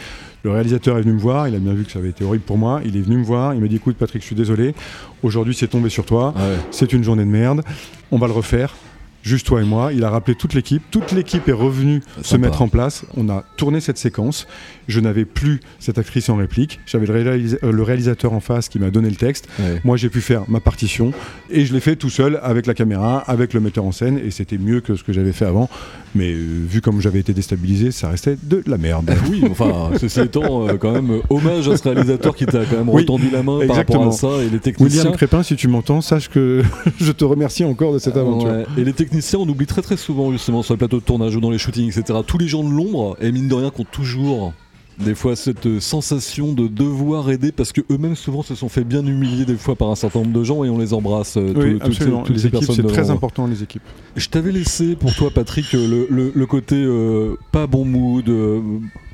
le 0.45 0.51
réalisateur 0.51 0.99
est 0.99 1.03
venu 1.03 1.15
me 1.15 1.19
voir, 1.21 1.49
il 1.49 1.55
a 1.55 1.59
bien 1.59 1.73
vu 1.73 1.85
que 1.85 1.91
ça 1.93 1.99
avait 1.99 2.11
été 2.11 2.25
horrible 2.25 2.45
pour 2.45 2.59
moi, 2.59 2.81
il 2.85 2.97
est 2.97 3.01
venu 3.01 3.17
me 3.17 3.25
voir, 3.25 3.55
il 3.55 3.61
m'a 3.61 3.69
dit 3.69 3.77
écoute 3.77 3.97
Patrick, 3.97 4.23
je 4.23 4.27
suis 4.27 4.37
désolé, 4.37 4.75
aujourd'hui 5.23 5.55
c'est 5.55 5.69
tombé 5.69 5.89
sur 5.89 6.05
toi, 6.05 6.35
Ouais. 6.37 6.57
c'est 6.71 6.93
une 6.93 7.03
journée 7.05 7.25
de 7.25 7.31
merde, 7.31 7.63
on 8.11 8.19
va 8.19 8.27
le 8.27 8.33
refaire, 8.35 8.75
juste 9.23 9.47
toi 9.47 9.61
et 9.63 9.65
moi. 9.65 9.93
Il 9.93 10.05
a 10.05 10.11
rappelé 10.11 10.35
toute 10.35 10.55
l'équipe. 10.55 10.83
Toute 10.91 11.13
l'équipe 11.13 11.49
est 11.49 11.53
revenue 11.53 12.03
se 12.23 12.37
mettre 12.37 12.63
en 12.63 12.69
place. 12.69 13.05
On 13.17 13.29
a 13.29 13.45
tourné 13.57 13.81
cette 13.81 13.99
séquence. 13.99 14.47
Je 14.89 15.01
n'avais 15.01 15.25
plus 15.25 15.61
cette 15.79 15.99
actrice 15.99 16.29
en 16.29 16.37
réplique. 16.37 16.81
J'avais 16.87 17.07
le, 17.07 17.15
réalisa- 17.15 17.59
euh, 17.63 17.73
le 17.73 17.83
réalisateur 17.83 18.33
en 18.33 18.41
face 18.41 18.69
qui 18.69 18.79
m'a 18.79 18.91
donné 18.91 19.09
le 19.09 19.17
texte. 19.17 19.49
Ouais. 19.61 19.81
Moi, 19.85 19.97
j'ai 19.97 20.09
pu 20.09 20.21
faire 20.21 20.43
ma 20.49 20.61
partition 20.61 21.13
et 21.51 21.65
je 21.65 21.73
l'ai 21.73 21.81
fait 21.81 21.97
tout 21.97 22.11
seul 22.11 22.41
avec 22.43 22.67
la 22.67 22.75
caméra, 22.75 23.19
avec 23.19 23.55
le 23.55 23.61
metteur 23.61 23.85
en 23.85 23.93
scène. 23.93 24.19
Et 24.25 24.31
c'était 24.31 24.59
mieux 24.59 24.81
que 24.81 24.97
ce 24.97 25.05
que 25.05 25.13
j'avais 25.13 25.33
fait 25.33 25.47
avant. 25.47 25.69
Mais 26.15 26.33
euh, 26.33 26.37
vu 26.69 26.81
comme 26.83 27.01
j'avais 27.01 27.21
été 27.21 27.33
déstabilisé, 27.33 27.91
ça 27.91 28.09
restait 28.11 28.37
de 28.43 28.63
la 28.67 28.77
merde. 28.77 29.11
Oui, 29.31 29.43
enfin, 29.51 29.91
ceci 29.99 30.21
étant, 30.21 30.69
euh, 30.69 30.75
quand 30.75 30.91
même, 30.93 31.11
euh, 31.11 31.21
hommage 31.31 31.69
à 31.69 31.77
ce 31.77 31.85
réalisateur 31.85 32.35
qui 32.35 32.45
t'a 32.45 32.65
quand 32.65 32.77
même 32.79 32.89
Oui, 32.89 33.03
retendu 33.03 33.31
la 33.33 33.43
main 33.43 33.61
par 33.61 33.63
exactement. 33.63 34.11
rapport 34.11 34.15
à 34.15 34.39
ça 34.39 34.43
et 34.45 34.51
les 34.51 34.59
techniciens. 34.59 34.99
William 35.05 35.17
Crépin, 35.17 35.43
si 35.43 35.57
tu 35.57 35.69
m'entends, 35.69 36.01
sache 36.03 36.29
que 36.29 36.63
je 37.01 37.13
te 37.13 37.25
remercie 37.25 37.65
encore 37.65 37.95
de 37.95 37.99
cette 37.99 38.17
aventure. 38.17 38.51
Ouais. 38.51 38.67
Et 38.77 38.85
les 38.85 38.93
techniciens, 38.93 39.12
on 39.39 39.49
oublie 39.49 39.67
très 39.67 39.83
très 39.83 39.97
souvent 39.97 40.33
justement 40.33 40.63
sur 40.63 40.75
les 40.75 40.79
plateaux 40.79 40.99
de 41.01 41.05
tournage 41.05 41.37
ou 41.37 41.41
dans 41.41 41.51
les 41.51 41.59
shootings, 41.59 41.89
etc. 41.97 42.19
Tous 42.27 42.39
les 42.39 42.49
gens 42.49 42.65
de 42.65 42.71
l'ombre, 42.71 43.17
et 43.21 43.31
mine 43.33 43.49
de 43.49 43.55
rien, 43.55 43.71
qui 43.71 43.81
ont 43.81 43.87
toujours 43.91 44.53
des 44.99 45.15
fois 45.15 45.35
cette 45.37 45.67
euh, 45.67 45.81
sensation 45.81 46.53
de 46.53 46.69
devoir 46.69 47.31
aider 47.31 47.51
parce 47.51 47.73
que 47.73 47.81
eux-mêmes 47.91 48.15
souvent 48.15 48.43
se 48.43 48.55
sont 48.55 48.69
fait 48.69 48.85
bien 48.85 49.05
humilier 49.05 49.47
des 49.47 49.57
fois 49.57 49.75
par 49.75 49.89
un 49.91 49.97
certain 49.97 50.21
nombre 50.21 50.39
de 50.39 50.45
gens 50.45 50.65
et 50.65 50.69
on 50.69 50.77
les 50.79 50.93
embrasse. 50.93 51.39
euh, 51.39 51.47
Oui, 51.47 51.53
tout- 51.55 51.61
toutes 51.61 51.81
ces- 51.81 51.87
absolument. 51.87 52.23
toutes 52.23 52.37
les 52.37 52.47
équipes, 52.47 52.71
c'est 52.73 52.83
très 52.87 53.11
important, 53.11 53.47
les 53.47 53.63
équipes. 53.63 53.83
Je 54.17 54.29
t'avais 54.29 54.53
laissé 54.53 54.95
pour 54.95 55.15
toi, 55.15 55.31
Patrick, 55.35 55.75
euh, 55.75 55.89
le, 55.89 56.07
le- 56.15 56.33
le 56.35 56.47
côté 56.47 56.77
euh, 56.77 57.37
pas 57.53 57.67
bon 57.67 57.85
mood, 57.87 58.29
euh, 58.29 58.61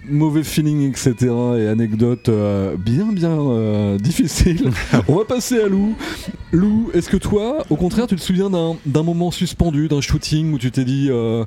mauvais 0.09 0.43
feeling, 0.43 0.89
etc. 0.89 1.15
et 1.59 1.67
anecdotes 1.69 2.29
euh, 2.29 2.77
bien, 2.77 3.07
bien 3.13 3.31
euh, 3.31 3.99
difficiles. 3.99 4.71
On 5.09 5.17
va 5.17 5.25
passer 5.25 5.61
à 5.61 5.69
Lou. 5.69 5.95
Lou, 6.53 6.91
est-ce 6.95 7.09
que 7.09 7.17
toi, 7.17 7.65
au 7.71 7.77
contraire, 7.77 8.07
tu 8.07 8.17
te 8.17 8.21
souviens 8.21 8.51
d'un 8.51 9.03
moment 9.03 9.31
suspendu, 9.31 9.89
d'un 9.89 10.01
shooting 10.01 10.53
où 10.53 10.59
tu 10.59 10.71
t'es 10.71 10.85
dit. 10.85 11.09
euh, 11.11 11.45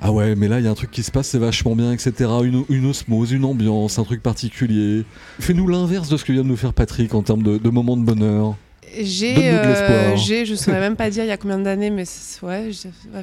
ah 0.00 0.12
ouais, 0.12 0.36
mais 0.36 0.46
là 0.46 0.60
il 0.60 0.64
y 0.64 0.68
a 0.68 0.70
un 0.70 0.74
truc 0.74 0.92
qui 0.92 1.02
se 1.02 1.10
passe, 1.10 1.26
c'est 1.28 1.38
vachement 1.38 1.74
bien, 1.74 1.92
etc. 1.92 2.12
Une, 2.44 2.64
une 2.68 2.86
osmose, 2.86 3.32
une 3.32 3.44
ambiance, 3.44 3.98
un 3.98 4.04
truc 4.04 4.22
particulier. 4.22 5.04
Fais-nous 5.40 5.66
l'inverse 5.66 6.08
de 6.08 6.16
ce 6.16 6.24
que 6.24 6.32
vient 6.32 6.42
de 6.44 6.48
nous 6.48 6.56
faire 6.56 6.72
Patrick 6.72 7.14
en 7.14 7.22
termes 7.22 7.42
de, 7.42 7.58
de 7.58 7.70
moments 7.70 7.96
de 7.96 8.04
bonheur. 8.04 8.54
J'ai, 9.00 9.50
euh, 9.50 10.16
j'ai, 10.16 10.46
je 10.46 10.54
saurais 10.54 10.80
même 10.80 10.96
pas 10.96 11.10
dire 11.10 11.24
il 11.24 11.28
y 11.28 11.32
a 11.32 11.36
combien 11.36 11.58
d'années, 11.58 11.90
mais 11.90 12.04
ouais, 12.42 12.70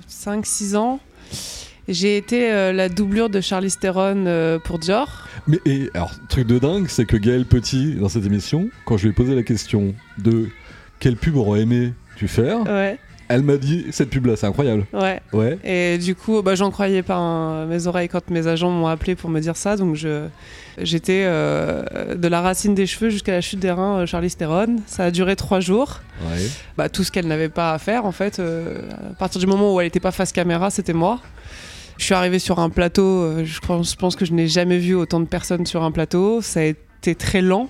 5-6 0.10 0.76
ans. 0.76 1.00
J'ai 1.88 2.18
été 2.18 2.52
euh, 2.52 2.74
la 2.74 2.90
doublure 2.90 3.30
de 3.30 3.42
Charlize 3.42 3.78
Theron 3.78 4.26
euh, 4.26 4.58
pour 4.60 4.80
Dior. 4.80 5.28
Mais 5.48 5.60
et, 5.66 5.90
alors, 5.94 6.12
truc 6.30 6.48
de 6.48 6.58
dingue, 6.58 6.88
c'est 6.88 7.06
que 7.06 7.18
Gaël 7.18 7.46
Petit, 7.46 7.96
dans 7.96 8.10
cette 8.10 8.26
émission, 8.26 8.70
quand 8.86 8.98
je 8.98 9.04
lui 9.04 9.10
ai 9.12 9.14
posé 9.14 9.36
la 9.36 9.44
question 9.44 9.94
de 10.18 10.48
quelle 11.00 11.16
pub 11.16 11.36
aurait 11.36 11.62
aimé 11.62 11.94
tu 12.16 12.28
faire, 12.28 12.62
Ouais, 12.66 12.98
elle 13.28 13.42
m'a 13.44 13.58
dit 13.58 13.86
cette 13.92 14.10
pub-là, 14.10 14.36
c'est 14.36 14.46
incroyable. 14.48 14.86
ouais. 14.94 15.20
Ouais. 15.34 15.58
Et 15.64 15.98
du 15.98 16.16
coup, 16.16 16.42
bah, 16.42 16.56
j'en 16.56 16.72
croyais 16.72 17.02
pas 17.04 17.16
hein, 17.18 17.66
mes 17.66 17.88
oreilles 17.88 18.08
quand 18.08 18.30
mes 18.30 18.48
agents 18.48 18.70
m'ont 18.70 18.88
appelé 18.88 19.16
pour 19.16 19.30
me 19.30 19.40
dire 19.40 19.56
ça. 19.58 19.76
Donc 19.78 19.96
je, 19.96 20.28
j'étais 20.80 21.24
euh, 21.26 22.16
de 22.16 22.28
la 22.28 22.42
racine 22.42 22.74
des 22.76 22.86
cheveux 22.86 23.10
jusqu'à 23.10 23.32
la 23.34 23.42
chute 23.42 23.60
des 23.60 23.72
reins, 23.72 24.00
euh, 24.02 24.06
Charlize 24.06 24.38
Theron. 24.38 24.78
Ça 24.88 25.06
a 25.06 25.12
duré 25.12 25.36
trois 25.36 25.60
jours. 25.60 26.02
Ouais. 26.22 26.48
Bah, 26.78 26.88
tout 26.90 27.04
ce 27.04 27.12
qu'elle 27.12 27.28
n'avait 27.28 27.50
pas 27.50 27.74
à 27.74 27.80
faire, 27.80 28.06
en 28.06 28.12
fait, 28.12 28.40
euh, 28.40 28.80
à 29.12 29.14
partir 29.16 29.40
du 29.42 29.48
moment 29.48 29.74
où 29.74 29.80
elle 29.82 29.88
n'était 29.88 30.00
pas 30.00 30.12
face 30.12 30.32
caméra, 30.32 30.70
c'était 30.70 30.94
moi. 30.94 31.20
Je 31.98 32.04
suis 32.04 32.14
arrivée 32.14 32.40
sur 32.40 32.60
un 32.60 32.70
plateau, 32.70 33.04
euh, 33.04 33.46
je 33.46 33.96
pense, 33.96 34.16
que 34.16 34.26
je 34.26 34.34
n'ai 34.34 34.48
jamais 34.48 34.78
vu 34.78 34.96
autant 34.96 35.20
de 35.20 35.26
personnes 35.26 35.66
sur 35.66 35.84
un 35.84 35.92
plateau. 35.92 36.42
Ça 36.42 36.60
a 36.60 36.64
été 36.64 37.16
très 37.16 37.42
lent, 37.42 37.70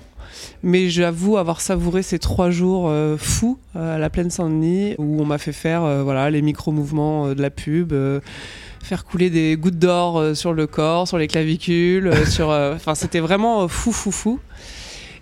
mais 0.62 0.90
j'avoue 0.90 1.36
avoir 1.36 1.60
savouré 1.60 2.02
ces 2.02 2.18
trois 2.18 2.50
jours 2.50 2.88
euh, 2.88 3.16
fous 3.16 3.58
euh, 3.76 3.96
à 3.96 3.98
la 3.98 4.10
plaine 4.10 4.30
Saint-Denis, 4.30 4.96
où 4.98 5.20
on 5.20 5.24
m'a 5.24 5.38
fait 5.38 5.52
faire 5.52 6.02
voilà, 6.02 6.28
les 6.30 6.42
micro-mouvements 6.42 7.34
de 7.34 7.40
la 7.40 7.50
pub. 7.50 7.94
faire 8.82 9.04
couler 9.04 9.30
des 9.30 9.56
gouttes 9.56 9.78
d'or 9.78 10.36
sur 10.36 10.52
le 10.52 10.66
corps, 10.66 11.06
sur 11.06 11.18
les 11.18 11.28
clavicules, 11.28 12.10
enfin 12.12 12.94
c'était 12.94 13.20
vraiment 13.20 13.68
fou, 13.68 13.92
fou, 13.92 14.10
fou. 14.10 14.40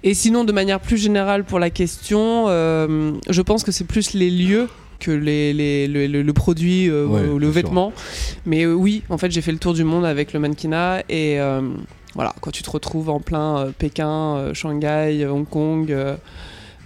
Et 0.03 0.12
sinon, 0.12 0.45
de 0.45 0.53
manière 0.53 0.81
plus 0.81 0.99
générale 0.99 1.45
pour 1.45 1.59
la 1.59 1.71
question, 1.71 2.47
je 2.49 3.40
pense 3.43 3.64
que 3.64 3.73
c'est 3.73 3.87
plus 3.87 4.14
les 4.14 4.31
lieux 4.31 4.69
que 5.00 5.11
les, 5.11 5.52
les- 5.52 5.87
le, 5.88 6.07
le- 6.07 6.22
le 6.22 6.33
produit 6.33 6.88
euh, 6.88 7.07
Ouais, 7.07 7.26
ou 7.28 7.38
le 7.38 7.46
sûr. 7.46 7.54
vêtement. 7.54 7.92
Mais 8.46 8.64
euh, 8.64 8.72
oui, 8.74 9.02
en 9.11 9.18
fait, 9.18 9.30
j'ai 9.30 9.40
fait 9.42 9.52
le 9.52 9.59
tour 9.59 9.74
du 9.74 9.85
monde 9.85 10.04
avec 10.04 10.33
le 10.33 10.40
mannequinat 10.40 11.00
et 11.09 11.40
euh, 11.40 11.61
voilà, 12.14 12.35
quand 12.40 12.50
tu 12.50 12.62
te 12.62 12.70
retrouves 12.70 13.11
en 13.11 13.20
plein 13.20 13.72
Pékin, 13.78 14.50
Shanghai, 14.54 15.26
Hong 15.26 15.48
Kong. 15.48 15.94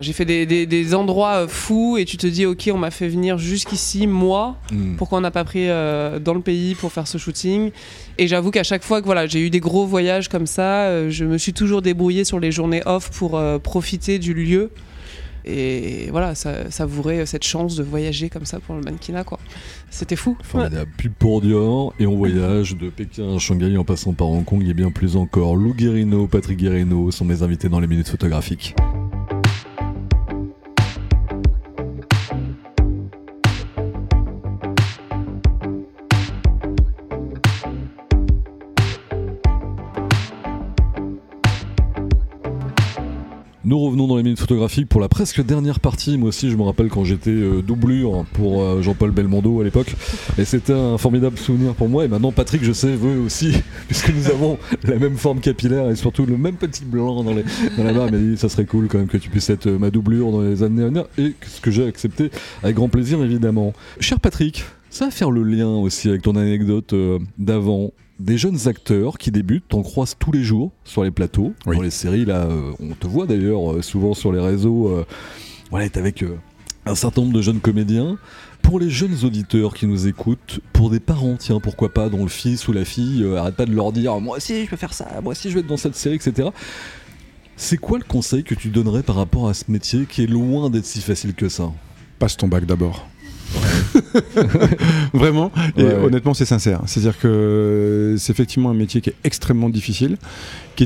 j'ai 0.00 0.12
fait 0.12 0.24
des, 0.24 0.46
des- 0.46 0.64
des 0.66 0.94
endroits 0.94 1.48
fous 1.48 1.96
et 1.98 2.04
tu 2.04 2.16
te 2.16 2.26
dis 2.28 2.46
ok 2.46 2.70
on 2.72 2.78
m'a 2.78 2.92
fait 2.92 3.08
venir 3.08 3.36
jusqu'ici 3.36 4.06
moi 4.06 4.56
Hmm. 4.70 4.94
pourquoi 4.96 5.18
on 5.18 5.20
n'a 5.22 5.32
pas 5.32 5.42
pris 5.44 5.66
dans 5.66 6.34
le 6.34 6.40
pays 6.40 6.76
pour 6.76 6.92
faire 6.92 7.08
ce 7.08 7.18
shooting? 7.18 7.72
Et 8.16 8.28
j'avoue 8.28 8.52
qu'à 8.52 8.62
chaque 8.62 8.84
fois 8.84 9.00
que 9.00 9.06
voilà 9.06 9.26
j'ai 9.26 9.40
eu 9.40 9.50
des 9.50 9.58
gros 9.60 9.86
voyages 9.86 10.28
comme 10.28 10.46
ça 10.46 11.08
je 11.10 11.24
me 11.24 11.36
suis 11.36 11.52
toujours 11.52 11.82
débrouillée 11.82 12.22
sur 12.24 12.38
les 12.38 12.52
journées 12.52 12.82
off 12.86 13.10
pour 13.10 13.40
profiter 13.62 14.20
du 14.20 14.34
lieu 14.34 14.70
et 15.48 16.08
voilà 16.10 16.34
ça 16.34 16.70
savourer 16.70 17.26
cette 17.26 17.44
chance 17.44 17.76
de 17.76 17.82
voyager 17.82 18.28
comme 18.28 18.44
ça 18.44 18.60
pour 18.60 18.74
le 18.74 18.82
mannequinat 18.82 19.24
quoi 19.24 19.38
c'était 19.90 20.16
fou 20.16 20.36
Formidable. 20.42 20.90
Pour 21.18 21.40
Dior 21.40 21.94
et 21.98 22.06
on 22.06 22.16
voyage 22.16 22.76
de 22.76 22.90
Pékin 22.90 23.36
à 23.36 23.38
Shanghai 23.38 23.76
en 23.76 23.84
passant 23.84 24.12
par 24.12 24.28
Hong 24.28 24.44
Kong 24.44 24.66
et 24.68 24.74
bien 24.74 24.90
plus 24.90 25.16
encore. 25.16 25.56
Lou 25.56 25.74
Guérino, 25.74 26.26
Patrick 26.26 26.58
Guérino 26.58 27.10
sont 27.10 27.24
mes 27.24 27.42
invités 27.42 27.68
dans 27.68 27.80
les 27.80 27.86
minutes 27.86 28.08
photographiques. 28.08 28.74
Photographiques 44.38 44.88
pour 44.88 45.00
la 45.00 45.08
presque 45.08 45.44
dernière 45.44 45.80
partie. 45.80 46.16
Moi 46.16 46.28
aussi, 46.28 46.50
je 46.50 46.56
me 46.56 46.62
rappelle 46.62 46.88
quand 46.88 47.04
j'étais 47.04 47.30
euh, 47.30 47.62
doublure 47.62 48.24
pour 48.32 48.62
euh, 48.62 48.82
Jean-Paul 48.82 49.10
Belmondo 49.10 49.60
à 49.60 49.64
l'époque. 49.64 49.94
Et 50.38 50.44
c'était 50.44 50.72
un 50.72 50.98
formidable 50.98 51.38
souvenir 51.38 51.74
pour 51.74 51.88
moi. 51.88 52.04
Et 52.04 52.08
maintenant, 52.08 52.32
Patrick, 52.32 52.64
je 52.64 52.72
sais, 52.72 52.94
veut 52.94 53.20
aussi, 53.20 53.52
puisque 53.86 54.10
nous 54.10 54.28
avons 54.28 54.58
la 54.84 54.96
même 54.96 55.16
forme 55.16 55.40
capillaire 55.40 55.90
et 55.90 55.96
surtout 55.96 56.26
le 56.26 56.36
même 56.36 56.56
petit 56.56 56.84
blanc 56.84 57.22
dans, 57.22 57.34
les, 57.34 57.44
dans 57.76 57.84
la 57.84 57.92
barre. 57.92 58.06
Il 58.08 58.12
m'a 58.12 58.18
dit 58.18 58.36
ça 58.36 58.48
serait 58.48 58.64
cool 58.64 58.88
quand 58.88 58.98
même 58.98 59.08
que 59.08 59.18
tu 59.18 59.30
puisses 59.30 59.50
être 59.50 59.66
euh, 59.66 59.78
ma 59.78 59.90
doublure 59.90 60.30
dans 60.30 60.42
les 60.42 60.62
années 60.62 60.84
à 60.84 60.86
venir. 60.86 61.04
Et 61.18 61.34
ce 61.46 61.60
que 61.60 61.70
j'ai 61.70 61.86
accepté 61.86 62.30
avec 62.62 62.76
grand 62.76 62.88
plaisir, 62.88 63.22
évidemment. 63.22 63.72
Cher 64.00 64.20
Patrick, 64.20 64.64
ça 64.90 65.06
va 65.06 65.10
faire 65.10 65.30
le 65.30 65.42
lien 65.42 65.68
aussi 65.68 66.08
avec 66.08 66.22
ton 66.22 66.36
anecdote 66.36 66.92
euh, 66.92 67.18
d'avant. 67.38 67.90
Des 68.18 68.36
jeunes 68.36 68.66
acteurs 68.66 69.16
qui 69.16 69.30
débutent, 69.30 69.68
t'en 69.68 69.82
croises 69.82 70.16
tous 70.18 70.32
les 70.32 70.42
jours 70.42 70.72
sur 70.84 71.04
les 71.04 71.10
plateaux, 71.12 71.52
Oui. 71.66 71.76
dans 71.76 71.82
les 71.82 71.90
séries. 71.90 72.24
Là, 72.24 72.46
euh, 72.46 72.72
on 72.80 72.88
te 72.94 73.06
voit 73.06 73.26
d'ailleurs 73.26 73.72
euh, 73.74 73.82
souvent 73.82 74.12
sur 74.14 74.32
les 74.32 74.40
réseaux. 74.40 75.04
voilà, 75.70 75.88
t'es 75.88 76.00
avec 76.00 76.24
un 76.84 76.94
certain 76.96 77.20
nombre 77.22 77.34
de 77.34 77.42
jeunes 77.42 77.60
comédiens. 77.60 78.18
Pour 78.60 78.80
les 78.80 78.90
jeunes 78.90 79.24
auditeurs 79.24 79.72
qui 79.72 79.86
nous 79.86 80.08
écoutent, 80.08 80.58
pour 80.72 80.90
des 80.90 80.98
parents, 81.00 81.36
tiens, 81.38 81.60
pourquoi 81.60 81.90
pas, 81.94 82.08
dont 82.08 82.24
le 82.24 82.28
fils 82.28 82.66
ou 82.66 82.72
la 82.72 82.84
fille 82.84 83.24
arrête 83.36 83.54
pas 83.54 83.66
de 83.66 83.72
leur 83.74 83.92
dire 83.92 84.18
Moi 84.20 84.36
aussi, 84.38 84.64
je 84.64 84.70
peux 84.70 84.76
faire 84.76 84.92
ça, 84.92 85.06
moi 85.22 85.30
aussi, 85.32 85.48
je 85.48 85.54
vais 85.54 85.60
être 85.60 85.66
dans 85.68 85.76
cette 85.76 85.94
série, 85.94 86.16
etc. 86.16 86.48
C'est 87.56 87.76
quoi 87.76 87.98
le 87.98 88.04
conseil 88.04 88.42
que 88.44 88.54
tu 88.54 88.68
donnerais 88.68 89.02
par 89.02 89.16
rapport 89.16 89.48
à 89.48 89.54
ce 89.54 89.64
métier 89.68 90.06
qui 90.06 90.22
est 90.24 90.26
loin 90.26 90.70
d'être 90.70 90.84
si 90.86 91.00
facile 91.00 91.34
que 91.34 91.48
ça? 91.48 91.70
Passe 92.18 92.36
ton 92.36 92.48
bac 92.48 92.66
d'abord. 92.66 93.06
Vraiment, 95.14 95.50
et 95.76 95.82
Ouais, 95.82 95.88
ouais. 95.88 96.04
honnêtement, 96.04 96.34
c'est 96.34 96.44
sincère. 96.44 96.80
C'est-à-dire 96.86 97.18
que 97.18 98.14
c'est 98.18 98.32
effectivement 98.32 98.70
un 98.70 98.74
métier 98.74 99.00
qui 99.00 99.10
est 99.10 99.16
extrêmement 99.24 99.68
difficile, 99.70 100.16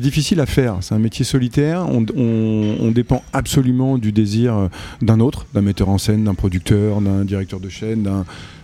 difficile 0.00 0.40
à 0.40 0.46
faire. 0.46 0.78
C'est 0.81 0.94
un 0.94 0.98
métier 0.98 1.24
solitaire. 1.24 1.87
On, 1.88 2.90
dépend 2.92 3.22
absolument 3.33 3.96
du 3.98 4.12
désir 4.12 4.68
d'un 5.00 5.20
autre, 5.20 5.46
d'un 5.55 5.62
metteur 5.62 5.88
en 5.88 5.98
scène, 5.98 6.24
d'un 6.24 6.35
producteur, 6.35 7.00
d'un 7.00 7.24
directeur 7.24 7.59
de 7.59 7.68
chaîne, 7.68 8.02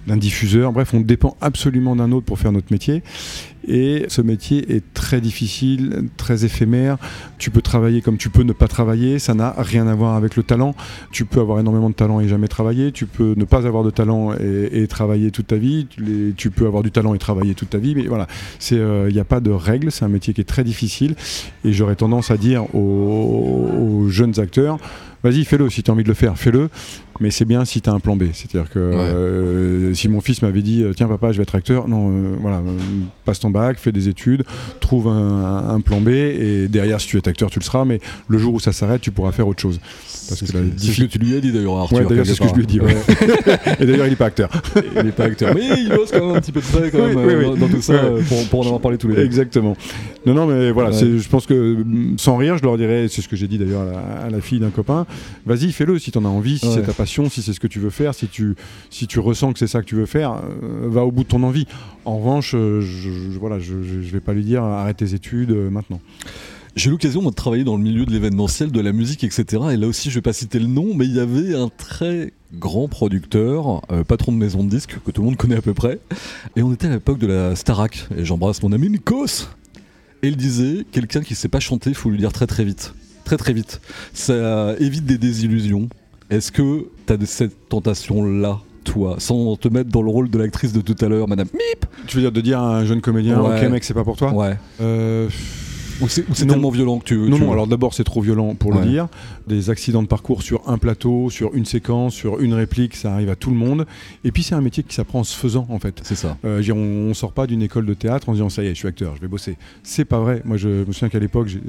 d'un 0.06 0.16
diffuseur. 0.16 0.72
Bref, 0.72 0.92
on 0.94 1.00
dépend 1.00 1.36
absolument 1.40 1.96
d'un 1.96 2.12
autre 2.12 2.26
pour 2.26 2.38
faire 2.38 2.52
notre 2.52 2.72
métier. 2.72 3.02
Et 3.68 4.06
ce 4.08 4.22
métier 4.22 4.74
est 4.74 4.94
très 4.94 5.20
difficile, 5.20 6.08
très 6.16 6.46
éphémère. 6.46 6.96
Tu 7.36 7.50
peux 7.50 7.60
travailler 7.60 8.00
comme 8.00 8.16
tu 8.16 8.30
peux 8.30 8.42
ne 8.42 8.54
pas 8.54 8.66
travailler. 8.66 9.18
Ça 9.18 9.34
n'a 9.34 9.54
rien 9.58 9.86
à 9.86 9.94
voir 9.94 10.14
avec 10.14 10.36
le 10.36 10.42
talent. 10.42 10.74
Tu 11.12 11.26
peux 11.26 11.40
avoir 11.40 11.60
énormément 11.60 11.90
de 11.90 11.94
talent 11.94 12.18
et 12.20 12.28
jamais 12.28 12.48
travailler. 12.48 12.92
Tu 12.92 13.04
peux 13.04 13.34
ne 13.36 13.44
pas 13.44 13.66
avoir 13.66 13.84
de 13.84 13.90
talent 13.90 14.32
et, 14.32 14.86
travailler 14.88 15.30
toute 15.30 15.48
ta 15.48 15.56
vie. 15.56 15.86
Tu, 16.36 16.50
peux 16.50 16.66
avoir 16.66 16.82
du 16.82 16.90
talent 16.90 17.12
et 17.12 17.18
travailler 17.18 17.54
toute 17.54 17.68
ta 17.68 17.78
vie. 17.78 17.94
Mais 17.94 18.06
voilà, 18.06 18.26
il 18.70 19.12
n'y 19.12 19.20
a 19.20 19.24
pas 19.24 19.40
de 19.40 19.50
règles. 19.50 19.92
C'est 19.92 20.06
un 20.06 20.08
métier 20.08 20.32
qui 20.32 20.40
est 20.40 20.44
très 20.44 20.64
difficile. 20.64 21.14
Et 21.64 21.72
j'aurais 21.72 21.96
tendance 21.96 22.30
à 22.30 22.36
dire 22.36 22.74
aux, 22.74 24.06
jeunes 24.08 24.38
acteurs, 24.40 24.78
vas-y, 25.22 25.44
fais-le. 25.44 25.68
Si 25.70 25.82
tu 25.82 25.90
as 25.90 25.94
envie 25.94 26.02
de 26.04 26.08
le 26.08 26.14
faire, 26.14 26.36
fais-le. 26.36 26.70
Mais 27.20 27.30
c'est 27.30 27.44
bien 27.44 27.64
si 27.64 27.80
tu 27.80 27.88
as 27.90 27.92
un 27.92 28.00
plan 28.00 28.16
B. 28.16 28.24
C'est-à-dire 28.32 28.70
que 28.70 28.78
euh, 28.78 29.94
si 29.94 30.08
mon 30.08 30.20
fils 30.20 30.42
m'avait 30.42 30.62
dit 30.62 30.84
Tiens, 30.96 31.08
papa, 31.08 31.32
je 31.32 31.36
vais 31.38 31.42
être 31.42 31.54
acteur, 31.54 31.88
non, 31.88 32.10
euh, 32.10 32.36
voilà, 32.40 32.58
euh, 32.58 32.62
passe 33.24 33.40
ton 33.40 33.50
bac, 33.50 33.78
fais 33.78 33.92
des 33.92 34.08
études, 34.08 34.44
trouve 34.80 35.08
un, 35.08 35.68
un 35.68 35.80
plan 35.80 36.00
B, 36.00 36.08
et 36.08 36.68
derrière, 36.68 37.00
si 37.00 37.08
tu 37.08 37.16
es 37.16 37.28
acteur, 37.28 37.50
tu 37.50 37.58
le 37.58 37.64
seras, 37.64 37.84
mais 37.84 38.00
le 38.28 38.38
jour 38.38 38.54
où 38.54 38.60
ça 38.60 38.72
s'arrête, 38.72 39.00
tu 39.00 39.10
pourras 39.10 39.32
faire 39.32 39.48
autre 39.48 39.60
chose. 39.60 39.80
Parce 40.28 40.40
que, 40.42 40.46
c'est 40.76 40.92
ce 40.92 41.00
que 41.00 41.06
tu 41.06 41.18
lui 41.18 41.34
as 41.36 41.40
dit 41.40 41.52
d'ailleurs, 41.52 41.76
Arthur. 41.78 41.98
Ouais, 41.98 42.04
d'ailleurs, 42.06 42.26
c'est 42.26 42.34
ce 42.34 42.40
que 42.42 42.48
je 42.48 42.54
lui 42.54 42.64
ai 42.64 42.66
dit. 42.66 42.80
Ouais. 42.80 42.94
et 43.80 43.86
d'ailleurs, 43.86 44.06
il 44.06 44.10
n'est 44.10 44.16
pas 44.16 44.26
acteur. 44.26 44.50
il 44.96 45.02
n'est 45.06 45.12
pas 45.12 45.24
acteur. 45.24 45.54
Mais 45.54 45.62
il 45.78 45.88
bosse 45.88 46.10
quand 46.12 46.26
même 46.26 46.36
un 46.36 46.40
petit 46.40 46.52
peu 46.52 46.60
de 46.60 46.66
près 46.66 46.90
quand 46.90 46.98
même, 46.98 47.16
Oui, 47.16 47.22
oui, 47.26 47.32
euh, 47.32 47.50
oui. 47.54 47.58
dans, 47.58 47.68
tout 47.68 47.80
ça, 47.80 47.94
euh, 47.94 48.20
pour, 48.28 48.44
pour 48.48 48.60
en 48.60 48.64
avoir 48.64 48.80
parlé 48.80 48.98
tous 48.98 49.08
les 49.08 49.14
deux. 49.16 49.24
Exactement. 49.24 49.74
Non, 50.26 50.34
non, 50.34 50.46
mais 50.46 50.70
voilà, 50.70 50.90
je 50.92 51.26
pense 51.28 51.46
que 51.46 51.82
mm, 51.82 52.18
sans 52.18 52.36
rire, 52.36 52.58
je 52.58 52.62
leur 52.62 52.76
dirais, 52.76 53.06
c'est 53.08 53.22
ce 53.22 53.28
que 53.28 53.36
j'ai 53.36 53.48
dit 53.48 53.56
d'ailleurs 53.56 53.82
à, 53.82 53.84
la- 53.86 54.24
à 54.26 54.30
la 54.30 54.40
fille 54.42 54.60
d'un 54.60 54.68
copain, 54.70 55.06
vas-y, 55.46 55.72
fais-le 55.72 55.98
si 55.98 56.10
tu 56.12 56.18
en 56.18 56.24
as 56.26 56.28
envie, 56.28 56.58
si 56.58 56.66
c'est 56.74 56.82
ta 56.82 56.92
passion, 56.92 57.07
si 57.08 57.42
c'est 57.42 57.52
ce 57.52 57.60
que 57.60 57.66
tu 57.66 57.78
veux 57.80 57.90
faire, 57.90 58.14
si 58.14 58.28
tu, 58.28 58.54
si 58.90 59.06
tu 59.06 59.18
ressens 59.20 59.52
que 59.52 59.58
c'est 59.58 59.66
ça 59.66 59.80
que 59.80 59.86
tu 59.86 59.96
veux 59.96 60.06
faire, 60.06 60.34
euh, 60.62 60.88
va 60.88 61.04
au 61.04 61.10
bout 61.10 61.24
de 61.24 61.28
ton 61.28 61.42
envie. 61.42 61.66
En 62.04 62.18
revanche, 62.18 62.54
euh, 62.54 62.80
je, 62.80 63.38
voilà, 63.38 63.58
je, 63.58 63.82
je 63.82 64.10
vais 64.10 64.20
pas 64.20 64.32
lui 64.32 64.44
dire 64.44 64.62
arrête 64.62 64.98
tes 64.98 65.14
études 65.14 65.50
euh, 65.50 65.70
maintenant. 65.70 66.00
J'ai 66.78 66.90
eu 66.90 66.92
l'occasion 66.92 67.22
de 67.22 67.30
travailler 67.30 67.64
dans 67.64 67.76
le 67.76 67.82
milieu 67.82 68.06
de 68.06 68.12
l'événementiel, 68.12 68.70
de 68.70 68.80
la 68.80 68.92
musique, 68.92 69.24
etc. 69.24 69.62
Et 69.72 69.76
là 69.76 69.88
aussi, 69.88 70.10
je 70.10 70.14
vais 70.14 70.22
pas 70.22 70.32
citer 70.32 70.60
le 70.60 70.68
nom, 70.68 70.94
mais 70.94 71.06
il 71.06 71.14
y 71.16 71.18
avait 71.18 71.56
un 71.56 71.68
très 71.76 72.32
grand 72.54 72.86
producteur, 72.86 73.82
euh, 73.90 74.04
patron 74.04 74.30
de 74.30 74.36
maison 74.36 74.62
de 74.62 74.70
disques, 74.70 74.96
que 75.04 75.10
tout 75.10 75.22
le 75.22 75.26
monde 75.26 75.36
connaît 75.36 75.56
à 75.56 75.60
peu 75.60 75.74
près. 75.74 75.98
Et 76.54 76.62
on 76.62 76.72
était 76.72 76.86
à 76.86 76.90
l'époque 76.90 77.18
de 77.18 77.26
la 77.26 77.56
Starac. 77.56 78.06
Et 78.16 78.24
j'embrasse 78.24 78.62
mon 78.62 78.70
ami 78.70 78.90
Nikos. 78.90 79.48
Et 80.22 80.28
il 80.28 80.36
disait, 80.36 80.84
quelqu'un 80.92 81.20
qui 81.20 81.34
sait 81.34 81.48
pas 81.48 81.58
chanter, 81.58 81.92
faut 81.94 82.10
lui 82.10 82.18
dire 82.18 82.32
très 82.32 82.46
très 82.46 82.64
vite. 82.64 82.94
Très 83.24 83.36
très 83.36 83.52
vite. 83.52 83.80
Ça 84.12 84.76
évite 84.78 85.04
des 85.04 85.18
désillusions. 85.18 85.88
Est-ce 86.30 86.52
que 86.52 86.86
tu 87.06 87.12
as 87.12 87.26
cette 87.26 87.68
tentation-là 87.68 88.58
toi, 88.84 89.16
sans 89.18 89.56
te 89.56 89.68
mettre 89.68 89.90
dans 89.90 90.02
le 90.02 90.10
rôle 90.10 90.30
de 90.30 90.38
l'actrice 90.38 90.72
de 90.72 90.80
tout 90.80 90.96
à 91.04 91.08
l'heure, 91.08 91.28
Madame 91.28 91.48
Mip? 91.52 91.86
Tu 92.06 92.16
veux 92.16 92.22
dire 92.22 92.32
de 92.32 92.40
dire 92.40 92.58
à 92.60 92.76
un 92.78 92.84
jeune 92.84 93.00
comédien, 93.00 93.40
Ouais. 93.42 93.64
ok 93.64 93.70
mec, 93.70 93.84
c'est 93.84 93.94
pas 93.94 94.04
pour 94.04 94.16
toi? 94.16 94.32
Ouais. 94.32 94.56
Euh, 94.80 95.28
Ou 96.00 96.08
c'est 96.08 96.28
Non. 96.28 96.52
tellement 96.54 96.70
violent 96.70 96.98
que 96.98 97.04
tu 97.04 97.16
Non, 97.16 97.36
tu- 97.36 97.42
non, 97.42 97.52
alors 97.52 97.66
d'abord 97.66 97.94
c'est 97.94 98.04
trop 98.04 98.20
violent 98.20 98.54
pour 98.54 98.70
Ouais. 98.74 98.80
le 98.84 98.88
dire. 98.90 99.08
Des 99.46 99.70
accidents 99.70 100.02
de 100.02 100.06
parcours 100.08 100.42
sur 100.42 100.62
un 100.68 100.78
plateau, 100.78 101.30
sur 101.30 101.54
une 101.54 101.64
séquence, 101.64 102.14
sur 102.14 102.40
une 102.40 102.54
réplique, 102.54 102.94
ça 102.96 103.12
arrive 103.14 103.30
à 103.30 103.36
tout 103.36 103.50
le 103.50 103.56
monde. 103.56 103.86
Et 104.24 104.30
puis 104.32 104.42
c'est 104.42 104.54
un 104.54 104.60
métier 104.60 104.82
qui 104.82 104.94
s'apprend 104.94 105.20
en 105.20 105.24
se 105.24 105.36
faisant 105.36 105.66
en 105.70 105.78
fait. 105.78 106.00
C'est 106.04 106.14
ça. 106.14 106.36
Euh, 106.44 106.62
veux 106.62 106.72
on, 106.72 106.76
on 107.10 107.14
sort 107.14 107.32
pas 107.32 107.46
d'une 107.46 107.62
école 107.62 107.86
de 107.86 107.94
théâtre 107.94 108.28
en 108.28 108.32
se 108.32 108.36
disant 108.36 108.48
ça 108.48 108.62
y 108.62 108.66
est, 108.66 108.70
je 108.70 108.74
suis 108.78 108.88
acteur, 108.88 109.14
je 109.16 109.20
vais 109.20 109.28
bosser. 109.28 109.56
C'est 109.82 110.04
pas 110.04 110.20
vrai. 110.20 110.42
Moi, 110.44 110.56
je 110.56 110.68
me 110.86 110.92
souviens 110.92 111.08
qu'à 111.08 111.18
l'époque, 111.18 111.48
j'ai- 111.48 111.60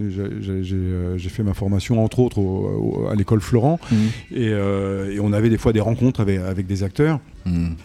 euh, 0.75 1.17
fait 1.29 1.43
ma 1.43 1.53
formation 1.53 2.03
entre 2.03 2.19
autres 2.19 2.39
au- 2.39 3.03
au- 3.03 3.07
à 3.07 3.15
l'école 3.15 3.41
Florent, 3.41 3.79
et, 4.31 4.49
euh, 4.49 5.11
et 5.13 5.19
on 5.19 5.33
avait 5.33 5.49
des 5.49 5.57
fois 5.57 5.73
des 5.73 5.79
rencontres 5.79 6.19
avec, 6.19 6.39
avec 6.39 6.67
des 6.67 6.83
acteurs 6.83 7.19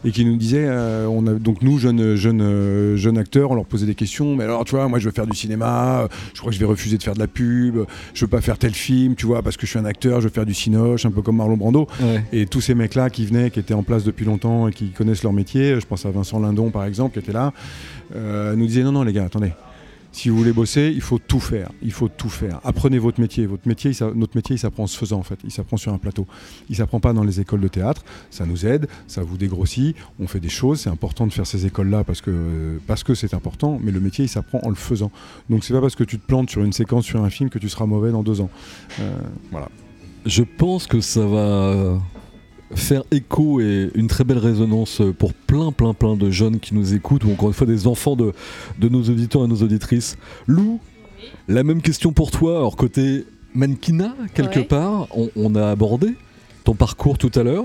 Et 0.05 0.11
qui 0.11 0.25
nous 0.25 0.37
disaient, 0.37 0.67
euh, 0.67 1.07
on 1.07 1.27
a, 1.27 1.35
donc 1.35 1.63
nous 1.63 1.79
jeunes 1.79 2.15
jeunes 2.15 2.43
euh, 2.43 2.97
jeunes 2.97 3.19
acteurs, 3.19 3.51
on 3.51 3.55
leur 3.55 3.67
posait 3.67 3.87
des 3.87 3.95
questions. 3.95 4.37
Mais 4.37 4.45
alors, 4.45 4.65
tu 4.65 4.75
vois, 4.75 4.89
moi, 4.89 4.99
je 4.99 5.07
veux 5.07 5.13
faire 5.13 5.27
du 5.27 5.37
cinéma. 5.37 6.09
Je 6.35 6.41
crois 6.41 6.51
que 6.51 6.55
je 6.55 6.61
vais 6.61 6.67
refuser 6.67 6.99
de 6.99 7.03
faire 7.03 7.15
de 7.15 7.19
la 7.19 7.27
pub. 7.27 7.79
Je 8.15 8.25
veux 8.25 8.31
pas 8.31 8.41
faire 8.41 8.59
tel 8.59 8.75
film, 8.75 9.15
tu 9.15 9.27
vois, 9.27 9.43
parce 9.43 9.57
que 9.57 9.67
je 9.67 9.71
suis 9.71 9.79
un 9.79 9.85
acteur. 9.85 10.21
Je 10.21 10.29
veux 10.29 10.33
faire 10.33 10.47
du 10.47 10.55
cinoche, 10.55 11.07
un 11.07 11.11
peu 11.11 11.23
comme 11.23 11.37
Marlon 11.37 11.57
Brando. 11.57 11.87
Ouais. 12.01 12.25
Et 12.33 12.47
tous 12.47 12.61
ces 12.61 12.75
mecs-là 12.75 13.11
qui 13.11 13.27
venaient, 13.27 13.51
qui 13.51 13.61
étaient 13.61 13.75
en 13.75 13.83
place 13.83 14.05
depuis 14.05 14.25
longtemps 14.25 14.69
et 14.69 14.73
qui 14.73 14.91
connaissent 14.91 15.23
leur 15.23 15.33
métier, 15.33 15.81
je 15.81 15.87
pense 15.87 16.07
à 16.07 16.11
Vincent 16.11 16.39
Lindon 16.39 16.71
par 16.71 16.85
exemple, 16.85 17.15
qui 17.15 17.19
était 17.19 17.33
là, 17.33 17.53
euh, 18.15 18.55
nous 18.57 18.67
disaient 18.67 18.83
non, 18.83 18.93
non 18.93 19.03
les 19.03 19.13
gars, 19.13 19.25
attendez. 19.25 19.53
Si 20.15 20.29
vous 20.29 20.37
voulez 20.37 20.53
bosser, 20.53 20.93
il 20.95 21.01
faut 21.01 21.19
tout 21.19 21.41
faire. 21.41 21.73
Il 21.83 21.91
faut 21.91 22.07
tout 22.07 22.29
faire. 22.29 22.61
Apprenez 22.63 22.99
votre 22.99 23.21
métier. 23.21 23.47
Votre 23.47 23.67
métier, 23.67 23.91
notre 24.15 24.37
métier, 24.37 24.55
il 24.55 24.59
s'apprend 24.61 24.85
en 24.85 24.87
se 24.87 24.97
faisant 24.97 25.19
en 25.19 25.25
fait. 25.25 25.41
Il 25.43 25.51
s'apprend 25.51 25.77
sur 25.77 25.93
un 25.93 25.99
plateau. 25.99 26.25
Il 26.71 26.77
s'apprend 26.77 27.01
pas 27.01 27.13
dans 27.13 27.25
les 27.25 27.41
écoles 27.41 27.61
de 27.61 27.67
théâtre. 27.67 28.05
Ça 28.31 28.47
nous 28.47 28.65
aide, 28.65 28.87
ça 29.09 29.23
vous 29.25 29.37
dégrossit. 29.37 29.97
On 30.21 30.29
fait 30.29 30.39
des 30.39 30.49
choses. 30.49 30.83
C'est 30.83 30.89
important 30.89 31.27
de 31.27 31.33
faire 31.33 31.49
ces 31.49 31.67
écoles-là 31.67 32.05
parce 32.05 32.21
que 32.21 32.79
parce 32.87 33.03
que 33.03 33.17
c'est 33.17 33.35
important. 33.35 33.81
Mais 33.83 33.91
le 33.91 33.99
métier, 33.99 34.25
il 34.25 34.29
s'apprend 34.29 34.61
en 34.63 34.69
le 34.69 34.77
faisant. 34.77 35.11
Donc 35.51 35.65
c'est 35.65 35.75
pas 35.75 35.81
parce 35.81 35.97
que 35.97 36.05
tu 36.05 36.21
te 36.21 36.25
plantes 36.25 36.49
sur 36.49 36.63
une 36.63 36.73
séquence 36.73 37.05
sur 37.05 37.21
un 37.21 37.29
film 37.29 37.51
que 37.51 37.59
tu 37.59 37.69
seras 37.69 37.87
mauvais 37.87 38.13
dans 38.13 38.23
deux 38.23 38.41
ans. 38.41 38.51
Euh, 39.01 39.19
voilà. 39.51 39.69
Je 40.27 40.45
pense 40.45 40.87
que 40.87 41.01
ça 41.01 41.27
va 41.27 41.99
faire 42.75 43.03
écho 43.11 43.61
et 43.61 43.91
une 43.95 44.07
très 44.09 44.25
belle 44.25 44.39
résonance 44.39 45.01
pour 45.19 45.33
plein, 45.33 45.73
plein, 45.73 45.95
plein 45.95 46.17
de 46.17 46.31
jeunes 46.31 46.59
qui 46.61 46.75
nous 46.75 46.95
écoutent, 46.95 47.25
ou 47.25 47.33
encore 47.33 47.49
une 47.49 47.55
fois 47.55 47.67
des 47.67 47.87
enfants 47.87 48.17
de, 48.17 48.33
de 48.79 48.89
nos 48.89 49.03
auditeurs 49.03 49.45
et 49.45 49.49
nos 49.49 49.63
auditrices. 49.63 50.17
Lou, 50.47 50.81
la 51.49 51.63
même 51.63 51.83
question 51.83 52.13
pour 52.13 52.31
toi. 52.31 52.57
Alors, 52.59 52.77
côté 52.77 53.25
mannequinat, 53.55 54.15
quelque 54.35 54.61
Ouais. 54.61 54.65
part, 54.65 55.07
on, 55.17 55.31
on 55.37 55.55
a 55.55 55.71
abordé 55.71 56.15
ton 56.65 56.75
parcours 56.75 57.19
tout 57.19 57.31
à 57.35 57.43
l'heure. 57.43 57.65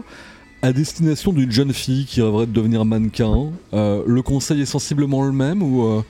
À 0.62 0.74
destination 0.74 1.32
d'une 1.32 1.52
jeune 1.52 1.72
fille 1.74 2.06
qui 2.06 2.22
rêverait 2.22 2.46
de 2.46 2.52
devenir 2.52 2.84
mannequin, 2.84 3.52
euh, 3.74 4.04
le 4.06 4.22
conseil 4.22 4.62
est 4.62 4.66
sensiblement 4.66 5.24
le 5.26 5.32
même 5.32 5.64
ou 5.64 5.86
euh, 5.86 6.02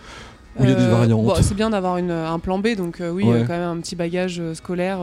ou 0.60 0.64
il 0.64 0.70
y 0.70 0.74
a 0.74 0.76
des 0.76 0.84
Euh, 0.84 0.90
variantes 0.92 1.24
bon, 1.26 1.34
C'est 1.42 1.54
bien 1.56 1.70
d'avoir 1.70 1.96
un 1.96 2.40
plan 2.40 2.60
B, 2.60 2.76
donc 2.76 3.02
euh, 3.02 3.10
oui, 3.12 3.24
Ouais. 3.24 3.38
euh, 3.42 3.44
quand 3.46 3.54
même 3.54 3.70
un 3.78 3.80
petit 3.80 3.96
bagage 3.96 4.42
scolaire, 4.54 5.00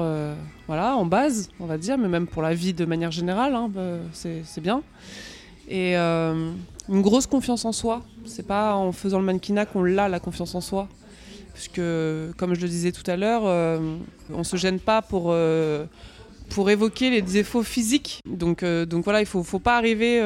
voilà, 0.66 0.96
en 0.96 1.04
base, 1.06 1.48
on 1.60 1.66
va 1.66 1.78
dire, 1.78 1.96
mais 1.98 2.08
même 2.08 2.26
pour 2.26 2.42
la 2.42 2.54
vie 2.54 2.72
de 2.74 2.84
manière 2.84 3.10
générale, 3.10 3.54
hein, 3.54 3.70
bah, 3.72 3.82
c'est 4.12 4.60
bien. 4.60 4.82
Et 5.68 5.94
une 5.96 7.02
grosse 7.02 7.26
confiance 7.26 7.64
en 7.64 7.72
soi. 7.72 8.02
C'est 8.24 8.46
pas 8.46 8.74
en 8.74 8.92
faisant 8.92 9.18
le 9.18 9.24
mannequinat 9.24 9.66
qu'on 9.66 9.82
l'a 9.84 10.08
la 10.08 10.20
confiance 10.20 10.54
en 10.54 10.60
soi, 10.60 10.88
puisque 11.54 11.80
comme 12.36 12.54
je 12.54 12.60
le 12.60 12.68
disais 12.68 12.92
tout 12.92 13.08
à 13.10 13.16
l'heure, 13.16 13.42
euh, 13.44 13.78
on 14.34 14.42
se 14.44 14.56
gêne 14.56 14.80
pas 14.80 15.00
pour 15.02 15.26
euh, 15.28 15.84
pour 16.50 16.70
évoquer 16.70 17.10
les 17.10 17.22
défauts 17.22 17.62
physiques. 17.62 18.20
Donc 18.28 18.62
euh, 18.62 18.84
donc 18.86 19.04
voilà, 19.04 19.20
il 19.20 19.26
faut 19.26 19.42
faut 19.44 19.58
pas 19.60 19.76
arriver 19.76 20.20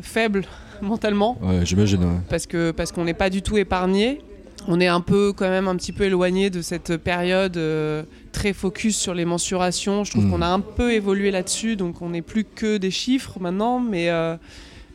faible 0.00 0.44
mentalement 0.82 1.38
Ouais, 1.42 1.64
j'imagine. 1.64 2.02
ouais. 2.04 2.20
parce 2.28 2.46
que 2.46 2.70
parce 2.72 2.92
qu'on 2.92 3.04
n'est 3.04 3.14
pas 3.14 3.30
du 3.30 3.40
tout 3.42 3.56
épargné. 3.56 4.20
On 4.66 4.80
est 4.80 4.86
un 4.86 5.00
peu 5.00 5.32
quand 5.34 5.48
même 5.48 5.68
un 5.68 5.76
petit 5.76 5.92
peu 5.92 6.04
éloigné 6.04 6.48
de 6.50 6.62
cette 6.62 6.96
période 6.96 7.56
euh, 7.56 8.02
très 8.32 8.52
focus 8.52 8.96
sur 8.96 9.12
les 9.14 9.24
mensurations. 9.26 10.04
Je 10.04 10.10
trouve 10.12 10.24
Mm. 10.26 10.30
qu'on 10.30 10.42
a 10.42 10.46
un 10.48 10.60
peu 10.60 10.92
évolué 10.92 11.30
là-dessus, 11.30 11.76
donc 11.76 12.00
on 12.02 12.10
n'est 12.10 12.22
plus 12.22 12.44
que 12.44 12.78
des 12.78 12.90
chiffres 12.90 13.38
maintenant, 13.40 13.78
mais 13.78 14.08
euh, 14.08 14.36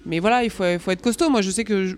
mais 0.05 0.20
voilà, 0.20 0.43
il 0.43 0.49
faut, 0.49 0.63
il 0.65 0.80
faut 0.80 0.89
être 0.89 1.01
costaud. 1.03 1.30
Moi, 1.30 1.41
je 1.41 1.51
sais 1.51 1.65
que, 1.65 1.86
je- 1.86 1.95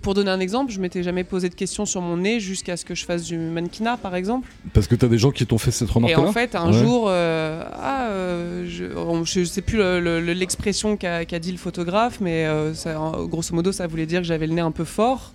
pour 0.00 0.14
donner 0.14 0.30
un 0.30 0.40
exemple, 0.40 0.72
je 0.72 0.80
m'étais 0.80 1.02
jamais 1.02 1.24
posé 1.24 1.48
de 1.50 1.54
questions 1.54 1.84
sur 1.84 2.00
mon 2.00 2.16
nez 2.16 2.40
jusqu'à 2.40 2.76
ce 2.78 2.84
que 2.86 2.94
je 2.94 3.04
fasse 3.04 3.24
du 3.24 3.36
mannequinat, 3.36 3.98
par 3.98 4.14
exemple. 4.14 4.48
Parce 4.72 4.86
que 4.86 4.94
t'as 4.94 5.08
des 5.08 5.18
gens 5.18 5.30
qui 5.32 5.44
t'ont 5.44 5.58
fait 5.58 5.72
cette 5.72 5.88
Et 5.90 5.92
remarque-là 5.92 6.22
en 6.22 6.32
fait, 6.32 6.54
un 6.54 6.68
Ouais. 6.68 6.78
jour, 6.78 7.06
euh, 7.08 7.62
ah, 7.74 8.04
euh, 8.08 8.64
je, 8.66 8.84
on- 8.96 9.24
je 9.24 9.44
sais 9.44 9.60
plus 9.62 9.76
le- 9.78 10.00
le- 10.00 10.32
l'expression 10.32 10.96
qu'a 10.96 11.24
dit 11.24 11.52
le 11.52 11.58
photographe, 11.58 12.18
mais 12.22 12.46
euh, 12.46 12.72
ça, 12.72 12.94
grosso 13.28 13.54
modo, 13.54 13.72
ça 13.72 13.86
voulait 13.88 14.06
dire 14.06 14.20
que 14.20 14.26
j'avais 14.26 14.46
le 14.46 14.54
nez 14.54 14.62
un 14.62 14.70
peu 14.70 14.84
fort. 14.84 15.32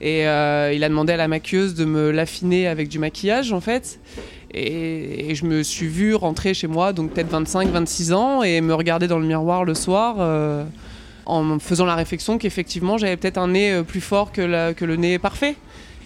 Et 0.00 0.26
euh, 0.26 0.72
il 0.74 0.82
a 0.84 0.88
demandé 0.88 1.12
à 1.12 1.16
la 1.16 1.28
maquilleuse 1.28 1.74
de 1.74 1.84
me 1.84 2.10
l'affiner 2.10 2.66
avec 2.66 2.88
du 2.88 2.98
maquillage, 2.98 3.52
en 3.52 3.60
fait. 3.60 4.00
Et, 4.52 5.30
et 5.30 5.34
je 5.34 5.44
me 5.46 5.62
suis 5.62 5.88
vue 5.88 6.14
rentrer 6.14 6.54
chez 6.54 6.66
moi, 6.66 6.92
donc 6.92 7.12
peut-être 7.12 7.30
25, 7.30 7.68
26 7.68 8.12
ans, 8.12 8.42
et 8.42 8.60
me 8.60 8.74
regarder 8.74 9.08
dans 9.08 9.18
le 9.18 9.26
miroir 9.26 9.64
le 9.64 9.74
soir. 9.74 10.16
euh, 10.18 10.64
en 11.26 11.42
me 11.42 11.58
faisant 11.58 11.86
la 11.86 11.94
réflexion 11.94 12.36
qu'effectivement 12.36 12.98
j'avais 12.98 13.16
peut-être 13.16 13.38
un 13.38 13.48
nez 13.48 13.72
euh, 13.72 13.82
plus 13.82 14.02
fort 14.02 14.30
que, 14.30 14.42
la- 14.42 14.74
que 14.74 14.84
le 14.84 14.96
nez 14.96 15.18
parfait. 15.18 15.56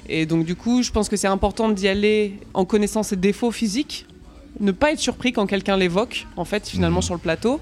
Et 0.09 0.26
donc 0.26 0.45
du 0.45 0.55
coup, 0.55 0.84
je 0.84 0.93
pense 0.93 1.09
que 1.09 1.16
c'est 1.16 1.26
important 1.26 1.68
d'y 1.70 1.89
aller 1.89 2.34
en 2.55 2.64
connaissant 2.64 3.03
ses 3.03 3.16
défauts 3.16 3.51
physiques, 3.51 4.07
ne 4.61 4.70
pas 4.70 4.93
être 4.93 5.01
surpris 5.01 5.32
quand 5.32 5.47
quelqu'un 5.47 5.76
l'évoque, 5.76 6.28
en 6.36 6.45
fait, 6.45 6.68
finalement 6.68 6.99
Mhm. 7.01 7.03
sur 7.03 7.14
le 7.14 7.20
plateau. 7.20 7.61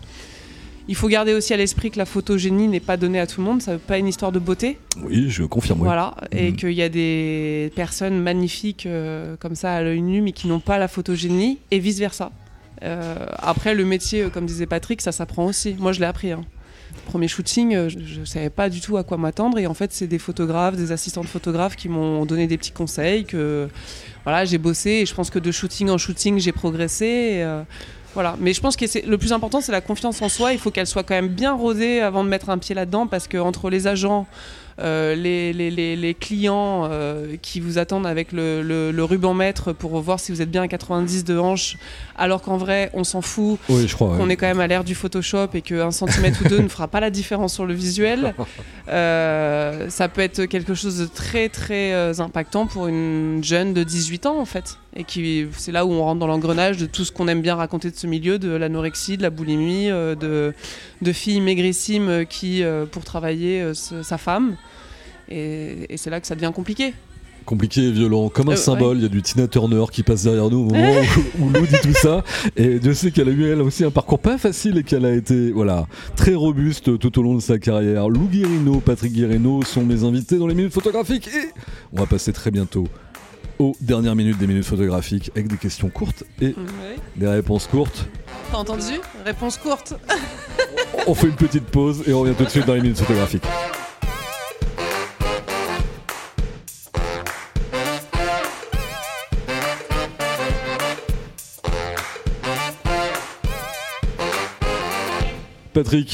Il 0.88 0.94
faut 0.94 1.08
garder 1.08 1.32
aussi 1.34 1.52
à 1.52 1.56
l'esprit 1.56 1.90
que 1.90 1.98
la 1.98 2.06
photogénie 2.06 2.68
n'est 2.68 2.78
pas 2.80 2.96
donnée 2.96 3.18
à 3.18 3.26
tout 3.26 3.40
le 3.40 3.46
monde, 3.46 3.60
ça 3.60 3.72
veut 3.72 3.78
pas 3.80 3.98
une 3.98 4.06
histoire 4.06 4.30
de 4.30 4.38
beauté, 4.38 4.78
Oui, 5.02 5.28
je 5.30 5.42
confirme. 5.42 5.80
oui. 5.80 5.84
voilà, 5.86 6.14
et 6.30 6.50
Mhm. 6.50 6.56
qu'il 6.56 6.72
y 6.72 6.82
a 6.82 6.88
des 6.88 7.72
personnes 7.74 8.20
magnifiques 8.22 8.86
euh, 8.86 9.34
comme 9.40 9.56
ça 9.56 9.72
à 9.74 9.82
l'œil 9.82 10.00
nu, 10.00 10.20
mais 10.22 10.30
qui 10.32 10.46
n'ont 10.46 10.60
pas 10.60 10.78
la 10.78 10.86
photogénie, 10.86 11.58
et 11.72 11.80
vice 11.80 11.98
versa. 11.98 12.30
Euh, 12.84 13.16
après, 13.38 13.74
le 13.74 13.84
métier, 13.84 14.22
euh, 14.22 14.28
comme 14.28 14.46
disait 14.46 14.66
Patrick, 14.66 15.00
ça 15.00 15.10
s'apprend 15.10 15.46
aussi. 15.46 15.74
Moi, 15.78 15.92
je 15.92 15.98
l'ai 16.00 16.06
appris. 16.06 16.30
hein. 16.30 16.44
Premier 17.06 17.26
shooting, 17.28 17.88
je 17.88 18.20
ne 18.20 18.24
savais 18.24 18.48
pas 18.50 18.68
du 18.68 18.80
tout 18.80 18.96
à 18.96 19.02
quoi 19.04 19.16
m'attendre, 19.16 19.58
et 19.58 19.66
en 19.66 19.74
fait, 19.74 19.92
c'est 19.92 20.06
des 20.06 20.18
photographes, 20.18 20.76
des 20.76 20.92
assistants 20.92 21.20
de 21.22 21.26
photographes 21.26 21.76
qui 21.76 21.88
m'ont 21.88 22.24
donné 22.26 22.46
des 22.46 22.56
petits 22.56 22.70
conseils. 22.72 23.24
Que 23.24 23.68
voilà, 24.24 24.44
j'ai 24.44 24.58
bossé, 24.58 24.90
et 24.90 25.06
je 25.06 25.14
pense 25.14 25.30
que 25.30 25.38
de 25.38 25.50
shooting 25.50 25.88
en 25.90 25.98
shooting, 25.98 26.38
j'ai 26.38 26.52
progressé. 26.52 27.04
et, 27.06 27.42
euh, 27.42 27.62
voilà. 28.16 28.34
Mais 28.40 28.54
je 28.54 28.62
pense 28.62 28.76
que 28.76 28.86
le 29.06 29.18
plus 29.18 29.34
important, 29.34 29.60
c'est 29.60 29.72
la 29.72 29.82
confiance 29.82 30.22
en 30.22 30.30
soi. 30.30 30.54
Il 30.54 30.58
faut 30.58 30.70
qu'elle 30.70 30.86
soit 30.86 31.02
quand 31.02 31.14
même 31.14 31.28
bien 31.28 31.52
rodée 31.52 32.00
avant 32.00 32.24
de 32.24 32.30
mettre 32.30 32.48
un 32.48 32.56
pied 32.56 32.74
là-dedans, 32.74 33.06
parce 33.06 33.28
que 33.28 33.36
entre 33.36 33.68
les 33.68 33.86
agents, 33.86 34.26
les, 34.78 35.52
les, 35.52 35.70
les, 35.70 35.96
les, 35.96 36.14
clients 36.14 36.88
euh, 36.90 37.36
qui 37.40 37.60
vous 37.60 37.78
attendent 37.78 38.06
avec 38.06 38.32
le, 38.32 38.62
le, 38.62 38.90
le, 38.90 39.04
ruban 39.04 39.34
mètre 39.34 39.72
pour 39.72 39.98
voir 40.00 40.20
si 40.20 40.32
vous 40.32 40.42
êtes 40.42 40.50
bien 40.50 40.62
à 40.62 40.68
90 40.68 41.24
de 41.24 41.38
hanche, 41.38 41.76
alors 42.16 42.42
qu'en 42.42 42.56
vrai, 42.56 42.90
on 42.92 43.04
s'en 43.04 43.22
fout. 43.22 43.58
Oui, 43.68 43.88
je 43.88 43.94
crois. 43.94 44.16
On 44.18 44.26
ouais. 44.26 44.32
est 44.32 44.36
quand 44.36 44.46
même 44.46 44.60
à 44.60 44.66
l'ère 44.66 44.84
du 44.84 44.94
Photoshop 44.94 45.48
et 45.54 45.62
qu'un 45.62 45.90
centimètre 45.90 46.40
ou 46.44 46.48
deux 46.48 46.58
ne 46.62 46.68
fera 46.68 46.88
pas 46.88 47.00
la 47.00 47.10
différence 47.10 47.54
sur 47.54 47.66
le 47.66 47.74
visuel. 47.74 48.34
Euh, 48.88 49.90
ça 49.90 50.08
peut 50.08 50.20
être 50.20 50.44
quelque 50.44 50.74
chose 50.74 50.98
de 50.98 51.06
très 51.06 51.48
très 51.48 51.92
euh, 51.92 52.12
impactant 52.20 52.68
pour 52.68 52.86
une 52.86 53.42
jeune 53.42 53.74
de 53.74 53.82
18 53.82 54.26
ans 54.26 54.38
en 54.38 54.44
fait. 54.44 54.78
Et 54.96 55.04
qui, 55.04 55.46
c'est 55.52 55.72
là 55.72 55.84
où 55.84 55.92
on 55.92 56.02
rentre 56.02 56.20
dans 56.20 56.26
l'engrenage 56.26 56.78
de 56.78 56.86
tout 56.86 57.04
ce 57.04 57.12
qu'on 57.12 57.28
aime 57.28 57.42
bien 57.42 57.54
raconter 57.54 57.90
de 57.90 57.96
ce 57.96 58.06
milieu, 58.06 58.38
de 58.38 58.50
l'anorexie, 58.50 59.18
de 59.18 59.22
la 59.22 59.28
boulimie, 59.28 59.90
euh, 59.90 60.14
de, 60.14 60.54
de 61.02 61.12
filles 61.12 61.42
maigrissimes 61.42 62.24
qui, 62.26 62.62
euh, 62.62 62.86
pour 62.86 63.04
travailler, 63.04 63.60
euh, 63.60 63.74
sa 63.74 64.16
femme. 64.16 64.56
Et, 65.30 65.92
et 65.92 65.96
c'est 65.96 66.10
là 66.10 66.20
que 66.20 66.26
ça 66.26 66.34
devient 66.34 66.52
compliqué. 66.54 66.94
compliqué 67.44 67.82
et 67.82 67.92
violent, 67.92 68.28
comme 68.28 68.48
un 68.48 68.52
Euh, 68.52 68.56
symbole. 68.56 68.96
Il 68.98 69.02
y 69.04 69.06
a 69.06 69.08
du 69.08 69.22
Tina 69.22 69.46
Turner 69.46 69.84
qui 69.92 70.02
passe 70.02 70.24
derrière 70.24 70.50
nous 70.50 70.58
au 70.58 70.64
moment 70.74 70.94
où, 71.38 71.44
où 71.44 71.50
Lou 71.50 71.64
dit 71.66 71.76
tout 71.82 71.92
ça. 71.94 72.24
Et 72.56 72.78
Dieu 72.80 72.92
sait 72.94 73.10
qu'elle 73.12 73.28
a 73.28 73.32
eu 73.32 73.46
elle 73.50 73.62
aussi 73.62 73.84
un 73.84 73.90
parcours 73.92 74.18
pas 74.18 74.36
facile 74.36 74.78
et 74.78 74.82
qu'elle 74.82 75.04
a 75.04 75.12
été 75.12 75.52
voilà 75.52 75.86
très 76.16 76.34
robuste 76.34 76.98
tout 76.98 77.18
au 77.18 77.22
long 77.22 77.34
de 77.34 77.40
sa 77.40 77.58
carrière. 77.58 78.08
Lou 78.08 78.26
Guirino, 78.26 78.80
Patrick 78.80 79.12
Guirino 79.12 79.62
sont 79.62 79.84
mes 79.84 80.02
invités 80.02 80.38
dans 80.38 80.46
les 80.48 80.54
minutes 80.56 80.72
photographiques 80.72 81.28
et 81.28 81.50
on 81.92 82.00
va 82.00 82.06
passer 82.06 82.32
très 82.32 82.50
bientôt 82.50 82.88
aux 83.58 83.74
dernières 83.80 84.16
minutes 84.16 84.38
des 84.38 84.46
minutes 84.46 84.64
photographiques 84.66 85.30
avec 85.34 85.46
des 85.48 85.56
questions 85.56 85.88
courtes 85.88 86.24
et 86.42 86.54
des 87.16 87.28
réponses 87.28 87.66
courtes. 87.68 88.06
T'as 88.50 88.58
entendu? 88.58 89.00
Réponse 89.24 89.56
courte. 89.56 89.94
On 91.06 91.14
fait 91.14 91.28
une 91.28 91.36
petite 91.36 91.64
pause 91.64 92.02
et 92.08 92.12
on 92.12 92.20
revient 92.20 92.34
tout 92.36 92.44
de 92.44 92.50
suite 92.50 92.66
dans 92.66 92.74
les 92.74 92.80
minutes 92.82 92.98
photographiques. 92.98 93.44
Patrick, 105.76 106.08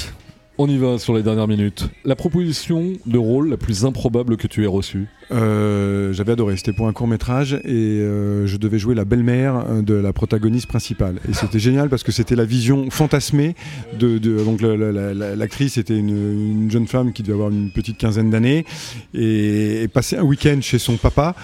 on 0.59 0.69
y 0.69 0.77
va 0.79 0.99
sur 0.99 1.15
les 1.15 1.23
dernières 1.23 1.49
minutes. 1.49 1.89
La 2.05 2.15
proposition 2.17 2.93
de 3.07 3.19
rôle 3.19 3.49
la 3.51 3.57
plus 3.57 3.85
improbable 3.85 4.37
que 4.37 4.47
tu 4.47 4.63
aies 4.65 4.67
reçue 4.69 5.07
Euh, 5.31 6.13
J'avais 6.13 6.33
adoré, 6.33 6.57
c'était 6.59 6.75
pour 6.75 6.89
un 6.89 6.93
court 6.93 7.07
métrage 7.09 7.55
et 7.65 7.71
euh, 7.73 8.47
je 8.47 8.57
devais 8.59 8.79
jouer 8.79 8.95
la 8.95 9.07
belle-mère 9.07 9.65
euh, 9.67 9.81
de 9.83 9.95
la 9.95 10.13
protagoniste 10.13 10.67
principale. 10.67 11.21
Et 11.29 11.33
c'était 11.33 11.59
génial 11.59 11.89
parce 11.89 12.03
que 12.03 12.13
c'était 12.13 12.37
la 12.37 12.45
vision 12.45 12.91
fantasmée 12.91 13.55
de, 13.99 14.19
de- 14.19 14.45
donc 14.45 14.61
la- 14.61 14.77
la- 14.77 14.93
la- 14.93 15.15
la- 15.15 15.35
l'actrice 15.37 15.79
était 15.79 15.97
une, 15.97 16.11
une 16.65 16.71
jeune 16.71 16.87
femme 16.87 17.13
qui 17.15 17.23
devait 17.23 17.33
avoir 17.35 17.49
une 17.51 17.71
petite 17.71 17.97
quinzaine 17.97 18.29
d'années 18.31 18.67
et, 19.15 19.83
et 19.85 19.89
passer 19.89 20.17
un 20.19 20.23
week-end 20.25 20.59
chez 20.61 20.79
son 20.79 20.97
papa, 20.99 21.35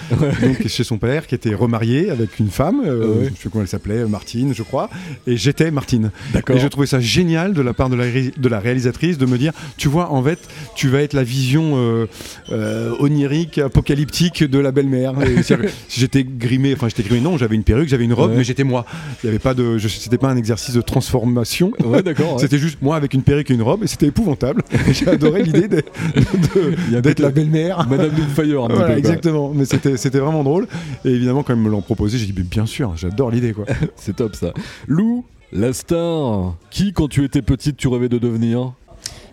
donc 0.42 0.66
chez 0.68 0.84
son 0.84 0.98
père 0.98 1.26
qui 1.26 1.34
était 1.34 1.54
remarié 1.54 2.10
avec 2.10 2.38
une 2.38 2.50
femme, 2.50 2.82
euh, 2.84 3.08
Ouais. 3.08 3.24
je 3.24 3.28
sais 3.30 3.34
plus 3.40 3.48
comment 3.50 3.62
elle 3.62 3.68
s'appelait, 3.68 4.04
Martine 4.04 4.52
je 4.54 4.62
crois, 4.62 4.90
et 5.26 5.36
j'étais 5.38 5.70
Martine. 5.70 6.10
D'accord. 6.34 6.56
Et 6.56 6.60
je 6.60 6.68
trouvais 6.68 6.86
ça 6.86 7.00
génial 7.00 7.54
de 7.54 7.62
la 7.62 7.72
part 7.72 7.88
de 7.88 7.96
la, 7.96 8.04
de 8.06 8.48
la 8.48 8.60
réalisatrice 8.60 8.97
de 8.98 9.26
me 9.26 9.38
dire, 9.38 9.52
tu 9.76 9.88
vois, 9.88 10.12
en 10.12 10.22
fait, 10.22 10.38
tu 10.74 10.88
vas 10.88 11.00
être 11.02 11.12
la 11.14 11.22
vision 11.22 11.72
euh, 11.76 12.06
euh, 12.50 12.94
onirique, 12.98 13.58
apocalyptique 13.58 14.42
de 14.44 14.58
la 14.58 14.72
belle-mère. 14.72 15.14
J'étais 15.88 16.24
grimé, 16.24 16.74
enfin 16.74 16.88
j'étais 16.88 17.02
grimé, 17.02 17.20
non, 17.20 17.38
j'avais 17.38 17.54
une 17.54 17.62
perruque, 17.64 17.88
j'avais 17.88 18.04
une 18.04 18.12
robe, 18.12 18.30
Ouais. 18.32 18.38
mais 18.38 18.44
j'étais 18.44 18.64
moi. 18.64 18.84
Il 19.22 19.26
y 19.26 19.28
avait 19.30 19.38
pas 19.38 19.54
de, 19.54 19.78
c'était 19.78 20.18
pas 20.18 20.28
un 20.28 20.36
exercice 20.36 20.74
de 20.74 20.80
transformation. 20.80 21.72
Ouais, 21.84 22.02
d'accord. 22.02 22.32
ouais. 22.34 22.38
C'était 22.40 22.58
juste 22.58 22.78
moi 22.82 22.96
avec 22.96 23.14
une 23.14 23.22
perruque 23.22 23.50
et 23.50 23.54
une 23.54 23.62
robe, 23.62 23.84
et 23.84 23.86
c'était 23.86 24.06
épouvantable. 24.06 24.62
J'ai 24.92 25.08
adoré 25.08 25.42
l'idée 25.44 25.68
d'être 25.68 27.20
la 27.20 27.30
belle-mère. 27.30 27.86
Madame 27.88 28.10
Doubtfire, 28.10 28.64
un 28.64 28.68
petit 28.68 28.74
Voilà, 28.74 28.76
peu, 28.76 28.84
quoi. 28.84 28.96
exactement. 28.98 29.52
Mais 29.54 29.64
c'était 29.64 29.96
c'était 29.96 30.18
vraiment 30.18 30.42
drôle. 30.44 30.66
Et 31.04 31.10
évidemment, 31.10 31.42
quand 31.42 31.54
ils 31.54 31.60
me 31.60 31.70
l'ont 31.70 31.82
proposé, 31.82 32.18
j'ai 32.18 32.26
dit, 32.26 32.32
bien 32.42 32.66
sûr, 32.66 32.94
j'adore 32.96 33.30
l'idée, 33.30 33.52
quoi. 33.52 33.64
C'est 33.96 34.16
top 34.16 34.34
ça. 34.34 34.52
Lou, 34.86 35.24
la 35.52 35.72
star, 35.72 36.54
qui 36.70 36.92
quand 36.92 37.08
tu 37.08 37.24
étais 37.24 37.42
petite 37.42 37.76
tu 37.76 37.88
rêvais 37.88 38.08
de 38.08 38.18
devenir? 38.18 38.72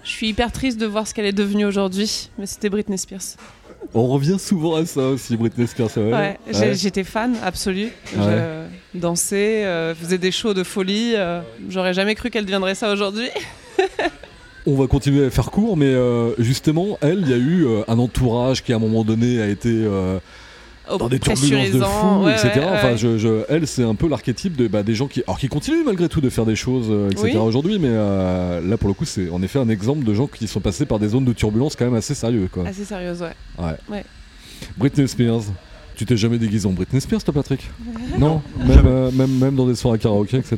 Je 0.05 0.09
suis 0.11 0.27
hyper 0.29 0.51
triste 0.51 0.79
de 0.79 0.85
voir 0.85 1.07
ce 1.07 1.13
qu'elle 1.13 1.25
est 1.25 1.33
devenue 1.33 1.65
aujourd'hui, 1.65 2.29
mais 2.37 2.45
c'était 2.45 2.69
Britney 2.69 2.97
Spears. 2.97 3.35
On 3.93 4.07
revient 4.07 4.37
souvent 4.39 4.75
à 4.75 4.85
ça 4.85 5.01
aussi, 5.01 5.35
Britney 5.35 5.67
Spears, 5.67 5.89
Ouais, 5.97 6.37
j'étais 6.73 7.03
fan 7.03 7.35
absolue. 7.43 7.89
Ouais. 8.15 8.41
Je 8.93 8.99
dansais, 8.99 9.65
euh, 9.65 9.93
faisais 9.95 10.17
des 10.17 10.31
shows 10.31 10.53
de 10.53 10.63
folie. 10.63 11.13
euh, 11.15 11.41
J'aurais 11.69 11.93
jamais 11.93 12.13
cru 12.15 12.29
qu'elle 12.29 12.45
deviendrait 12.45 12.75
ça 12.75 12.91
aujourd'hui. 12.93 13.29
On 14.67 14.75
va 14.75 14.87
continuer 14.87 15.25
à 15.25 15.29
faire 15.29 15.51
court, 15.51 15.75
mais 15.77 15.85
euh, 15.87 16.33
justement, 16.39 16.97
elle, 17.01 17.19
il 17.21 17.29
y 17.29 17.33
a 17.33 17.37
eu 17.37 17.67
un 17.87 17.99
entourage 17.99 18.63
qui 18.63 18.73
à 18.73 18.77
un 18.77 18.79
moment 18.79 19.03
donné 19.03 19.41
a 19.41 19.47
été 19.47 19.69
dans 20.99 21.09
des 21.09 21.19
turbulences 21.19 21.71
de 21.71 21.79
fou, 21.81 22.23
ouais, 22.23 22.33
etc. 22.33 22.51
ouais, 22.55 22.65
enfin, 22.73 22.91
ouais. 22.91 22.97
je, 22.97 23.17
je- 23.17 23.43
elle, 23.49 23.67
c'est 23.67 23.83
un 23.83 23.95
peu 23.95 24.07
l'archétype 24.07 24.55
de, 24.55 24.67
bah, 24.67 24.83
des 24.83 24.95
gens 24.95 25.07
qui, 25.07 25.21
alors 25.27 25.39
qui 25.39 25.47
continuent 25.47 25.83
malgré 25.85 26.09
tout 26.09 26.21
de 26.21 26.29
faire 26.29 26.45
des 26.45 26.55
choses, 26.55 26.87
euh, 26.89 27.09
etc. 27.09 27.31
Oui. 27.33 27.37
aujourd'hui, 27.37 27.79
mais 27.79 27.89
euh, 27.91 28.61
là 28.67 28.77
pour 28.77 28.87
le 28.87 28.93
coup, 28.93 29.05
c'est 29.05 29.29
en 29.29 29.41
effet 29.41 29.59
un 29.59 29.69
exemple 29.69 30.03
de 30.05 30.13
gens 30.13 30.27
qui 30.27 30.47
sont 30.47 30.59
passés 30.59 30.85
par 30.85 30.99
des 30.99 31.09
zones 31.09 31.25
de 31.25 31.33
turbulence 31.33 31.75
quand 31.75 31.85
même 31.85 31.95
assez 31.95 32.13
sérieux, 32.15 32.49
quoi. 32.51 32.67
Assez 32.67 32.85
sérieuse, 32.85 33.21
ouais. 33.59 34.03
Britney 34.77 35.07
Spears. 35.07 35.43
Tu 35.95 36.05
t'es 36.05 36.17
jamais 36.17 36.37
déguisé 36.37 36.67
en 36.67 36.71
Britney 36.73 36.99
Spears, 36.99 37.23
toi, 37.23 37.33
Patrick? 37.33 37.69
Non, 38.19 38.41
même, 38.59 38.85
euh, 38.85 39.11
même, 39.11 39.31
même 39.37 39.55
dans 39.55 39.65
des 39.67 39.75
soirées 39.75 39.97
karaoké, 39.99 40.37
etc. 40.37 40.57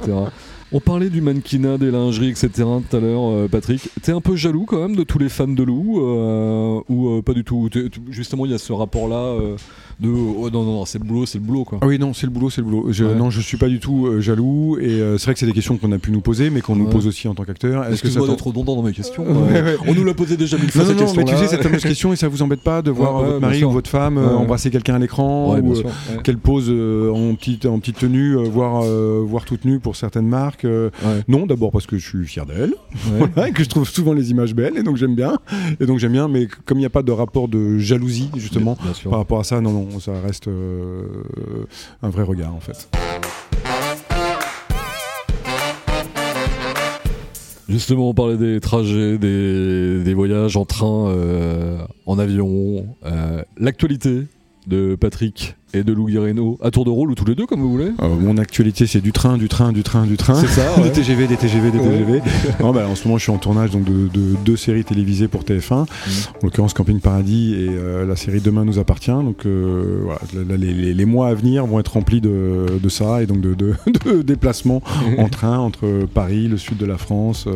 On 0.72 0.80
parlait 0.82 1.10
du 1.10 1.22
mannequinat, 1.22 1.78
des 1.78 1.92
lingeries, 1.92 2.30
etc. 2.30 2.50
tout 2.90 2.98
à 2.98 3.00
l'heure, 3.00 3.30
euh, 3.30 3.48
Patrick. 3.48 3.88
T'es 4.02 4.12
un 4.12 4.20
peu 4.20 4.36
jaloux 4.36 4.66
quand 4.66 4.80
même 4.82 4.96
de 4.96 5.04
tous 5.04 5.18
les 5.20 5.30
fans 5.30 5.48
de 5.48 5.64
Lou 5.64 6.00
euh, 6.02 6.82
Ou 6.90 7.10
euh, 7.10 7.22
pas 7.22 7.34
du 7.34 7.44
tout? 7.44 7.70
Justement, 8.10 8.46
il 8.46 8.52
y 8.52 8.56
a 8.56 8.58
ce 8.58 8.74
rapport-là 8.74 9.16
euh, 9.16 9.56
de 10.00 10.10
oh, 10.10 10.50
non, 10.52 10.64
non, 10.64 10.74
non, 10.74 10.86
c'est 10.86 11.00
le 11.00 11.04
boulot, 11.06 11.26
c'est 11.26 11.40
le 11.40 11.44
boulot, 11.44 11.64
quoi. 11.64 11.80
Ah 11.82 11.88
oui, 11.88 11.98
non, 11.98 12.14
c'est 12.14 12.28
le 12.28 12.32
boulot, 12.32 12.50
c'est 12.50 12.62
le 12.62 12.68
boulot. 12.68 12.92
Je, 12.92 13.04
Ouais. 13.08 13.16
Non, 13.16 13.30
je 13.30 13.40
suis 13.42 13.58
pas 13.58 13.68
du 13.70 13.80
tout 13.80 14.06
euh, 14.06 14.20
jaloux. 14.22 14.78
Et 14.80 14.90
euh, 14.90 15.18
c'est 15.18 15.26
vrai 15.26 15.34
que 15.34 15.40
c'est 15.40 15.46
des 15.46 15.54
questions 15.54 15.78
qu'on 15.78 15.92
a 15.94 15.98
pu 15.98 16.12
nous 16.12 16.20
poser, 16.22 16.50
mais 16.50 16.62
qu'on 16.62 16.76
nous 16.76 16.88
pose 16.88 17.08
aussi 17.08 17.28
en 17.28 17.34
tant 17.34 17.44
qu'acteur. 17.46 17.86
Est-ce 17.86 18.02
que 18.02 18.10
ça 18.10 18.20
t'en- 18.20 18.28
d'être 18.28 18.46
redondant 18.46 18.76
dans 18.76 18.84
mes 18.84 18.92
questions. 18.92 19.24
Ouais, 19.24 19.56
euh. 19.56 19.78
On 19.88 19.94
nous 19.94 20.04
l'a 20.04 20.14
posé 20.14 20.36
déjà 20.38 20.58
mille 20.58 20.70
fois 20.70 20.84
Non, 20.84 20.94
non, 20.94 21.06
non, 21.06 21.14
mais 21.16 21.24
tu 21.24 21.36
sais, 21.38 21.48
cette 21.48 21.64
fameuse 21.64 21.84
question, 21.84 22.12
et 22.14 22.16
ça 22.16 22.28
vous 22.28 22.42
embête 22.42 22.62
pas 22.62 22.82
de 22.82 22.92
voir 22.92 23.24
votre 23.24 23.40
mari 23.40 23.64
ou 23.64 23.72
votre 23.72 23.90
femme 23.90 24.18
embrasser 24.18 24.70
quelqu'un 24.70 24.96
à 24.96 25.00
l'écran 25.00 25.58
ou 25.58 25.74
qu'elle 26.24 26.38
pose 26.38 26.70
en, 26.70 27.34
petite, 27.36 27.66
en 27.66 27.80
petite 27.80 27.98
tenue, 28.00 28.36
voire, 28.46 28.84
voire 28.84 29.46
toute 29.46 29.66
nue 29.66 29.80
pour 29.80 29.96
certaines 29.96 30.28
marques. 30.28 30.68
Non, 31.28 31.46
d'abord 31.46 31.72
parce 31.72 31.86
que 31.88 31.98
je 31.98 32.08
suis 32.08 32.26
fier 32.26 32.46
d'elle, 32.46 32.74
que 33.54 33.64
je 33.64 33.70
trouve 33.70 33.88
souvent 33.90 34.14
les 34.14 34.32
images 34.32 34.54
belles, 34.54 34.78
et 34.78 34.84
donc 34.84 34.98
j'aime 34.98 35.16
bien. 35.16 35.38
Et 35.80 35.86
donc 35.86 36.00
j'aime 36.00 36.12
bien, 36.12 36.28
mais 36.28 36.48
comme 36.66 36.78
il 36.78 36.82
n'y 36.82 36.86
a 36.86 36.90
pas 36.92 37.04
de 37.04 37.12
rapport 37.12 37.48
de 37.48 37.78
jalousie, 37.80 38.30
justement, 38.36 38.78
par 39.10 39.20
rapport 39.20 39.40
à 39.40 39.44
ça, 39.44 39.62
non, 39.62 39.72
non, 39.72 39.87
ça 40.00 40.20
reste 40.22 40.48
euh, 40.48 41.66
un 42.02 42.10
vrai 42.10 42.24
regard, 42.24 42.54
en 42.54 42.60
fait. 42.60 42.90
Justement, 47.70 48.10
on 48.10 48.14
parlait 48.14 48.38
des 48.38 48.62
trajets, 48.62 49.18
des, 49.18 50.14
voyages 50.14 50.56
en 50.56 50.64
train, 50.64 51.10
euh, 51.10 51.80
en 52.06 52.18
avion, 52.18 52.88
euh, 53.06 53.44
l'actualité 53.58 54.24
de 54.68 54.96
Patrick 54.96 55.56
et 55.78 55.84
de 55.84 55.94
Lou 55.94 56.06
Guireno 56.08 56.58
à 56.62 56.72
tour 56.72 56.86
de 56.86 56.90
rôle 56.90 57.12
ou 57.12 57.16
tous 57.16 57.26
les 57.26 57.36
deux 57.36 57.46
comme 57.46 57.62
vous 57.62 57.72
voulez. 57.72 57.92
Euh, 58.02 58.08
mon 58.20 58.38
actualité, 58.38 58.88
c'est 58.88 59.02
du 59.02 59.12
train, 59.12 59.38
du 59.38 59.48
train, 59.48 59.72
du 59.72 59.84
train, 59.84 60.06
du 60.06 60.18
train. 60.18 60.36
C'est 60.36 60.48
ça, 60.48 60.76
ouais. 60.78 60.84
des 60.84 60.92
TGV, 60.92 61.28
des 61.28 61.38
TGV, 61.38 61.72
des 61.72 61.80
Ouais. 61.80 61.90
TGV. 61.90 62.22
non, 62.62 62.72
bah, 62.74 62.88
en 62.90 62.96
ce 62.96 63.08
moment, 63.08 63.18
je 63.18 63.24
suis 63.24 63.32
en 63.32 63.38
tournage 63.38 63.72
donc, 63.72 63.84
de, 63.86 64.08
de 64.08 64.36
deux 64.46 64.58
séries 64.58 64.84
télévisées 64.84 65.28
pour 65.28 65.44
TF1. 65.44 65.74
En 65.74 65.86
l'occurrence, 66.44 66.74
Camping 66.74 67.00
Paradis 67.00 67.54
et 67.54 67.68
euh, 67.70 68.06
la 68.06 68.16
série 68.16 68.42
Demain 68.42 68.66
nous 68.66 68.80
appartient. 68.80 69.12
Donc, 69.12 69.46
euh, 69.46 70.02
voilà, 70.04 70.20
là, 70.50 70.58
les, 70.58 70.74
les- 70.74 70.94
les 70.94 71.06
mois 71.06 71.28
à 71.30 71.34
venir 71.34 71.66
vont 71.66 71.80
être 71.80 71.94
remplis 71.94 72.22
de, 72.22 72.66
de 72.82 72.90
ça 72.90 73.22
et 73.22 73.26
donc 73.26 73.42
de, 73.42 73.56
déplacements 74.24 74.82
en 75.18 75.30
train 75.30 75.58
entre 75.60 76.06
Paris, 76.14 76.48
le 76.48 76.58
sud 76.58 76.78
de 76.78 76.86
la 76.86 76.98
France 76.98 77.48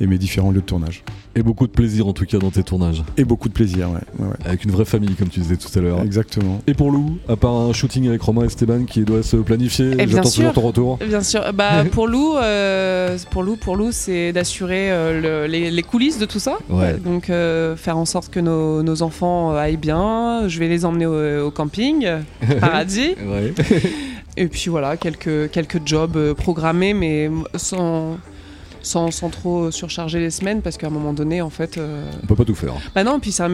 et 0.00 0.06
mes 0.06 0.18
différents 0.18 0.50
lieux 0.50 0.60
de 0.60 0.66
tournage. 0.66 1.02
Et 1.36 1.42
beaucoup 1.42 1.66
de 1.66 1.72
plaisir 1.72 2.06
en 2.08 2.12
tout 2.12 2.24
cas 2.26 2.38
dans 2.38 2.50
tes 2.50 2.62
tournages, 2.64 3.04
Et 3.16 3.24
beaucoup 3.24 3.48
de 3.48 3.54
plaisir, 3.54 3.88
ouais. 3.90 3.98
ouais, 4.18 4.26
ouais. 4.26 4.34
avec 4.44 4.64
une 4.64 4.72
vraie 4.72 4.84
famille 4.84 5.14
comme 5.14 5.28
tu 5.28 5.38
disais 5.40 5.56
tout 5.56 5.68
à 5.78 5.80
l'heure. 5.80 6.00
Exactement. 6.02 6.60
Et 6.66 6.74
pour 6.74 6.90
Lou, 6.90 7.18
à 7.28 7.36
part 7.40 7.56
un 7.56 7.72
shooting 7.72 8.06
avec 8.08 8.22
Romain 8.22 8.44
Esteban 8.44 8.84
qui 8.84 9.00
doit 9.02 9.22
se 9.22 9.36
planifier, 9.36 9.92
j'attends 10.08 10.30
toujours 10.30 10.52
ton 10.52 10.60
retour. 10.60 10.98
Bien 10.98 11.22
sûr. 11.22 11.42
Bah, 11.54 11.84
pour 11.90 12.06
Lou, 12.06 12.36
euh, 12.36 13.16
pour 13.30 13.42
Lou, 13.42 13.56
pour 13.56 13.76
Lou, 13.76 13.88
c'est 13.90 14.32
d'assurer 14.32 14.90
euh, 14.92 15.44
le- 15.46 15.50
les, 15.50 15.70
les 15.70 15.82
coulisses 15.82 16.18
de 16.18 16.26
tout 16.26 16.38
ça. 16.38 16.58
Ouais. 16.68 16.94
Donc 16.98 17.30
euh, 17.30 17.74
faire 17.76 17.96
en 17.96 18.04
sorte 18.04 18.30
que 18.30 18.40
nos, 18.40 18.82
nos 18.82 19.02
enfants 19.02 19.54
aillent 19.56 19.76
bien. 19.76 20.44
Je 20.48 20.58
vais 20.58 20.68
les 20.68 20.84
emmener 20.84 21.06
au, 21.06 21.46
au 21.46 21.50
camping, 21.50 22.06
paradis. 22.60 23.14
Et 24.36 24.46
puis 24.46 24.70
voilà, 24.70 24.96
quelques, 24.96 25.50
quelques 25.50 25.80
jobs 25.84 26.34
programmés, 26.34 26.94
mais 26.94 27.30
sans, 27.56 28.16
sans, 28.82 29.10
sans 29.10 29.28
trop 29.28 29.70
surcharger 29.70 30.18
les 30.18 30.30
semaines, 30.30 30.62
parce 30.62 30.76
qu'à 30.76 30.86
un 30.86 30.90
moment 30.90 31.12
donné, 31.12 31.42
en 31.42 31.50
fait. 31.50 31.78
euh, 31.78 32.02
On 32.22 32.26
peut 32.26 32.34
pas 32.36 32.44
tout 32.44 32.54
faire. 32.54 32.74
Bah 32.94 33.04
non, 33.04 33.20
puis 33.20 33.32
c'est 33.32 33.46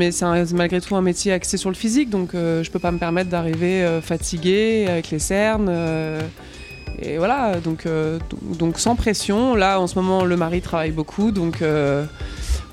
malgré 0.52 0.80
tout 0.80 0.94
un 0.96 1.02
métier 1.02 1.32
axé 1.32 1.56
sur 1.56 1.70
le 1.70 1.76
physique, 1.76 2.10
donc 2.10 2.34
euh, 2.34 2.62
je 2.62 2.70
peux 2.70 2.78
pas 2.78 2.92
me 2.92 2.98
permettre 2.98 3.30
d'arriver 3.30 3.82
euh, 3.84 4.00
fatigué 4.00 4.86
avec 4.88 5.10
les 5.10 5.18
cernes. 5.18 5.66
euh, 5.68 6.20
et 6.98 7.18
voilà, 7.18 7.60
donc, 7.60 7.84
euh, 7.84 8.18
donc, 8.30 8.56
donc 8.56 8.78
sans 8.78 8.94
pression. 8.96 9.54
Là, 9.54 9.80
en 9.80 9.86
ce 9.86 9.96
moment, 9.96 10.24
le 10.24 10.36
mari 10.36 10.62
travaille 10.62 10.92
beaucoup, 10.92 11.30
donc 11.30 11.60
euh, 11.60 12.04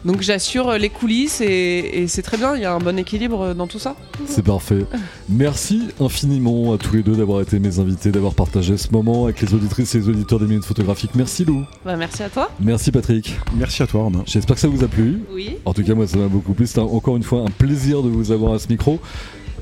Donc 0.06 0.22
j'assure 0.22 0.74
les 0.74 0.90
coulisses 0.90 1.40
et, 1.42 2.06
c'est 2.08 2.22
très 2.22 2.38
bien, 2.38 2.56
il 2.56 2.62
y 2.62 2.66
a 2.66 2.74
un 2.74 2.80
bon 2.80 2.98
équilibre 2.98 3.54
dans 3.54 3.68
tout 3.68 3.80
ça. 3.80 3.96
C'est 4.26 4.44
parfait. 4.44 4.86
Merci 5.30 5.88
infiniment 6.00 6.74
à 6.74 6.78
tous 6.78 6.96
les 6.96 7.04
deux 7.04 7.16
d'avoir 7.16 7.42
été 7.42 7.60
mes 7.60 7.80
invités, 7.80 8.12
d'avoir 8.12 8.34
partagé 8.34 8.78
ce 8.78 8.92
moment 8.92 9.26
avec 9.26 9.42
les 9.42 9.54
auditrices 9.54 9.96
et 9.96 10.00
les 10.00 10.10
auditeurs 10.10 10.40
des 10.40 10.46
minutes 10.46 10.66
photographiques. 10.66 11.12
Merci 11.16 11.46
Lou. 11.46 11.64
Bah, 11.86 11.96
merci 11.96 12.24
à 12.24 12.30
toi. 12.30 12.52
Merci 12.60 12.92
Patrick. 12.92 13.34
Merci 13.56 13.84
à 13.84 13.88
toi 13.88 14.04
Romain. 14.04 14.24
J'espère 14.26 14.56
que 14.56 14.62
ça 14.62 14.68
vous 14.68 14.84
a 14.84 14.88
plu. 14.88 15.22
Oui. 15.32 15.58
En 15.64 15.74
tout 15.74 15.84
cas 15.84 15.94
moi 15.94 16.06
ça 16.06 16.18
m'a 16.18 16.28
beaucoup 16.28 16.54
plu. 16.54 16.68
C'était 16.68 16.82
encore 16.82 17.16
une 17.16 17.24
fois 17.24 17.42
un 17.42 17.52
plaisir 17.52 18.04
de 18.04 18.10
vous 18.10 18.32
avoir 18.32 18.54
à 18.54 18.60
ce 18.60 18.68
micro. 18.68 19.00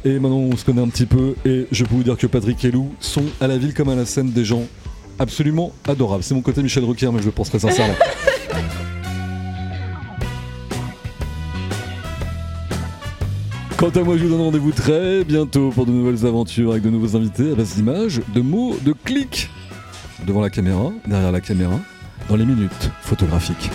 Et 0.04 0.14
maintenant 0.14 0.38
on 0.38 0.58
se 0.58 0.66
connaît 0.66 0.82
un 0.82 0.90
petit 0.90 1.06
peu 1.06 1.36
et 1.46 1.68
je 1.72 1.84
peux 1.86 1.94
vous 1.94 2.04
dire 2.04 2.18
que 2.18 2.26
Patrick 2.26 2.64
et 2.66 2.72
Lou 2.72 2.92
sont 3.00 3.26
à 3.40 3.48
la 3.48 3.60
ville 3.60 3.76
comme 3.76 3.90
à 3.90 3.96
la 3.96 4.06
scène 4.06 4.32
des 4.32 4.44
gens 4.44 4.64
absolument 5.20 5.72
adorables. 5.88 6.24
C'est 6.24 6.34
mon 6.34 6.42
côté 6.42 6.64
Michel 6.64 6.84
Drucker 6.84 7.12
mais 7.12 7.20
je 7.20 7.26
le 7.26 7.32
pense 7.32 7.50
très 7.50 7.60
sincèrement. 7.60 7.94
Quant 13.82 13.90
à 13.90 14.04
moi, 14.04 14.16
je 14.16 14.26
vous 14.26 14.30
donne 14.30 14.42
rendez-vous 14.42 14.72
très 14.72 15.24
bientôt 15.24 15.72
pour 15.72 15.88
de 15.88 15.92
nouvelles 15.92 16.28
aventures 16.28 16.70
avec 16.70 16.84
de 16.84 16.92
nouveaux 16.92 17.16
invités 17.16 17.54
à 17.54 17.56
base 17.56 17.74
d'images, 17.74 18.22
de 18.32 18.40
mots, 18.40 18.76
de 18.86 18.94
clics 18.94 19.50
devant 20.28 20.42
la 20.42 20.52
caméra, 20.52 20.92
derrière 21.08 21.32
la 21.32 21.42
caméra, 21.42 21.80
dans 22.30 22.36
les 22.36 22.46
minutes 22.46 22.92
photographiques. 23.02 23.72